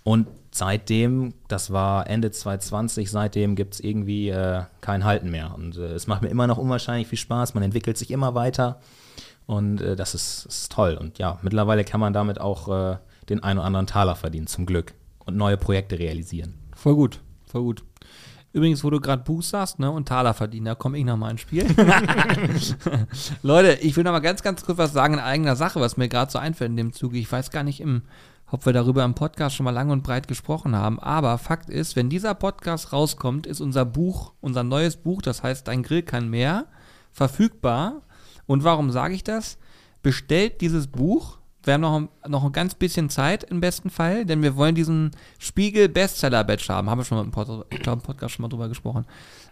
Und 0.03 0.27
seitdem, 0.51 1.33
das 1.47 1.71
war 1.71 2.07
Ende 2.07 2.31
2020, 2.31 3.11
seitdem 3.11 3.55
gibt 3.55 3.75
es 3.75 3.79
irgendwie 3.79 4.29
äh, 4.29 4.63
kein 4.81 5.03
Halten 5.03 5.29
mehr. 5.29 5.53
Und 5.55 5.77
äh, 5.77 5.93
es 5.93 6.07
macht 6.07 6.21
mir 6.21 6.29
immer 6.29 6.47
noch 6.47 6.57
unwahrscheinlich 6.57 7.07
viel 7.07 7.17
Spaß. 7.17 7.53
Man 7.53 7.63
entwickelt 7.63 7.97
sich 7.97 8.11
immer 8.11 8.33
weiter. 8.33 8.79
Und 9.45 9.81
äh, 9.81 9.95
das 9.95 10.15
ist, 10.15 10.45
ist 10.45 10.71
toll. 10.71 10.95
Und 10.99 11.17
ja, 11.17 11.39
mittlerweile 11.41 11.83
kann 11.83 11.99
man 11.99 12.13
damit 12.13 12.39
auch 12.39 12.67
äh, 12.69 12.97
den 13.29 13.43
einen 13.43 13.59
oder 13.59 13.67
anderen 13.67 13.87
Taler 13.87 14.15
verdienen, 14.15 14.47
zum 14.47 14.65
Glück. 14.65 14.93
Und 15.29 15.37
neue 15.37 15.57
Projekte 15.57 15.97
realisieren. 15.99 16.55
Voll 16.75 16.95
gut, 16.95 17.21
voll 17.45 17.61
gut. 17.61 17.83
Übrigens, 18.51 18.83
wo 18.83 18.89
du 18.89 18.99
gerade 18.99 19.23
Buch 19.23 19.43
sagst, 19.43 19.77
ne, 19.77 19.91
und 19.91 20.07
Taler 20.07 20.33
verdienen, 20.33 20.65
da 20.65 20.75
komme 20.75 20.97
ich 20.97 21.05
nochmal 21.05 21.31
ins 21.31 21.41
Spiel. 21.41 21.67
Leute, 23.43 23.73
ich 23.81 23.95
will 23.95 24.03
nochmal 24.03 24.21
ganz, 24.21 24.41
ganz 24.41 24.65
kurz 24.65 24.79
was 24.79 24.91
sagen 24.91 25.15
in 25.15 25.19
eigener 25.19 25.55
Sache, 25.55 25.79
was 25.79 25.97
mir 25.97 26.09
gerade 26.09 26.31
so 26.31 26.39
einfällt 26.39 26.71
in 26.71 26.77
dem 26.77 26.93
Zuge. 26.93 27.19
Ich 27.19 27.31
weiß 27.31 27.51
gar 27.51 27.61
nicht, 27.61 27.79
im, 27.79 28.01
ob 28.49 28.65
wir 28.65 28.73
darüber 28.73 29.03
im 29.05 29.13
Podcast 29.13 29.55
schon 29.55 29.65
mal 29.65 29.71
lang 29.71 29.91
und 29.91 30.01
breit 30.01 30.27
gesprochen 30.27 30.75
haben, 30.75 30.99
aber 30.99 31.37
Fakt 31.37 31.69
ist, 31.69 31.95
wenn 31.95 32.09
dieser 32.09 32.33
Podcast 32.33 32.91
rauskommt, 32.91 33.45
ist 33.45 33.61
unser 33.61 33.85
Buch, 33.85 34.33
unser 34.41 34.63
neues 34.63 34.97
Buch, 34.97 35.21
das 35.21 35.43
heißt 35.43 35.67
Dein 35.67 35.83
Grill 35.83 36.01
kann 36.01 36.27
mehr, 36.29 36.65
verfügbar. 37.11 38.01
Und 38.47 38.63
warum 38.63 38.89
sage 38.89 39.13
ich 39.13 39.23
das? 39.23 39.59
Bestellt 40.01 40.61
dieses 40.61 40.87
Buch. 40.87 41.38
Wir 41.63 41.73
haben 41.73 41.81
noch 41.81 41.95
ein, 41.99 42.09
noch 42.27 42.45
ein 42.45 42.51
ganz 42.51 42.73
bisschen 42.73 43.09
Zeit 43.09 43.43
im 43.43 43.59
besten 43.59 43.89
Fall, 43.89 44.25
denn 44.25 44.41
wir 44.41 44.55
wollen 44.55 44.75
diesen 44.75 45.11
Spiegel 45.39 45.89
Bestseller 45.89 46.43
Badge 46.43 46.65
haben. 46.69 46.89
Haben 46.89 46.99
wir 46.99 47.05
schon 47.05 47.17
mal 47.17 47.23
im, 47.25 47.31
Pod 47.31 47.65
ich 47.69 47.79
glaube, 47.79 47.99
im 47.99 48.05
Podcast 48.05 48.35
schon 48.35 48.43
mal 48.43 48.49
drüber 48.49 48.69
gesprochen. 48.69 49.05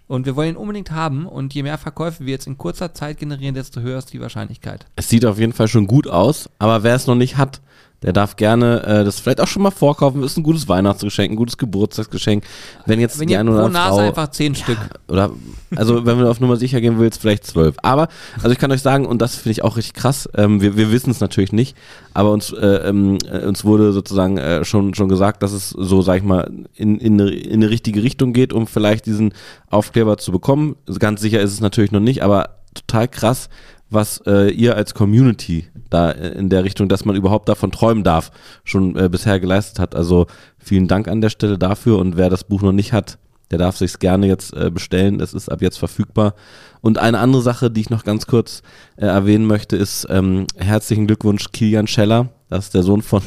Und 0.08 0.26
wir 0.26 0.38
wollen 0.38 0.52
ihn 0.52 0.56
unbedingt 0.56 0.92
haben. 0.92 1.26
Und 1.26 1.54
je 1.54 1.64
mehr 1.64 1.78
Verkäufe 1.78 2.26
wir 2.26 2.32
jetzt 2.32 2.48
in 2.48 2.58
kurzer 2.58 2.94
Zeit 2.94 3.18
generieren, 3.18 3.56
desto 3.56 3.82
höher 3.82 3.98
ist 3.98 4.14
die 4.14 4.22
Wahrscheinlichkeit. 4.22 4.86
Es 4.96 5.10
sieht 5.10 5.26
auf 5.26 5.38
jeden 5.38 5.54
Fall 5.54 5.68
schon 5.68 5.86
gut 5.86 6.08
aus, 6.08 6.50
aber 6.60 6.84
wer 6.84 6.96
es 6.96 7.08
noch 7.08 7.16
nicht 7.16 7.36
hat, 7.36 7.62
der 8.08 8.14
darf 8.14 8.38
gerne 8.38 8.84
äh, 8.84 9.04
das 9.04 9.20
vielleicht 9.20 9.42
auch 9.42 9.48
schon 9.48 9.62
mal 9.64 9.72
vorkaufen. 9.72 10.24
Ist 10.24 10.38
ein 10.38 10.44
gutes 10.44 10.70
Weihnachtsgeschenk, 10.70 11.34
ein 11.34 11.36
gutes 11.36 11.58
Geburtstagsgeschenk. 11.58 12.46
Wenn 12.86 13.02
jetzt 13.02 13.20
Wenn 13.20 13.28
die 13.28 13.36
eine 13.36 13.52
oder 13.52 13.68
Nase 13.68 13.90
Frau 13.90 13.98
einfach 13.98 14.32
zehn 14.32 14.56
Stück. 14.56 14.78
oder 15.10 15.32
also 15.76 16.06
wenn 16.06 16.18
du 16.18 16.30
auf 16.30 16.40
Nummer 16.40 16.56
sicher 16.56 16.80
gehen 16.80 17.00
willst, 17.00 17.20
vielleicht 17.20 17.46
zwölf. 17.46 17.76
Aber 17.84 18.08
also 18.38 18.52
ich 18.52 18.60
kann 18.60 18.72
euch 18.72 18.82
sagen 18.82 19.06
und 19.06 19.22
das 19.22 19.36
finde 19.36 19.52
ich 19.52 19.64
auch 19.66 19.76
richtig 19.76 19.94
krass. 19.94 20.30
Ähm, 20.36 20.62
wir 20.62 20.78
wir 20.78 20.90
wissen 20.90 21.12
es 21.12 21.20
natürlich 21.20 21.52
nicht, 21.52 21.76
aber 22.14 22.32
uns 22.32 22.54
äh, 22.54 22.66
ähm, 22.66 23.18
äh, 23.30 23.46
uns 23.46 23.66
wurde 23.66 23.92
sozusagen 23.92 24.38
äh, 24.38 24.64
schon 24.64 24.94
schon 24.94 25.10
gesagt, 25.10 25.44
dass 25.44 25.52
es 25.52 25.72
so 25.72 26.02
sag 26.02 26.20
ich 26.20 26.24
mal 26.24 26.50
in 26.76 27.02
in 27.02 27.20
in 27.20 27.54
eine 27.56 27.70
richtige 27.70 28.04
Richtung 28.04 28.32
geht, 28.32 28.54
um 28.54 28.68
vielleicht 28.68 29.06
diesen 29.06 29.34
Aufkleber 29.70 30.18
zu 30.18 30.32
bekommen. 30.32 30.78
Ganz 30.98 31.20
sicher 31.20 31.42
ist 31.42 31.52
es 31.52 31.60
natürlich 31.60 31.92
noch 31.92 32.00
nicht, 32.00 32.24
aber 32.24 32.52
total 32.74 33.10
krass, 33.10 33.50
was 33.90 34.22
äh, 34.26 34.50
ihr 34.50 34.76
als 34.76 34.94
Community 34.94 35.68
da 35.90 36.12
äh, 36.12 36.30
in 36.38 36.50
der 36.50 36.64
Richtung, 36.64 36.90
dass 36.90 37.06
man 37.06 37.16
überhaupt 37.16 37.50
davon 37.50 37.72
träumen 37.72 38.04
darf, 38.04 38.32
schon 38.64 38.96
äh, 38.96 39.10
bisher 39.10 39.40
geleistet 39.40 39.80
hat. 39.80 39.96
Also 39.96 40.28
vielen 40.58 40.88
Dank 40.88 41.08
an 41.08 41.22
der 41.22 41.30
Stelle 41.30 41.58
dafür 41.58 42.00
und 42.00 42.18
wer 42.18 42.30
das 42.30 42.44
Buch 42.44 42.62
noch 42.62 42.72
nicht 42.74 42.94
hat, 42.94 43.18
der 43.52 43.60
darf 43.60 43.78
sich's 43.78 44.00
gerne 44.00 44.28
jetzt 44.28 44.54
äh, 44.54 44.70
bestellen. 44.70 45.20
Es 45.22 45.34
ist 45.34 45.50
ab 45.50 45.62
jetzt 45.62 45.78
verfügbar. 45.78 46.36
Und 46.82 46.98
eine 46.98 47.20
andere 47.20 47.42
Sache, 47.42 47.72
die 47.72 47.82
ich 47.82 47.90
noch 47.90 48.04
ganz 48.04 48.28
kurz 48.28 48.62
äh, 48.98 49.06
erwähnen 49.06 49.46
möchte, 49.46 49.78
ist 49.78 50.06
ähm, 50.10 50.48
herzlichen 50.58 51.08
Glückwunsch 51.08 51.52
Kilian 51.52 51.88
Scheller. 51.88 52.30
Das 52.50 52.66
ist 52.66 52.74
der 52.74 52.84
Sohn 52.84 53.02
von, 53.02 53.22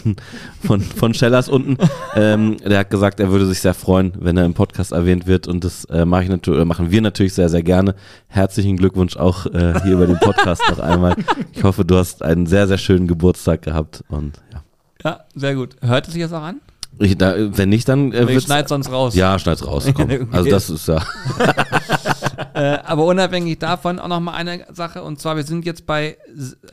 von, 0.65 0.81
von 0.81 1.13
Schellers 1.13 1.49
unten. 1.51 1.77
Ähm, 2.15 2.57
der 2.59 2.79
hat 2.81 2.91
gesagt, 2.91 3.21
er 3.21 3.31
würde 3.31 3.47
sich 3.47 3.61
sehr 3.61 3.75
freuen, 3.75 4.13
wenn 4.19 4.37
er 4.39 4.47
im 4.47 4.55
Podcast 4.55 4.93
erwähnt 4.93 5.27
wird. 5.27 5.47
Und 5.47 5.63
das 5.63 5.85
äh, 5.87 6.07
mache 6.07 6.23
ich 6.23 6.29
natürlich, 6.31 6.57
oder 6.57 6.65
machen 6.65 6.91
wir 6.91 7.03
natürlich 7.03 7.35
sehr, 7.35 7.51
sehr 7.51 7.63
gerne. 7.63 7.95
Herzlichen 8.29 8.79
Glückwunsch 8.79 9.17
auch 9.19 9.45
äh, 9.47 9.79
hier 9.83 9.93
über 9.93 10.07
den 10.07 10.19
Podcast 10.19 10.63
noch 10.71 10.79
einmal. 10.79 11.17
Ich 11.53 11.63
hoffe, 11.63 11.85
du 11.85 11.97
hast 11.97 12.23
einen 12.23 12.47
sehr, 12.47 12.67
sehr 12.67 12.79
schönen 12.79 13.07
Geburtstag 13.07 13.63
gehabt. 13.63 14.03
Und 14.09 14.41
ja. 14.53 14.63
Ja, 15.05 15.21
sehr 15.35 15.55
gut. 15.55 15.77
Hört 15.83 16.07
es 16.07 16.15
sich 16.15 16.23
das 16.23 16.33
auch 16.33 16.43
an? 16.43 16.61
Ich, 16.99 17.17
da, 17.17 17.35
wenn 17.37 17.69
nicht, 17.69 17.89
dann 17.89 18.13
äh, 18.13 18.31
Ich 18.33 18.45
schneide 18.45 18.69
sonst 18.69 18.91
raus. 18.91 19.15
Ja, 19.15 19.39
schneid's 19.39 19.67
raus. 19.67 19.87
Komm. 19.95 20.05
Okay. 20.11 20.27
Also 20.33 20.51
das 20.51 20.71
ist 20.71 20.89
ja. 20.89 21.03
Äh, 22.55 22.79
aber 22.85 23.05
unabhängig 23.05 23.59
davon 23.59 23.99
auch 23.99 24.09
noch 24.09 24.21
mal 24.21 24.33
eine 24.33 24.67
Sache. 24.73 25.03
Und 25.03 25.21
zwar, 25.21 25.37
wir 25.37 25.45
sind 25.45 25.65
jetzt 25.65 25.87
bei, 25.87 26.19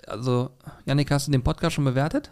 also, 0.08 0.50
Janik, 0.86 1.12
hast 1.12 1.28
du 1.28 1.32
den 1.32 1.44
Podcast 1.44 1.76
schon 1.76 1.86
bewertet? 1.86 2.32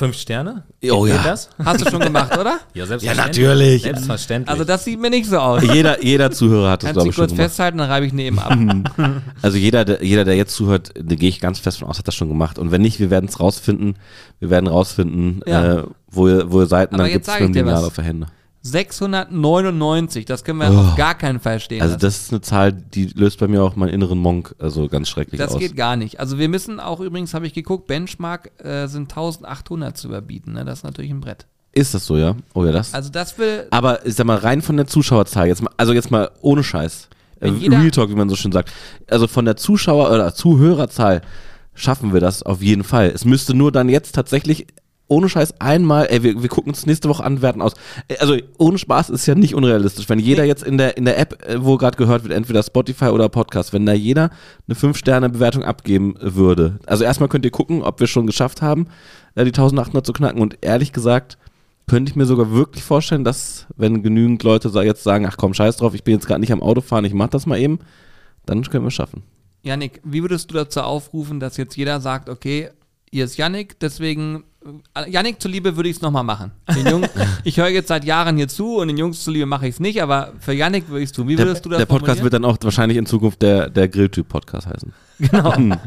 Fünf 0.00 0.16
Sterne? 0.16 0.64
Oh 0.90 1.02
Geht 1.04 1.12
ja. 1.14 1.22
das? 1.22 1.50
Hast 1.62 1.84
du 1.84 1.90
schon 1.90 2.00
gemacht, 2.00 2.32
oder? 2.38 2.58
Ja, 2.74 2.86
Ja, 2.86 3.12
natürlich. 3.14 3.82
Selbstverständlich. 3.82 4.50
Also 4.50 4.64
das 4.64 4.82
sieht 4.84 4.98
mir 4.98 5.10
nicht 5.10 5.26
so 5.26 5.36
aus. 5.38 5.62
Jeder, 5.62 6.02
jeder 6.02 6.30
Zuhörer 6.30 6.70
hat 6.70 6.82
das, 6.82 6.94
Kannst 6.94 6.94
glaube 6.94 7.04
du 7.04 7.10
ich, 7.10 7.14
schon 7.16 7.22
kurz 7.26 7.30
gemacht. 7.32 7.48
festhalten, 7.50 7.76
dann 7.78 7.90
reibe 7.90 8.06
ich 8.06 8.14
neben 8.14 8.38
ab. 8.38 8.56
Also 9.42 9.58
jeder, 9.58 9.84
der, 9.84 10.02
jeder, 10.02 10.24
der 10.24 10.36
jetzt 10.36 10.54
zuhört, 10.54 10.92
da 10.96 11.14
gehe 11.16 11.28
ich 11.28 11.38
ganz 11.38 11.58
fest 11.58 11.80
von 11.80 11.88
aus, 11.88 11.98
hat 11.98 12.08
das 12.08 12.14
schon 12.14 12.28
gemacht. 12.28 12.58
Und 12.58 12.70
wenn 12.70 12.80
nicht, 12.80 12.98
wir 12.98 13.10
werden 13.10 13.28
es 13.28 13.40
rausfinden. 13.40 13.96
Wir 14.38 14.48
werden 14.48 14.66
rausfinden, 14.68 15.42
Ja. 15.46 15.80
äh, 15.80 15.84
wo, 16.10 16.28
ihr, 16.28 16.50
wo 16.50 16.60
ihr 16.62 16.66
seid. 16.66 16.88
Und 16.92 16.94
Aber 16.94 17.02
dann 17.04 17.12
gibt 17.12 17.28
es 17.28 17.38
Lineal 17.38 17.84
auf 17.84 17.94
der 17.94 18.04
Hände. 18.04 18.26
699, 18.62 20.24
das 20.26 20.44
können 20.44 20.58
wir 20.58 20.70
Oh. 20.70 20.76
auf 20.76 20.96
gar 20.96 21.14
keinen 21.14 21.40
Fall 21.40 21.60
stehen 21.60 21.80
Also 21.82 21.94
lassen. 21.94 22.02
das 22.06 22.18
ist 22.22 22.30
eine 22.32 22.40
Zahl, 22.42 22.72
die 22.72 23.06
löst 23.06 23.38
bei 23.38 23.48
mir 23.48 23.62
auch 23.62 23.76
meinen 23.76 23.88
inneren 23.90 24.18
Monk 24.18 24.54
also 24.58 24.88
ganz 24.88 25.08
schrecklich 25.08 25.38
Das 25.40 25.52
aus. 25.52 25.58
geht 25.58 25.76
gar 25.76 25.96
nicht. 25.96 26.20
Also 26.20 26.38
wir 26.38 26.48
müssen 26.48 26.78
auch 26.80 27.00
übrigens, 27.00 27.34
habe 27.34 27.46
ich 27.46 27.54
geguckt, 27.54 27.86
Benchmark 27.86 28.50
äh, 28.62 28.86
sind 28.86 29.10
1800 29.10 29.96
zu 29.96 30.08
überbieten. 30.08 30.52
Ne? 30.54 30.64
Das 30.64 30.80
ist 30.80 30.84
natürlich 30.84 31.10
ein 31.10 31.20
Brett. 31.20 31.46
Ist 31.72 31.94
das 31.94 32.04
so, 32.04 32.16
ja? 32.16 32.34
Oh 32.54 32.64
ja, 32.64 32.72
das. 32.72 32.94
Also 32.94 33.10
das 33.10 33.38
will, 33.38 33.66
Aber 33.70 34.04
ich 34.04 34.14
sag 34.16 34.26
mal, 34.26 34.36
rein 34.38 34.60
von 34.60 34.76
der 34.76 34.86
Zuschauerzahl, 34.86 35.46
jetzt 35.46 35.62
mal, 35.62 35.70
also 35.76 35.92
jetzt 35.92 36.10
mal 36.10 36.30
ohne 36.40 36.64
Scheiß. 36.64 37.08
Äh, 37.40 37.48
Real 37.48 37.90
Talk, 37.90 38.10
wie 38.10 38.14
man 38.14 38.28
so 38.28 38.36
schön 38.36 38.52
sagt. 38.52 38.70
Also 39.08 39.26
von 39.26 39.44
der 39.44 39.56
Zuschauer- 39.56 40.10
oder 40.12 40.34
Zuhörerzahl 40.34 41.22
schaffen 41.74 42.12
wir 42.12 42.20
das 42.20 42.42
auf 42.42 42.60
jeden 42.60 42.84
Fall. 42.84 43.10
Es 43.14 43.24
müsste 43.24 43.54
nur 43.54 43.72
dann 43.72 43.88
jetzt 43.88 44.14
tatsächlich 44.14 44.66
ohne 45.10 45.28
Scheiß 45.28 45.60
einmal, 45.60 46.06
ey, 46.08 46.22
wir, 46.22 46.40
wir 46.40 46.48
gucken 46.48 46.70
uns 46.70 46.86
nächste 46.86 47.08
Woche 47.08 47.24
an, 47.24 47.42
werten 47.42 47.60
aus. 47.60 47.74
Also 48.20 48.36
ohne 48.58 48.78
Spaß 48.78 49.10
ist 49.10 49.26
ja 49.26 49.34
nicht 49.34 49.54
unrealistisch. 49.54 50.08
Wenn 50.08 50.20
jeder 50.20 50.44
jetzt 50.44 50.62
in 50.62 50.78
der, 50.78 50.96
in 50.96 51.04
der 51.04 51.18
App, 51.18 51.44
äh, 51.46 51.62
wo 51.62 51.76
gerade 51.76 51.96
gehört 51.96 52.22
wird, 52.22 52.32
entweder 52.32 52.62
Spotify 52.62 53.06
oder 53.06 53.28
Podcast, 53.28 53.72
wenn 53.72 53.84
da 53.84 53.92
jeder 53.92 54.30
eine 54.68 54.76
5-Sterne-Bewertung 54.76 55.64
abgeben 55.64 56.14
würde. 56.20 56.78
Also 56.86 57.04
erstmal 57.04 57.28
könnt 57.28 57.44
ihr 57.44 57.50
gucken, 57.50 57.82
ob 57.82 57.98
wir 57.98 58.06
schon 58.06 58.26
geschafft 58.26 58.62
haben, 58.62 58.86
äh, 59.34 59.44
die 59.44 59.50
1800 59.50 60.06
zu 60.06 60.12
knacken. 60.12 60.40
Und 60.40 60.58
ehrlich 60.60 60.92
gesagt, 60.92 61.38
könnte 61.88 62.10
ich 62.10 62.16
mir 62.16 62.26
sogar 62.26 62.52
wirklich 62.52 62.84
vorstellen, 62.84 63.24
dass, 63.24 63.66
wenn 63.76 64.04
genügend 64.04 64.44
Leute 64.44 64.68
jetzt 64.84 65.02
sagen, 65.02 65.26
ach 65.26 65.36
komm, 65.36 65.54
scheiß 65.54 65.76
drauf, 65.76 65.92
ich 65.92 66.04
bin 66.04 66.14
jetzt 66.14 66.28
gerade 66.28 66.40
nicht 66.40 66.52
am 66.52 66.62
Auto 66.62 66.82
fahren, 66.82 67.04
ich 67.04 67.14
mach 67.14 67.28
das 67.28 67.46
mal 67.46 67.58
eben, 67.58 67.80
dann 68.46 68.62
können 68.62 68.84
wir 68.84 68.88
es 68.88 68.94
schaffen. 68.94 69.24
Janik, 69.62 70.00
wie 70.04 70.22
würdest 70.22 70.50
du 70.50 70.54
dazu 70.54 70.82
aufrufen, 70.82 71.40
dass 71.40 71.56
jetzt 71.56 71.76
jeder 71.76 72.00
sagt, 72.00 72.28
okay, 72.28 72.70
hier 73.12 73.24
ist 73.24 73.36
Janik, 73.36 73.78
deswegen, 73.80 74.44
äh, 74.94 75.10
Janik 75.10 75.40
zuliebe 75.42 75.74
würde 75.76 75.88
ich 75.88 75.96
es 75.96 76.02
nochmal 76.02 76.22
machen. 76.22 76.52
Den 76.74 76.86
Jungen, 76.86 77.08
ich 77.44 77.56
höre 77.56 77.68
jetzt 77.68 77.88
seit 77.88 78.04
Jahren 78.04 78.36
hier 78.36 78.46
zu 78.48 78.76
und 78.76 78.88
den 78.88 78.96
Jungs 78.98 79.24
zuliebe 79.24 79.46
mache 79.46 79.66
ich 79.66 79.74
es 79.74 79.80
nicht, 79.80 80.00
aber 80.00 80.32
für 80.38 80.52
Janik 80.52 80.88
würde 80.88 81.02
ich 81.02 81.10
es 81.10 81.12
tun. 81.12 81.26
Wie 81.26 81.34
Der, 81.36 81.46
würdest 81.46 81.64
du 81.64 81.70
das 81.70 81.78
der 81.78 81.86
Podcast 81.86 82.22
wird 82.22 82.32
dann 82.34 82.44
auch 82.44 82.56
wahrscheinlich 82.60 82.96
in 82.98 83.06
Zukunft 83.06 83.42
der, 83.42 83.68
der 83.68 83.88
Grilltyp-Podcast 83.88 84.68
heißen. 84.68 84.92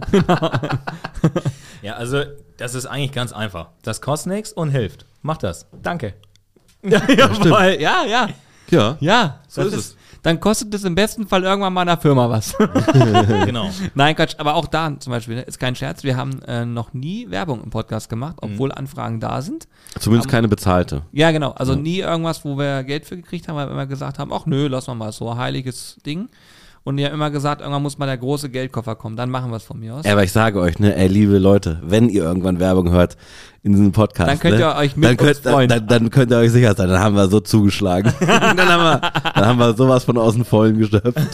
ja, 1.82 1.94
also 1.96 2.24
das 2.58 2.76
ist 2.76 2.86
eigentlich 2.86 3.12
ganz 3.14 3.32
einfach. 3.32 3.70
Das 3.84 4.02
kostet 4.02 4.34
nichts 4.34 4.52
und 4.52 4.70
hilft. 4.70 5.06
Mach 5.22 5.38
das. 5.38 5.66
Danke. 5.82 6.14
Jawohl, 6.84 7.78
ja, 7.80 8.04
ja. 8.06 8.30
Ja. 8.70 8.98
Ja, 9.00 9.40
so 9.48 9.64
Das 9.64 9.74
ist 9.74 9.80
ist- 9.80 9.86
es. 9.92 9.98
Dann 10.24 10.40
kostet 10.40 10.74
es 10.74 10.84
im 10.84 10.96
besten 10.96 11.28
Fall 11.28 11.44
irgendwann 11.44 11.74
mal 11.74 11.82
einer 11.82 11.98
Firma 11.98 12.30
was. 12.30 12.56
genau. 13.46 13.70
Nein, 13.94 14.16
Quatsch, 14.16 14.36
aber 14.38 14.56
auch 14.56 14.68
da 14.68 14.92
zum 15.00 15.12
Beispiel, 15.12 15.36
ne, 15.36 15.42
ist 15.42 15.60
kein 15.60 15.76
Scherz, 15.76 16.04
wir 16.04 16.18
haben 16.18 16.42
äh, 16.44 16.66
noch 16.66 16.94
nie 16.94 17.30
Werbung 17.30 17.64
im 17.64 17.70
Podcast 17.70 18.10
gemacht, 18.10 18.38
obwohl 18.42 18.72
Anfragen 18.72 19.20
da 19.20 19.42
sind. 19.42 19.68
Zumindest 20.00 20.30
keine 20.30 20.48
bezahlte. 20.48 21.04
Ja, 21.12 21.32
genau, 21.32 21.52
also 21.52 21.76
nie 21.76 22.00
irgendwas, 22.00 22.44
wo 22.46 22.58
wir 22.58 22.84
Geld 22.84 23.06
für 23.06 23.18
gekriegt 23.18 23.48
haben, 23.48 23.58
weil 23.58 23.68
wir 23.68 23.72
immer 23.74 23.86
gesagt 23.86 24.18
haben, 24.18 24.32
ach 24.34 24.46
nö, 24.46 24.68
lass 24.68 24.88
mal 24.88 24.96
mal 24.96 25.12
so, 25.12 25.36
heiliges 25.36 25.98
Ding. 26.06 26.30
Und 26.86 26.98
die 26.98 27.06
haben 27.06 27.14
immer 27.14 27.32
gesagt, 27.32 27.62
irgendwann 27.62 27.82
muss 27.82 27.98
mal 27.98 28.08
der 28.08 28.18
große 28.18 28.50
Geldkoffer 28.50 28.96
kommen, 28.96 29.16
dann 29.16 29.30
machen 29.30 29.52
wir 29.52 29.58
es 29.58 29.64
von 29.64 29.80
mir 29.80 29.96
aus. 29.96 30.06
Ja, 30.06 30.12
aber 30.12 30.24
ich 30.24 30.34
sage 30.34 30.60
euch, 30.60 30.80
ne, 30.80 30.94
ey, 30.96 31.08
liebe 31.08 31.38
Leute, 31.38 31.80
wenn 31.82 32.10
ihr 32.10 32.24
irgendwann 32.24 32.60
Werbung 32.60 32.92
hört 32.92 33.16
in 33.62 33.72
diesem 33.72 33.94
Podcast, 33.94 34.30
Dann 34.30 34.40
könnt 34.40 34.56
ne, 34.56 34.64
ihr 34.64 34.76
euch 34.76 34.98
mit 34.98 35.10
dann 35.10 35.16
könnt, 35.16 35.38
freuen. 35.38 35.70
Dann, 35.70 35.88
dann 35.88 36.10
könnt 36.10 36.32
ihr 36.32 36.38
euch 36.40 36.52
sicher 36.52 36.76
sein, 36.76 36.90
dann 36.90 37.00
haben 37.00 37.16
wir 37.16 37.30
so 37.30 37.40
zugeschlagen. 37.40 38.14
dann, 38.20 38.60
haben 38.60 38.84
wir, 38.84 39.12
dann 39.34 39.46
haben 39.46 39.60
wir 39.60 39.74
sowas 39.76 40.04
von 40.04 40.18
außen 40.18 40.44
vollen 40.44 40.78
geschöpft. 40.78 41.18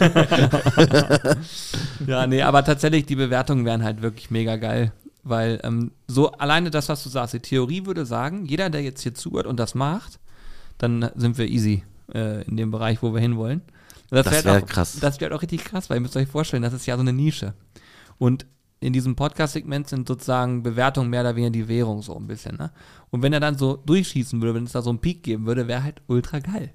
Ja, 2.07 2.25
nee, 2.25 2.41
aber 2.41 2.63
tatsächlich, 2.63 3.05
die 3.05 3.15
Bewertungen 3.15 3.65
wären 3.65 3.83
halt 3.83 4.01
wirklich 4.01 4.31
mega 4.31 4.55
geil. 4.55 4.91
Weil 5.23 5.59
ähm, 5.63 5.91
so 6.07 6.31
alleine 6.31 6.71
das, 6.71 6.89
was 6.89 7.03
du 7.03 7.09
sagst, 7.09 7.33
die 7.33 7.39
Theorie 7.39 7.85
würde 7.85 8.05
sagen, 8.05 8.45
jeder, 8.45 8.69
der 8.69 8.81
jetzt 8.81 9.01
hier 9.01 9.13
zuhört 9.13 9.45
und 9.45 9.59
das 9.59 9.75
macht, 9.75 10.19
dann 10.77 11.11
sind 11.15 11.37
wir 11.37 11.47
easy 11.47 11.83
äh, 12.13 12.43
in 12.43 12.57
dem 12.57 12.71
Bereich, 12.71 13.03
wo 13.03 13.13
wir 13.13 13.19
hinwollen. 13.19 13.61
Das 14.09 14.31
wär 14.31 14.43
wär 14.43 14.63
auch, 14.63 14.65
krass. 14.65 14.97
Das 14.99 15.19
wäre 15.21 15.35
auch 15.35 15.41
richtig 15.41 15.63
krass, 15.63 15.89
weil 15.89 15.97
ihr 15.97 16.01
müsst 16.01 16.17
euch 16.17 16.27
vorstellen, 16.27 16.63
das 16.63 16.73
ist 16.73 16.85
ja 16.85 16.95
so 16.95 17.01
eine 17.01 17.13
Nische. 17.13 17.53
Und 18.17 18.45
in 18.79 18.93
diesem 18.93 19.15
Podcast-Segment 19.15 19.87
sind 19.89 20.07
sozusagen 20.07 20.63
Bewertungen 20.63 21.09
mehr 21.09 21.21
oder 21.21 21.35
weniger 21.35 21.51
die 21.51 21.67
Währung 21.67 22.01
so 22.01 22.15
ein 22.15 22.27
bisschen. 22.27 22.57
Ne? 22.57 22.71
Und 23.09 23.21
wenn 23.21 23.33
er 23.33 23.39
dann 23.39 23.57
so 23.57 23.75
durchschießen 23.75 24.41
würde, 24.41 24.55
wenn 24.55 24.63
es 24.63 24.71
da 24.71 24.81
so 24.81 24.89
einen 24.89 24.99
Peak 24.99 25.23
geben 25.23 25.45
würde, 25.45 25.67
wäre 25.67 25.83
halt 25.83 26.01
ultra 26.07 26.39
geil. 26.39 26.71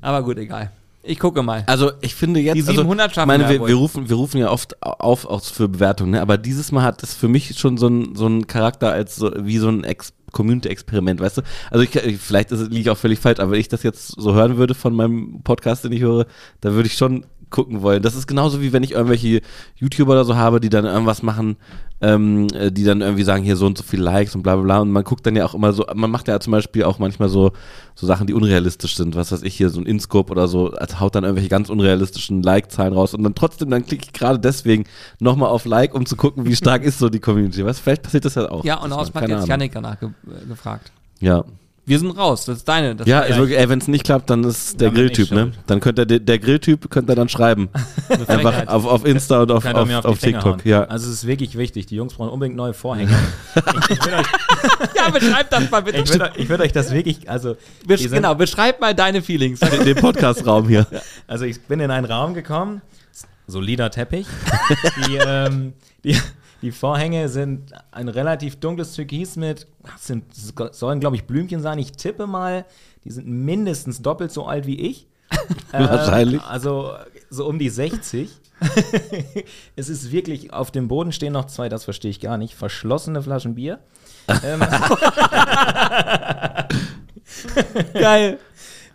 Aber 0.00 0.22
gut, 0.22 0.38
egal. 0.38 0.72
Ich 1.02 1.18
gucke 1.18 1.42
mal. 1.42 1.64
Also 1.66 1.92
ich 2.00 2.14
finde 2.14 2.40
jetzt, 2.40 2.56
Die 2.56 2.62
700 2.62 3.08
also, 3.08 3.26
meine, 3.26 3.48
wir 3.48 3.66
wir, 3.66 3.74
rufen, 3.74 4.08
wir 4.08 4.16
rufen 4.16 4.38
ja 4.38 4.50
oft 4.50 4.82
auf 4.82 5.24
auch 5.24 5.42
für 5.42 5.68
Bewertungen, 5.68 6.12
ne? 6.12 6.20
aber 6.20 6.36
dieses 6.36 6.70
Mal 6.70 6.82
hat 6.82 7.02
es 7.02 7.14
für 7.14 7.28
mich 7.28 7.58
schon 7.58 7.76
so 7.78 7.86
einen 7.86 8.14
so 8.14 8.26
einen 8.26 8.46
Charakter 8.46 8.92
als 8.92 9.16
so, 9.16 9.32
wie 9.38 9.58
so 9.58 9.68
ein 9.68 9.84
Ex 9.84 10.12
Community-Experiment, 10.32 11.20
weißt 11.20 11.38
du? 11.38 11.42
Also 11.70 11.84
ich, 11.84 11.94
ich- 11.96 12.18
vielleicht 12.18 12.50
liege 12.50 12.78
ich 12.80 12.90
auch 12.90 12.96
völlig 12.98 13.18
falsch, 13.18 13.40
aber 13.40 13.52
wenn 13.52 13.60
ich 13.60 13.68
das 13.68 13.82
jetzt 13.82 14.08
so 14.08 14.34
hören 14.34 14.56
würde 14.56 14.74
von 14.74 14.94
meinem 14.94 15.42
Podcast, 15.42 15.84
den 15.84 15.92
ich 15.92 16.00
höre, 16.02 16.26
da 16.60 16.72
würde 16.72 16.86
ich 16.88 16.94
schon 16.96 17.24
gucken 17.50 17.82
wollen. 17.82 18.02
Das 18.02 18.14
ist 18.14 18.26
genauso 18.26 18.60
wie 18.60 18.72
wenn 18.72 18.82
ich 18.82 18.92
irgendwelche 18.92 19.40
YouTuber 19.76 20.12
oder 20.12 20.24
so 20.24 20.36
habe, 20.36 20.60
die 20.60 20.68
dann 20.68 20.84
irgendwas 20.84 21.22
machen, 21.22 21.56
ähm, 22.00 22.46
äh, 22.54 22.70
die 22.70 22.84
dann 22.84 23.00
irgendwie 23.00 23.24
sagen, 23.24 23.42
hier 23.42 23.56
so 23.56 23.66
und 23.66 23.76
so 23.76 23.84
viele 23.84 24.04
Likes 24.04 24.34
und 24.34 24.42
bla 24.42 24.54
bla 24.54 24.64
bla. 24.64 24.78
Und 24.80 24.90
man 24.90 25.04
guckt 25.04 25.26
dann 25.26 25.36
ja 25.36 25.44
auch 25.44 25.54
immer 25.54 25.72
so, 25.72 25.84
man 25.94 26.10
macht 26.10 26.28
ja 26.28 26.38
zum 26.40 26.52
Beispiel 26.52 26.84
auch 26.84 26.98
manchmal 26.98 27.28
so, 27.28 27.52
so 27.94 28.06
Sachen, 28.06 28.26
die 28.26 28.34
unrealistisch 28.34 28.96
sind. 28.96 29.16
Was 29.16 29.32
weiß 29.32 29.42
ich 29.42 29.54
hier, 29.56 29.70
so 29.70 29.80
ein 29.80 29.86
Inscope 29.86 30.30
oder 30.30 30.48
so, 30.48 30.70
als 30.72 31.00
haut 31.00 31.14
dann 31.14 31.24
irgendwelche 31.24 31.48
ganz 31.48 31.70
unrealistischen 31.70 32.42
Like-Zahlen 32.42 32.92
raus. 32.92 33.14
Und 33.14 33.22
dann 33.24 33.34
trotzdem, 33.34 33.70
dann 33.70 33.84
klicke 33.84 34.06
ich 34.06 34.12
gerade 34.12 34.38
deswegen 34.38 34.84
nochmal 35.20 35.50
auf 35.50 35.64
Like, 35.64 35.94
um 35.94 36.06
zu 36.06 36.16
gucken, 36.16 36.46
wie 36.46 36.56
stark 36.56 36.82
ist 36.84 36.98
so 36.98 37.08
die 37.08 37.20
Community. 37.20 37.64
Was? 37.64 37.78
Vielleicht 37.78 38.02
passiert 38.02 38.24
das 38.24 38.36
ja 38.36 38.50
auch. 38.50 38.64
ja, 38.64 38.80
und 38.82 38.92
Auspack 38.92 39.22
keine 39.22 39.36
jetzt. 39.36 39.48
Janik 39.48 39.72
danach 39.72 39.98
ge 39.98 40.10
äh, 40.26 40.46
gefragt. 40.46 40.92
Ja. 41.20 41.44
Wir 41.88 41.98
sind 41.98 42.10
raus, 42.10 42.44
das 42.44 42.58
ist 42.58 42.68
deine. 42.68 42.94
Das 42.94 43.06
Ja, 43.08 43.20
ist 43.20 43.36
wirklich, 43.38 43.58
ey, 43.58 43.68
wenn 43.68 43.78
es 43.80 43.88
nicht 43.88 44.04
klappt, 44.04 44.28
dann 44.30 44.44
ist 44.44 44.80
der 44.80 44.90
Grilltyp, 44.90 45.30
ne? 45.32 45.52
Dann 45.66 45.80
könnte 45.80 46.06
der, 46.06 46.18
der 46.20 46.38
Grilltyp 46.38 46.90
könnte 46.90 47.12
er 47.12 47.16
dann 47.16 47.28
schreiben. 47.28 47.68
Einfach 48.28 48.68
auf, 48.68 48.84
auf 48.86 49.04
Insta 49.06 49.42
und 49.42 49.50
auf, 49.50 49.64
auf, 49.64 49.74
auf, 49.90 50.04
auf 50.04 50.18
TikTok. 50.18 50.64
Ja. 50.66 50.84
Also 50.84 51.06
es 51.08 51.14
ist 51.14 51.26
wirklich 51.26 51.56
wichtig. 51.58 51.86
Die 51.86 51.96
Jungs 51.96 52.14
brauchen 52.14 52.28
unbedingt 52.30 52.56
neue 52.56 52.74
Vorhänge. 52.74 53.10
ich 53.56 53.90
ich 53.98 54.04
will 54.06 54.14
euch, 54.14 54.26
ja, 54.96 55.10
beschreib 55.10 55.50
das 55.50 55.70
mal 55.70 55.80
bitte. 55.82 55.98
ich 55.98 56.12
will, 56.12 56.22
euch- 56.22 56.36
ich 56.36 56.48
will 56.48 56.60
euch 56.60 56.72
das 56.72 56.90
wirklich, 56.92 57.28
also, 57.28 57.56
Besch 57.86 58.02
sind- 58.02 58.12
genau, 58.12 58.34
beschreib 58.34 58.80
mal 58.80 58.94
deine 58.94 59.22
Feelings. 59.22 59.60
Den, 59.60 59.84
den 59.84 59.96
Podcast-Raum 59.96 60.68
hier. 60.68 60.86
also 61.26 61.44
ich 61.46 61.60
bin 61.62 61.80
in 61.80 61.90
einen 61.90 62.04
Raum 62.06 62.34
gekommen, 62.34 62.82
solider 63.46 63.90
Teppich. 63.90 64.26
Die, 65.06 65.16
ähm, 65.16 65.72
die, 66.04 66.16
die 66.62 66.72
Vorhänge 66.72 67.28
sind 67.28 67.72
ein 67.92 68.08
relativ 68.08 68.56
dunkles 68.56 68.94
Türkis 68.94 69.36
mit, 69.36 69.66
sind, 69.98 70.24
sollen 70.72 71.00
glaube 71.00 71.16
ich 71.16 71.24
Blümchen 71.24 71.60
sein. 71.60 71.78
Ich 71.78 71.92
tippe 71.92 72.26
mal, 72.26 72.64
die 73.04 73.10
sind 73.10 73.28
mindestens 73.28 74.02
doppelt 74.02 74.32
so 74.32 74.46
alt 74.46 74.66
wie 74.66 74.80
ich. 74.80 75.06
Wahrscheinlich. 75.70 76.40
Ähm, 76.40 76.48
also 76.48 76.94
so 77.30 77.46
um 77.46 77.58
die 77.58 77.68
60. 77.68 78.30
es 79.76 79.88
ist 79.88 80.10
wirklich, 80.10 80.52
auf 80.52 80.70
dem 80.70 80.88
Boden 80.88 81.12
stehen 81.12 81.32
noch 81.32 81.44
zwei, 81.46 81.68
das 81.68 81.84
verstehe 81.84 82.10
ich 82.10 82.18
gar 82.20 82.38
nicht, 82.38 82.54
verschlossene 82.54 83.22
Flaschen 83.22 83.54
Bier. 83.54 83.78
ähm, 84.42 84.60
Geil. 87.94 88.38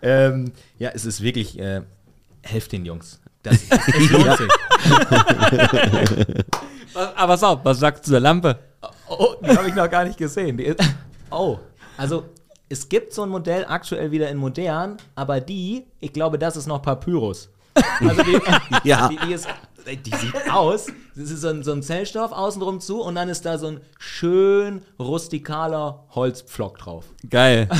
ähm, 0.02 0.52
ja, 0.78 0.90
es 0.90 1.06
ist 1.06 1.22
wirklich, 1.22 1.58
äh, 1.58 1.80
helft 2.42 2.72
den 2.72 2.84
Jungs. 2.84 3.20
Das, 3.44 3.56
es 3.70 4.10
lohnt 4.10 4.36
sich. 4.38 4.48
Was, 6.92 7.16
aber 7.16 7.26
pass 7.32 7.42
auf, 7.42 7.60
was 7.64 7.78
sagst 7.78 8.06
du 8.06 8.10
zur 8.12 8.20
Lampe? 8.20 8.58
Oh, 9.08 9.34
die 9.42 9.56
habe 9.56 9.68
ich 9.68 9.74
noch 9.74 9.88
gar 9.90 10.04
nicht 10.04 10.16
gesehen. 10.18 10.56
Die 10.56 10.64
ist, 10.64 10.80
oh, 11.30 11.58
also 11.96 12.24
es 12.68 12.88
gibt 12.88 13.12
so 13.12 13.22
ein 13.22 13.28
Modell 13.28 13.64
aktuell 13.68 14.10
wieder 14.10 14.28
in 14.30 14.36
modern, 14.38 14.96
aber 15.14 15.40
die, 15.40 15.84
ich 16.00 16.12
glaube, 16.12 16.38
das 16.38 16.56
ist 16.56 16.66
noch 16.66 16.80
Papyrus. 16.82 17.50
Also 18.00 18.22
die, 18.22 18.38
Ja. 18.88 19.08
die, 19.08 19.16
die, 19.26 19.32
ist, 19.32 19.46
die 19.86 20.16
sieht 20.16 20.50
aus, 20.52 20.86
das 21.16 21.30
ist 21.30 21.40
so 21.42 21.48
ein, 21.48 21.62
so 21.62 21.72
ein 21.72 21.82
Zellstoff 21.82 22.32
außenrum 22.32 22.80
zu 22.80 23.02
und 23.02 23.16
dann 23.16 23.28
ist 23.28 23.44
da 23.44 23.58
so 23.58 23.66
ein 23.68 23.80
schön 23.98 24.82
rustikaler 24.98 26.04
Holzpflock 26.14 26.78
drauf. 26.78 27.04
Geil. 27.28 27.68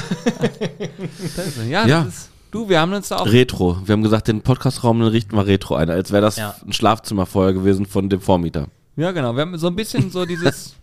Ja, 1.68 1.86
Ja. 1.86 2.04
Das 2.04 2.14
ist, 2.14 2.30
du, 2.54 2.68
wir 2.68 2.80
haben 2.80 2.92
uns 2.92 3.08
da 3.08 3.16
auch. 3.16 3.26
Retro. 3.26 3.78
Wir 3.84 3.92
haben 3.92 4.02
gesagt, 4.02 4.28
den 4.28 4.42
Podcastraum 4.42 5.02
richten 5.02 5.36
wir 5.36 5.46
Retro 5.46 5.74
ein, 5.74 5.90
als 5.90 6.12
wäre 6.12 6.22
das 6.22 6.36
Ja. 6.36 6.54
ein 6.66 6.72
Schlafzimmer 6.72 7.26
vorher 7.26 7.52
gewesen 7.52 7.86
von 7.86 8.08
dem 8.08 8.20
Vormieter. 8.20 8.68
Ja, 8.96 9.10
genau. 9.12 9.34
Wir 9.34 9.42
haben 9.42 9.58
so 9.58 9.66
ein 9.66 9.76
bisschen 9.76 10.10
so 10.10 10.24
dieses, 10.24 10.74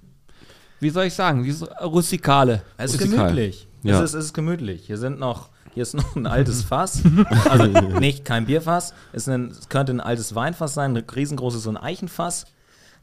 wie 0.80 0.90
soll 0.90 1.06
ich 1.06 1.14
sagen, 1.14 1.44
dieses 1.44 1.68
Rustikale. 1.82 2.62
Es 2.78 2.94
ist 2.94 3.02
Rustikal. 3.02 3.30
gemütlich. 3.30 3.68
Ja. 3.84 3.98
Es, 4.04 4.10
ist, 4.12 4.14
es 4.16 4.26
ist 4.26 4.34
gemütlich. 4.34 4.84
Hier 4.86 4.98
sind 4.98 5.20
noch, 5.20 5.50
hier 5.74 5.84
ist 5.84 5.94
noch 5.96 6.16
ein 6.16 6.28
altes 6.28 6.62
Fass. 6.70 7.02
Also 7.50 7.66
nicht 8.00 8.26
kein 8.26 8.46
Bierfass. 8.46 8.94
Es, 9.14 9.24
ist 9.24 9.30
ein, 9.30 9.50
es 9.52 9.70
könnte 9.70 9.94
ein 9.94 10.02
altes 10.02 10.36
Weinfass 10.36 10.74
sein, 10.74 10.96
ein 10.96 11.04
riesengroßes 11.16 11.64
so 11.64 11.70
ein 11.70 11.78
Eichenfass. 11.78 12.46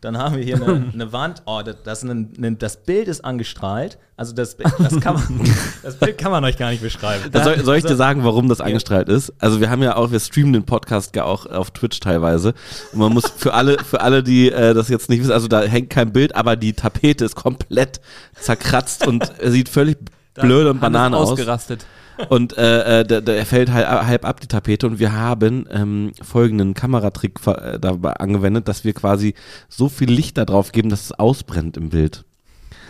Dann 0.00 0.16
haben 0.16 0.36
wir 0.36 0.44
hier 0.44 0.56
eine, 0.56 0.90
eine 0.94 1.12
Wand. 1.12 1.42
Oh, 1.46 1.60
das, 1.64 1.76
das, 1.84 2.02
ist 2.04 2.10
ein, 2.10 2.32
ein, 2.40 2.58
das 2.58 2.76
Bild 2.76 3.08
ist 3.08 3.24
angestrahlt. 3.24 3.98
Also 4.16 4.32
das, 4.32 4.56
Bild- 4.56 4.72
das, 4.78 5.00
kann 5.00 5.14
man, 5.14 5.40
das 5.82 5.96
Bild 5.96 6.18
kann 6.18 6.30
man 6.30 6.44
euch 6.44 6.56
gar 6.56 6.70
nicht 6.70 6.82
beschreiben. 6.82 7.24
soll, 7.32 7.42
soll 7.42 7.76
ich 7.76 7.84
also- 7.84 7.88
dir 7.88 7.96
sagen, 7.96 8.24
warum 8.24 8.48
das 8.48 8.60
angestrahlt 8.60 9.08
ist? 9.08 9.32
Also 9.38 9.60
wir 9.60 9.70
haben 9.70 9.82
ja 9.82 9.96
auch, 9.96 10.10
wir 10.12 10.20
streamen 10.20 10.52
den 10.52 10.64
Podcast 10.64 11.16
ja 11.16 11.24
auch 11.24 11.46
auf 11.46 11.72
Twitch 11.72 11.98
teilweise. 12.00 12.54
Und 12.92 13.00
man 13.00 13.12
muss 13.12 13.28
für 13.28 13.54
alle, 13.54 13.78
für 13.82 14.00
alle, 14.00 14.22
die 14.22 14.50
äh, 14.50 14.72
das 14.74 14.88
jetzt 14.88 15.08
nicht 15.08 15.20
wissen, 15.20 15.32
also 15.32 15.48
da 15.48 15.62
hängt 15.62 15.90
kein 15.90 16.12
Bild, 16.12 16.34
aber 16.36 16.56
die 16.56 16.74
Tapete 16.74 17.24
ist 17.24 17.34
komplett 17.34 18.00
zerkratzt 18.38 19.06
und 19.06 19.32
sieht 19.44 19.68
völlig 19.68 19.98
blöd 20.34 20.68
und 20.68 20.80
Banane 20.80 21.16
aus. 21.16 21.30
ausgerastet. 21.30 21.84
Und 22.28 22.56
äh, 22.56 23.00
äh, 23.00 23.04
der, 23.04 23.20
der 23.20 23.46
fällt 23.46 23.70
halt 23.72 23.86
halb 23.88 24.24
ab, 24.24 24.40
die 24.40 24.46
Tapete. 24.46 24.86
Und 24.86 24.98
wir 24.98 25.12
haben 25.12 25.66
ähm, 25.70 26.12
folgenden 26.20 26.74
Kameratrick 26.74 27.38
äh, 27.46 27.78
dabei 27.78 28.14
angewendet, 28.14 28.68
dass 28.68 28.84
wir 28.84 28.92
quasi 28.92 29.34
so 29.68 29.88
viel 29.88 30.10
Licht 30.10 30.36
da 30.38 30.44
drauf 30.44 30.72
geben, 30.72 30.88
dass 30.88 31.04
es 31.04 31.12
ausbrennt 31.12 31.76
im 31.76 31.90
Bild. 31.90 32.24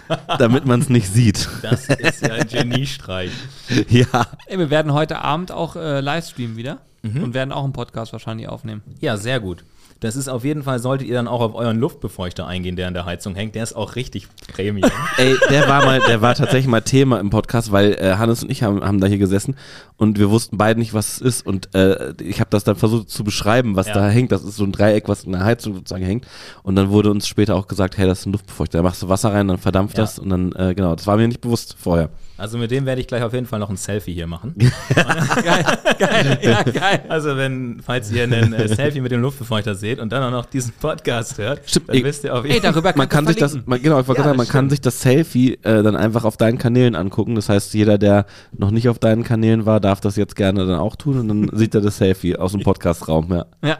damit 0.38 0.64
man 0.64 0.80
es 0.80 0.88
nicht 0.88 1.12
sieht. 1.12 1.48
Das 1.60 1.86
ist 1.86 2.22
ja 2.22 2.32
ein 2.32 2.48
Geniestreich. 2.48 3.30
ja. 3.90 4.26
Ey, 4.46 4.58
wir 4.58 4.70
werden 4.70 4.94
heute 4.94 5.20
Abend 5.20 5.52
auch 5.52 5.76
äh, 5.76 6.00
live 6.00 6.26
streamen 6.26 6.56
wieder 6.56 6.78
Mhm. 7.02 7.22
und 7.22 7.34
werden 7.34 7.52
auch 7.52 7.64
einen 7.64 7.72
Podcast 7.72 8.12
wahrscheinlich 8.12 8.48
aufnehmen. 8.48 8.82
Ja, 9.00 9.16
sehr 9.16 9.38
gut. 9.40 9.64
Das 10.00 10.14
ist 10.14 10.28
auf 10.28 10.44
jeden 10.44 10.62
Fall, 10.62 10.78
solltet 10.78 11.08
ihr 11.08 11.14
dann 11.14 11.26
auch 11.26 11.40
auf 11.40 11.54
euren 11.56 11.76
Luftbefeuchter 11.78 12.46
eingehen, 12.46 12.76
der 12.76 12.86
an 12.86 12.94
der 12.94 13.04
Heizung 13.04 13.34
hängt. 13.34 13.56
Der 13.56 13.64
ist 13.64 13.74
auch 13.74 13.96
richtig 13.96 14.28
Premium. 14.52 14.88
Ey, 15.16 15.34
der 15.50 15.68
war 15.68 15.84
mal, 15.84 16.00
der 16.06 16.20
war 16.22 16.36
tatsächlich 16.36 16.68
mal 16.68 16.82
Thema 16.82 17.18
im 17.18 17.30
Podcast, 17.30 17.72
weil 17.72 17.94
äh, 17.94 18.14
Hannes 18.16 18.44
und 18.44 18.50
ich 18.50 18.62
haben, 18.62 18.84
haben 18.84 19.00
da 19.00 19.08
hier 19.08 19.18
gesessen 19.18 19.56
und 19.96 20.18
wir 20.20 20.30
wussten 20.30 20.56
beide 20.56 20.78
nicht, 20.78 20.94
was 20.94 21.14
es 21.16 21.20
ist. 21.20 21.46
Und 21.46 21.74
äh, 21.74 22.12
ich 22.22 22.38
habe 22.38 22.50
das 22.50 22.62
dann 22.62 22.76
versucht 22.76 23.10
zu 23.10 23.24
beschreiben, 23.24 23.74
was 23.74 23.88
Ja. 23.88 23.94
da 23.94 24.08
hängt. 24.08 24.30
Das 24.30 24.44
ist 24.44 24.54
so 24.56 24.62
ein 24.64 24.70
Dreieck, 24.72 25.08
was 25.08 25.24
in 25.24 25.32
der 25.32 25.44
Heizung 25.44 25.74
sozusagen 25.74 26.04
hängt. 26.04 26.26
Und 26.62 26.76
dann 26.76 26.90
wurde 26.90 27.10
uns 27.10 27.26
später 27.26 27.56
auch 27.56 27.66
gesagt, 27.66 27.98
hey, 27.98 28.06
das 28.06 28.20
ist 28.20 28.26
ein 28.26 28.32
Luftbefeuchter. 28.32 28.78
Da 28.78 28.82
machst 28.84 29.02
du 29.02 29.08
Wasser 29.08 29.32
rein, 29.32 29.48
dann 29.48 29.58
verdampft 29.58 29.98
Ja. 29.98 30.04
das 30.04 30.20
und 30.20 30.28
dann, 30.30 30.52
äh, 30.52 30.74
genau, 30.76 30.94
das 30.94 31.08
war 31.08 31.16
mir 31.16 31.26
nicht 31.26 31.40
bewusst 31.40 31.74
vorher. 31.76 32.10
Also 32.38 32.56
mit 32.56 32.70
dem 32.70 32.86
werde 32.86 33.00
ich 33.00 33.08
gleich 33.08 33.22
auf 33.24 33.32
jeden 33.34 33.46
Fall 33.46 33.58
noch 33.58 33.68
ein 33.68 33.76
Selfie 33.76 34.14
hier 34.14 34.28
machen. 34.28 34.54
Geil, 34.94 35.64
geil, 35.98 36.38
ja, 36.42 36.62
geil. 36.62 37.04
Also 37.08 37.36
wenn, 37.36 37.80
falls 37.82 38.12
ihr 38.12 38.22
einen 38.22 38.52
äh, 38.52 38.68
Selfie 38.68 39.00
mit 39.00 39.10
dem 39.10 39.20
Luftbefeuchter 39.20 39.74
seht 39.74 39.98
und 39.98 40.12
dann 40.12 40.22
auch 40.22 40.30
noch 40.30 40.46
diesen 40.46 40.72
Podcast 40.72 41.36
hört, 41.38 41.68
Stimmt, 41.68 41.88
dann 41.88 41.96
ey, 41.96 42.04
wisst 42.04 42.22
ihr 42.22 42.34
auf 42.34 42.44
jeden 42.44 42.62
Fall. 42.62 42.72
darüber 42.72 42.92
Man 42.96 43.08
kann 43.08 43.26
sich 43.26 43.36
das, 43.36 43.58
man, 43.66 43.82
genau, 43.82 44.00
ich 44.00 44.06
wollte 44.06 44.20
Ja, 44.20 44.26
gerade 44.26 44.28
sagen, 44.28 44.36
man 44.36 44.46
kann 44.46 44.70
sich 44.70 44.80
das 44.80 45.00
Selfie 45.00 45.54
äh, 45.62 45.82
dann 45.82 45.96
einfach 45.96 46.24
auf 46.24 46.36
deinen 46.36 46.58
Kanälen 46.58 46.94
angucken. 46.94 47.34
Das 47.34 47.48
heißt, 47.48 47.74
jeder, 47.74 47.98
der 47.98 48.24
noch 48.56 48.70
nicht 48.70 48.88
auf 48.88 49.00
deinen 49.00 49.24
Kanälen 49.24 49.66
war, 49.66 49.80
darf 49.80 50.00
das 50.00 50.14
jetzt 50.14 50.36
gerne 50.36 50.64
dann 50.64 50.78
auch 50.78 50.94
tun 50.94 51.18
und 51.18 51.28
dann 51.28 51.50
sieht 51.56 51.74
er 51.74 51.80
das 51.80 51.98
Selfie 51.98 52.36
aus 52.36 52.52
dem 52.52 52.62
Podcastraum. 52.62 53.32
Ja. 53.32 53.46
Ja, 53.64 53.78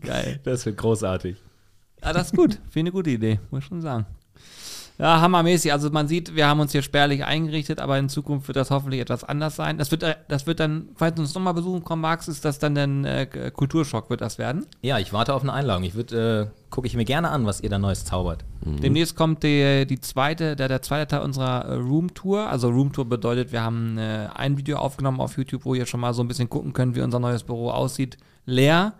geil. 0.00 0.38
Das 0.44 0.64
wird 0.66 0.76
großartig. 0.76 1.36
Ah, 2.00 2.12
das 2.12 2.28
ist 2.28 2.36
gut. 2.36 2.58
Finde 2.70 2.90
eine 2.90 2.92
gute 2.92 3.10
Idee, 3.10 3.40
muss 3.50 3.62
ich 3.62 3.66
schon 3.66 3.80
sagen. 3.80 4.06
Ja, 4.98 5.20
hammermäßig. 5.20 5.72
Also 5.72 5.90
man 5.90 6.06
sieht, 6.08 6.36
wir 6.36 6.46
haben 6.46 6.60
uns 6.60 6.72
hier 6.72 6.82
spärlich 6.82 7.24
eingerichtet, 7.24 7.80
aber 7.80 7.98
in 7.98 8.08
Zukunft 8.08 8.48
wird 8.48 8.56
das 8.56 8.70
hoffentlich 8.70 9.00
etwas 9.00 9.24
anders 9.24 9.56
sein. 9.56 9.78
Das 9.78 9.90
wird, 9.90 10.02
äh, 10.02 10.14
das 10.28 10.46
wird 10.46 10.60
dann, 10.60 10.90
falls 10.94 11.14
du 11.14 11.22
uns 11.22 11.34
nochmal 11.34 11.54
besuchen 11.54 11.82
kommen 11.82 12.02
magst, 12.02 12.28
ist 12.28 12.44
das 12.44 12.58
dann 12.58 12.76
ein 12.76 13.04
äh, 13.04 13.50
Kulturschock, 13.52 14.10
wird 14.10 14.20
das 14.20 14.38
werden. 14.38 14.66
Ja, 14.82 14.98
ich 14.98 15.12
warte 15.12 15.34
auf 15.34 15.42
eine 15.42 15.52
Einladung. 15.52 15.84
Ich 15.84 15.94
würde, 15.94 16.52
äh, 16.52 16.70
gucke 16.70 16.86
ich 16.86 16.94
mir 16.94 17.04
gerne 17.04 17.30
an, 17.30 17.46
was 17.46 17.60
ihr 17.60 17.70
da 17.70 17.78
Neues 17.78 18.04
zaubert. 18.04 18.44
Demnächst 18.64 19.16
kommt 19.16 19.42
die, 19.42 19.86
die 19.86 20.00
zweite, 20.00 20.54
der, 20.54 20.68
der 20.68 20.82
zweite 20.82 21.08
Teil 21.08 21.22
unserer 21.22 21.64
äh, 21.64 21.74
Roomtour. 21.74 22.48
Also 22.48 22.68
Roomtour 22.68 23.06
bedeutet, 23.06 23.50
wir 23.50 23.62
haben 23.62 23.98
äh, 23.98 24.28
ein 24.34 24.56
Video 24.56 24.78
aufgenommen 24.78 25.20
auf 25.20 25.36
YouTube, 25.36 25.64
wo 25.64 25.74
ihr 25.74 25.86
schon 25.86 26.00
mal 26.00 26.14
so 26.14 26.22
ein 26.22 26.28
bisschen 26.28 26.48
gucken 26.48 26.72
könnt, 26.72 26.94
wie 26.94 27.00
unser 27.00 27.18
neues 27.18 27.42
Büro 27.42 27.70
aussieht, 27.70 28.18
leer. 28.46 28.92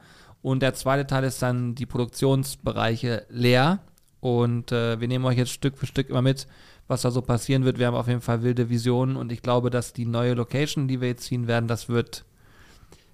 Und 0.42 0.60
der 0.60 0.74
zweite 0.74 1.06
Teil 1.06 1.22
ist 1.22 1.40
dann 1.40 1.76
die 1.76 1.86
Produktionsbereiche 1.86 3.26
leer. 3.28 3.78
Und 4.22 4.70
äh, 4.70 5.00
wir 5.00 5.08
nehmen 5.08 5.24
euch 5.24 5.36
jetzt 5.36 5.50
Stück 5.50 5.76
für 5.76 5.86
Stück 5.86 6.08
immer 6.08 6.22
mit, 6.22 6.46
was 6.86 7.02
da 7.02 7.10
so 7.10 7.22
passieren 7.22 7.64
wird. 7.64 7.80
Wir 7.80 7.88
haben 7.88 7.96
auf 7.96 8.06
jeden 8.06 8.20
Fall 8.20 8.44
wilde 8.44 8.70
Visionen 8.70 9.16
und 9.16 9.32
ich 9.32 9.42
glaube, 9.42 9.68
dass 9.68 9.92
die 9.92 10.06
neue 10.06 10.34
Location, 10.34 10.86
die 10.86 11.00
wir 11.00 11.08
jetzt 11.08 11.24
ziehen 11.24 11.48
werden, 11.48 11.66
das 11.66 11.88
wird, 11.88 12.24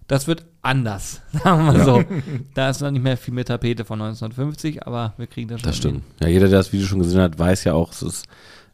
das 0.07 0.27
wird 0.27 0.45
anders, 0.61 1.23
sagen 1.33 1.65
wir 1.65 1.73
mal 1.73 1.83
so. 1.83 2.05
Da 2.53 2.69
ist 2.69 2.83
noch 2.83 2.91
nicht 2.91 3.03
mehr 3.03 3.17
viel 3.17 3.33
mit 3.33 3.49
Tapete 3.49 3.87
von 3.87 4.03
1950, 4.03 4.87
aber 4.87 5.15
wir 5.17 5.27
kriegen 5.27 5.49
das 5.49 5.63
schon. 5.63 5.67
Das 5.71 5.77
stimmt. 5.79 6.03
Ja, 6.21 6.29
jeder, 6.29 6.49
der 6.49 6.59
das 6.59 6.75
Video 6.75 6.87
schon 6.87 6.99
gesehen 6.99 7.23
hat, 7.23 7.39
weiß 7.39 7.65
ja 7.65 7.73
auch, 7.73 7.91
es 7.93 8.03
ist 8.03 8.27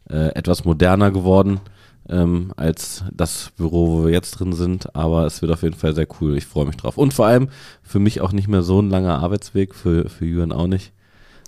äh, 0.09 0.35
etwas 0.35 0.65
moderner 0.65 1.11
geworden 1.11 1.61
ähm, 2.09 2.51
als 2.57 3.05
das 3.13 3.53
Büro, 3.55 3.87
wo 3.87 4.05
wir 4.07 4.11
jetzt 4.11 4.31
drin 4.31 4.51
sind. 4.51 4.93
Aber 4.93 5.25
es 5.25 5.41
wird 5.41 5.53
auf 5.53 5.63
jeden 5.63 5.75
Fall 5.77 5.95
sehr 5.95 6.07
cool. 6.19 6.35
Ich 6.35 6.45
freue 6.45 6.65
mich 6.65 6.75
drauf. 6.75 6.97
Und 6.97 7.13
vor 7.13 7.27
allem 7.27 7.47
für 7.81 7.99
mich 7.99 8.19
auch 8.19 8.33
nicht 8.33 8.49
mehr 8.49 8.61
so 8.61 8.81
ein 8.81 8.89
langer 8.89 9.19
Arbeitsweg, 9.19 9.73
für, 9.73 10.09
für 10.09 10.25
Jürgen 10.25 10.51
auch 10.51 10.67
nicht. 10.67 10.91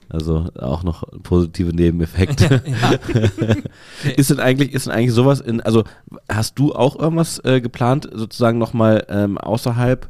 Also 0.10 0.50
auch 0.60 0.84
noch 0.84 1.04
positive 1.24 1.76
Nebeneffekte. 1.76 2.64
ist 4.16 4.30
denn 4.30 4.40
eigentlich, 4.40 4.74
ist 4.74 4.86
denn 4.86 4.94
eigentlich 4.94 5.14
sowas 5.14 5.42
in, 5.42 5.62
also 5.62 5.84
hast 6.30 6.58
du 6.60 6.74
auch 6.74 6.98
irgendwas 6.98 7.44
äh, 7.44 7.60
geplant, 7.62 8.10
sozusagen 8.14 8.58
nochmal 8.58 9.06
ähm, 9.10 9.38
außerhalb 9.38 10.08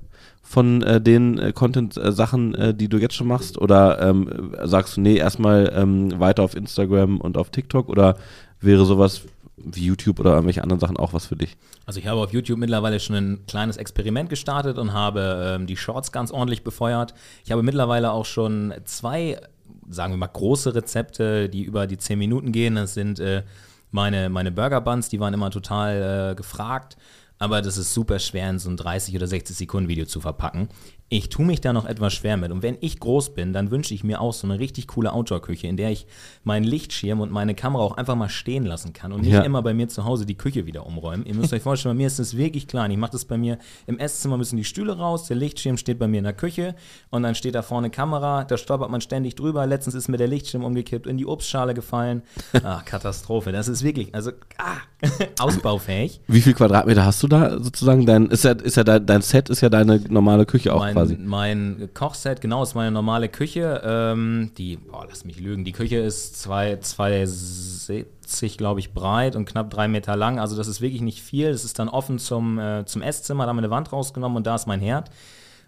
von 0.48 0.82
äh, 0.82 1.02
den 1.02 1.40
äh, 1.40 1.52
Content-Sachen, 1.52 2.56
äh, 2.56 2.74
die 2.74 2.88
du 2.88 2.98
jetzt 2.98 3.16
schon 3.16 3.28
machst? 3.28 3.58
Oder 3.58 4.02
ähm, 4.02 4.54
sagst 4.64 4.96
du, 4.96 5.02
nee, 5.02 5.18
erstmal 5.18 5.74
ähm, 5.76 6.20
weiter 6.20 6.44
auf 6.44 6.56
Instagram 6.56 7.20
und 7.20 7.38
auf 7.38 7.50
TikTok? 7.50 7.90
Oder 7.90 8.18
wäre 8.62 8.86
sowas 8.86 9.24
wie 9.58 9.86
YouTube 9.86 10.20
oder 10.20 10.32
irgendwelche 10.32 10.64
anderen 10.64 10.80
Sachen 10.80 10.98
auch 10.98 11.14
was 11.14 11.26
für 11.26 11.36
dich? 11.36 11.58
Also 11.86 12.00
ich 12.00 12.08
habe 12.08 12.22
auf 12.22 12.32
YouTube 12.32 12.60
mittlerweile 12.60 13.00
schon 13.00 13.16
ein 13.16 13.46
kleines 13.48 13.78
Experiment 13.78 14.30
gestartet 14.30 14.78
und 14.78 14.94
habe 14.94 15.56
ähm, 15.56 15.68
die 15.68 15.76
Shorts 15.76 16.12
ganz 16.12 16.32
ordentlich 16.32 16.64
befeuert. 16.64 17.14
Ich 17.44 17.52
habe 17.52 17.64
mittlerweile 17.64 18.12
auch 18.12 18.26
schon 18.26 18.74
zwei, 18.86 19.42
sagen 19.90 20.14
wir 20.14 20.18
mal, 20.18 20.28
große 20.28 20.76
Rezepte, 20.76 21.50
die 21.50 21.64
über 21.64 21.88
die 21.88 21.98
10 21.98 22.20
Minuten 22.20 22.52
gehen. 22.52 22.76
Das 22.76 22.94
sind 22.94 23.20
äh, 23.20 23.44
meine, 23.92 24.30
meine 24.30 24.52
Burger 24.52 24.82
Buns, 24.82 25.10
die 25.10 25.20
waren 25.20 25.34
immer 25.34 25.52
total 25.52 26.32
äh, 26.32 26.36
gefragt. 26.36 26.98
Aber 27.40 27.62
das 27.62 27.78
ist 27.78 27.94
super 27.94 28.20
schwer 28.20 28.50
in 28.50 28.60
so 28.60 28.70
ein 28.70 28.78
30 28.78 29.16
oder 29.16 29.28
60 29.28 29.56
Sekunden 29.56 29.90
Video 29.90 30.06
zu 30.06 30.20
verpacken. 30.20 30.70
Ich 31.10 31.30
tue 31.30 31.46
mich 31.46 31.62
da 31.62 31.72
noch 31.72 31.86
etwas 31.86 32.14
schwer 32.14 32.36
mit. 32.36 32.52
Und 32.52 32.64
wenn 32.64 32.78
ich 32.82 33.00
groß 33.00 33.34
bin, 33.34 33.54
dann 33.54 33.72
wünsche 33.72 33.94
ich 33.94 34.04
mir 34.04 34.20
auch 34.20 34.34
so 34.34 34.46
eine 34.46 34.60
richtig 34.60 34.88
coole 34.88 35.14
Outdoor-Küche, 35.14 35.66
in 35.66 35.78
der 35.78 35.90
ich 35.90 36.06
meinen 36.44 36.66
Lichtschirm 36.66 37.22
und 37.22 37.32
meine 37.32 37.56
Kamera 37.56 37.82
auch 37.82 37.96
einfach 37.96 38.16
mal 38.16 38.28
stehen 38.28 38.66
lassen 38.66 38.92
kann 38.92 39.14
und 39.14 39.22
nicht 39.22 39.32
Ja. 39.32 39.42
immer 39.44 39.62
bei 39.62 39.74
mir 39.74 39.88
zu 39.88 40.04
Hause 40.04 40.26
die 40.26 40.36
Küche 40.36 40.66
wieder 40.66 40.86
umräumen. 40.86 41.26
Ihr 41.26 41.34
müsst 41.36 41.54
euch 41.54 41.62
vorstellen, 41.62 41.96
bei 41.96 42.00
mir 42.04 42.08
ist 42.08 42.20
das 42.20 42.36
wirklich 42.36 42.68
klein. 42.68 42.92
Ich 42.92 42.98
mache 42.98 43.12
das 43.14 43.24
bei 43.24 43.38
mir 43.38 43.58
im 43.86 44.00
Esszimmer 44.00 44.36
müssen 44.38 44.58
die 44.58 44.66
Stühle 44.66 44.98
raus, 44.98 45.28
der 45.28 45.38
Lichtschirm 45.38 45.78
steht 45.78 45.98
bei 45.98 46.08
mir 46.10 46.18
in 46.18 46.26
der 46.26 46.34
Küche 46.34 46.76
und 47.10 47.24
dann 47.24 47.36
steht 47.36 47.56
da 47.56 47.62
vorne 47.62 47.90
Kamera, 47.90 48.44
da 48.44 48.58
stolpert 48.58 48.90
man 48.92 49.00
ständig 49.00 49.36
drüber. 49.36 49.66
Letztens 49.66 49.96
ist 49.96 50.10
mir 50.10 50.18
der 50.18 50.28
Lichtschirm 50.28 50.66
umgekippt, 50.66 51.08
in 51.08 51.18
die 51.18 51.26
Obstschale 51.26 51.74
gefallen. 51.74 52.22
Ah, 52.64 52.82
Katastrophe. 52.86 53.54
Das 53.54 53.70
ist 53.70 53.82
wirklich, 53.82 54.14
also 54.14 54.32
ah, 54.58 54.76
ausbaufähig. 55.40 56.20
Wie 56.28 56.42
viel 56.42 56.54
Quadratmeter 56.54 57.06
hast 57.06 57.24
du 57.24 57.28
da 57.28 57.62
sozusagen? 57.62 58.06
Dein, 58.06 58.26
ist 58.28 58.44
ja, 58.44 58.52
ist 58.52 58.76
ja 58.76 58.84
dein, 58.84 59.06
dein 59.06 59.22
Set 59.22 59.50
ist 59.50 59.62
ja 59.62 59.70
deine 59.70 60.00
normale 60.10 60.46
Küche 60.46 60.74
auch 60.74 60.80
mein, 60.80 60.97
quasi. 60.98 61.18
Mein 61.18 61.90
Kochset, 61.94 62.42
genau, 62.42 62.64
ist 62.64 62.76
meine 62.76 62.92
normale 62.92 63.30
Küche. 63.30 63.82
Ähm, 63.84 64.52
die, 64.58 64.78
boah, 64.78 65.06
lass 65.08 65.26
mich 65.26 65.40
lügen, 65.40 65.66
die 65.66 65.72
Küche 65.72 65.98
ist 65.98 66.36
2,70, 66.48 68.58
glaube 68.58 68.80
ich, 68.80 68.94
breit 68.94 69.36
und 69.36 69.46
knapp 69.46 69.70
drei 69.70 69.88
Meter 69.88 70.16
lang. 70.16 70.40
Also 70.40 70.58
das 70.58 70.68
ist 70.68 70.82
wirklich 70.82 71.02
nicht 71.02 71.22
viel. 71.22 71.52
Das 71.52 71.66
ist 71.66 71.80
dann 71.80 71.90
offen 71.90 72.20
zum, 72.20 72.60
äh, 72.60 72.86
zum 72.86 73.02
Esszimmer, 73.02 73.46
da 73.46 73.50
haben 73.50 73.58
wir 73.58 73.64
eine 73.64 73.72
Wand 73.72 73.92
rausgenommen 73.92 74.38
und 74.38 74.48
da 74.48 74.56
ist 74.56 74.68
mein 74.68 74.82
Herd. 74.82 75.10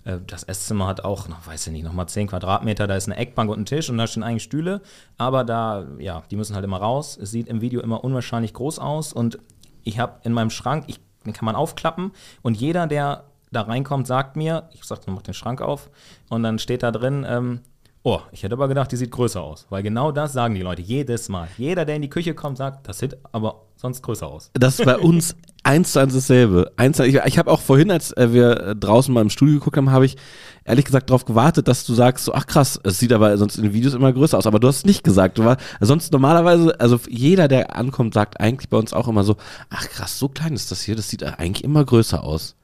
Äh, 0.05 0.17
Das 0.25 0.43
Esszimmer 0.43 0.87
hat 0.87 1.03
auch, 1.03 1.27
noch, 1.27 1.45
weiß 1.45 1.67
ich 1.67 1.73
nicht, 1.73 1.83
nochmal 1.83 2.07
10 2.07 2.27
Quadratmeter. 2.27 2.87
Da 2.87 2.95
ist 2.95 3.07
eine 3.07 3.17
Eckbank 3.17 3.49
und 3.49 3.59
ein 3.59 3.65
Tisch 3.65 3.89
und 3.89 3.97
da 3.97 4.07
stehen 4.07 4.23
eigentlich 4.23 4.43
Stühle. 4.43 4.81
Aber 5.17 5.43
da, 5.43 5.85
ja, 5.99 6.23
die 6.31 6.35
müssen 6.35 6.55
halt 6.55 6.65
immer 6.65 6.77
raus. 6.77 7.17
Es 7.21 7.31
sieht 7.31 7.47
im 7.47 7.61
Video 7.61 7.81
immer 7.81 8.03
unwahrscheinlich 8.03 8.53
groß 8.53 8.79
aus. 8.79 9.13
Und 9.13 9.39
ich 9.83 9.99
habe 9.99 10.19
in 10.23 10.33
meinem 10.33 10.49
Schrank, 10.49 10.85
ich, 10.87 10.99
den 11.25 11.33
kann 11.33 11.45
man 11.45 11.55
aufklappen. 11.55 12.11
Und 12.41 12.57
jeder, 12.57 12.87
der 12.87 13.25
da 13.51 13.61
reinkommt, 13.61 14.07
sagt 14.07 14.35
mir, 14.35 14.69
ich 14.73 14.83
sag, 14.83 14.99
mach 15.07 15.21
den 15.21 15.33
Schrank 15.33 15.61
auf. 15.61 15.89
Und 16.29 16.43
dann 16.43 16.59
steht 16.59 16.83
da 16.83 16.91
drin, 16.91 17.25
ähm, 17.27 17.61
oh, 18.03 18.19
ich 18.31 18.43
hätte 18.43 18.53
aber 18.53 18.67
gedacht, 18.67 18.91
die 18.91 18.97
sieht 18.97 19.11
größer 19.11 19.41
aus. 19.41 19.65
Weil 19.69 19.83
genau 19.83 20.11
das 20.11 20.33
sagen 20.33 20.55
die 20.55 20.61
Leute 20.61 20.81
jedes 20.81 21.29
Mal. 21.29 21.47
Jeder, 21.57 21.85
der 21.85 21.95
in 21.95 22.01
die 22.01 22.09
Küche 22.09 22.33
kommt, 22.33 22.57
sagt, 22.57 22.87
das 22.87 22.99
sieht 22.99 23.17
aber 23.31 23.63
sonst 23.75 24.01
größer 24.03 24.27
aus. 24.27 24.51
Das 24.53 24.79
ist 24.79 24.85
bei 24.85 24.97
uns 24.97 25.35
eins 25.63 25.93
zu 25.93 25.99
eins 25.99 26.13
dasselbe. 26.13 26.71
Eins, 26.77 26.97
zu- 26.97 27.05
ich 27.05 27.15
ich 27.15 27.37
habe 27.37 27.49
auch 27.49 27.61
vorhin, 27.61 27.91
als 27.91 28.11
äh, 28.17 28.33
wir 28.33 28.59
äh, 28.59 28.75
draußen 28.75 29.13
mal 29.13 29.21
im 29.21 29.29
Studio 29.29 29.55
geguckt 29.55 29.77
haben, 29.77 29.91
habe 29.91 30.05
ich 30.05 30.17
ehrlich 30.65 30.85
gesagt 30.85 31.09
darauf 31.09 31.25
gewartet, 31.25 31.67
dass 31.67 31.85
du 31.85 31.93
sagst, 31.93 32.25
so, 32.25 32.33
ach 32.33 32.45
krass, 32.45 32.79
es 32.83 32.99
sieht 32.99 33.13
aber 33.13 33.37
sonst 33.37 33.57
in 33.57 33.63
den 33.63 33.73
Videos 33.73 33.93
immer 33.93 34.11
größer 34.13 34.37
aus. 34.37 34.47
Aber 34.47 34.59
du 34.59 34.67
hast 34.67 34.77
es 34.77 34.85
nicht 34.85 35.03
gesagt. 35.03 35.37
Du 35.37 35.45
war, 35.45 35.57
sonst 35.79 36.11
normalerweise, 36.11 36.79
also 36.79 36.99
jeder, 37.09 37.47
der 37.47 37.75
ankommt, 37.75 38.13
sagt 38.13 38.39
eigentlich 38.39 38.69
bei 38.69 38.77
uns 38.77 38.93
auch 38.93 39.07
immer 39.07 39.23
so, 39.23 39.37
ach 39.69 39.87
krass, 39.89 40.19
so 40.19 40.27
klein 40.29 40.53
ist 40.53 40.71
das 40.71 40.81
hier, 40.81 40.95
das 40.95 41.09
sieht 41.09 41.23
eigentlich 41.23 41.63
immer 41.63 41.83
größer 41.85 42.23
aus. 42.23 42.55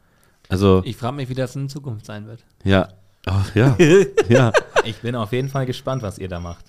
Also, 0.50 0.82
Ich 0.86 0.96
frage 0.98 1.16
mich, 1.16 1.30
wie 1.30 1.34
das 1.36 1.56
in 1.56 1.70
Zukunft 1.70 2.06
sein 2.06 2.28
wird. 2.28 2.40
ja. 2.64 2.88
Oh, 3.28 3.42
ja, 3.56 3.76
ja. 4.30 4.52
Ich 4.84 4.98
bin 4.98 5.16
auf 5.16 5.32
jeden 5.32 5.50
Fall 5.50 5.66
gespannt, 5.66 6.04
was 6.04 6.20
ihr 6.20 6.28
da 6.28 6.40
macht. 6.40 6.66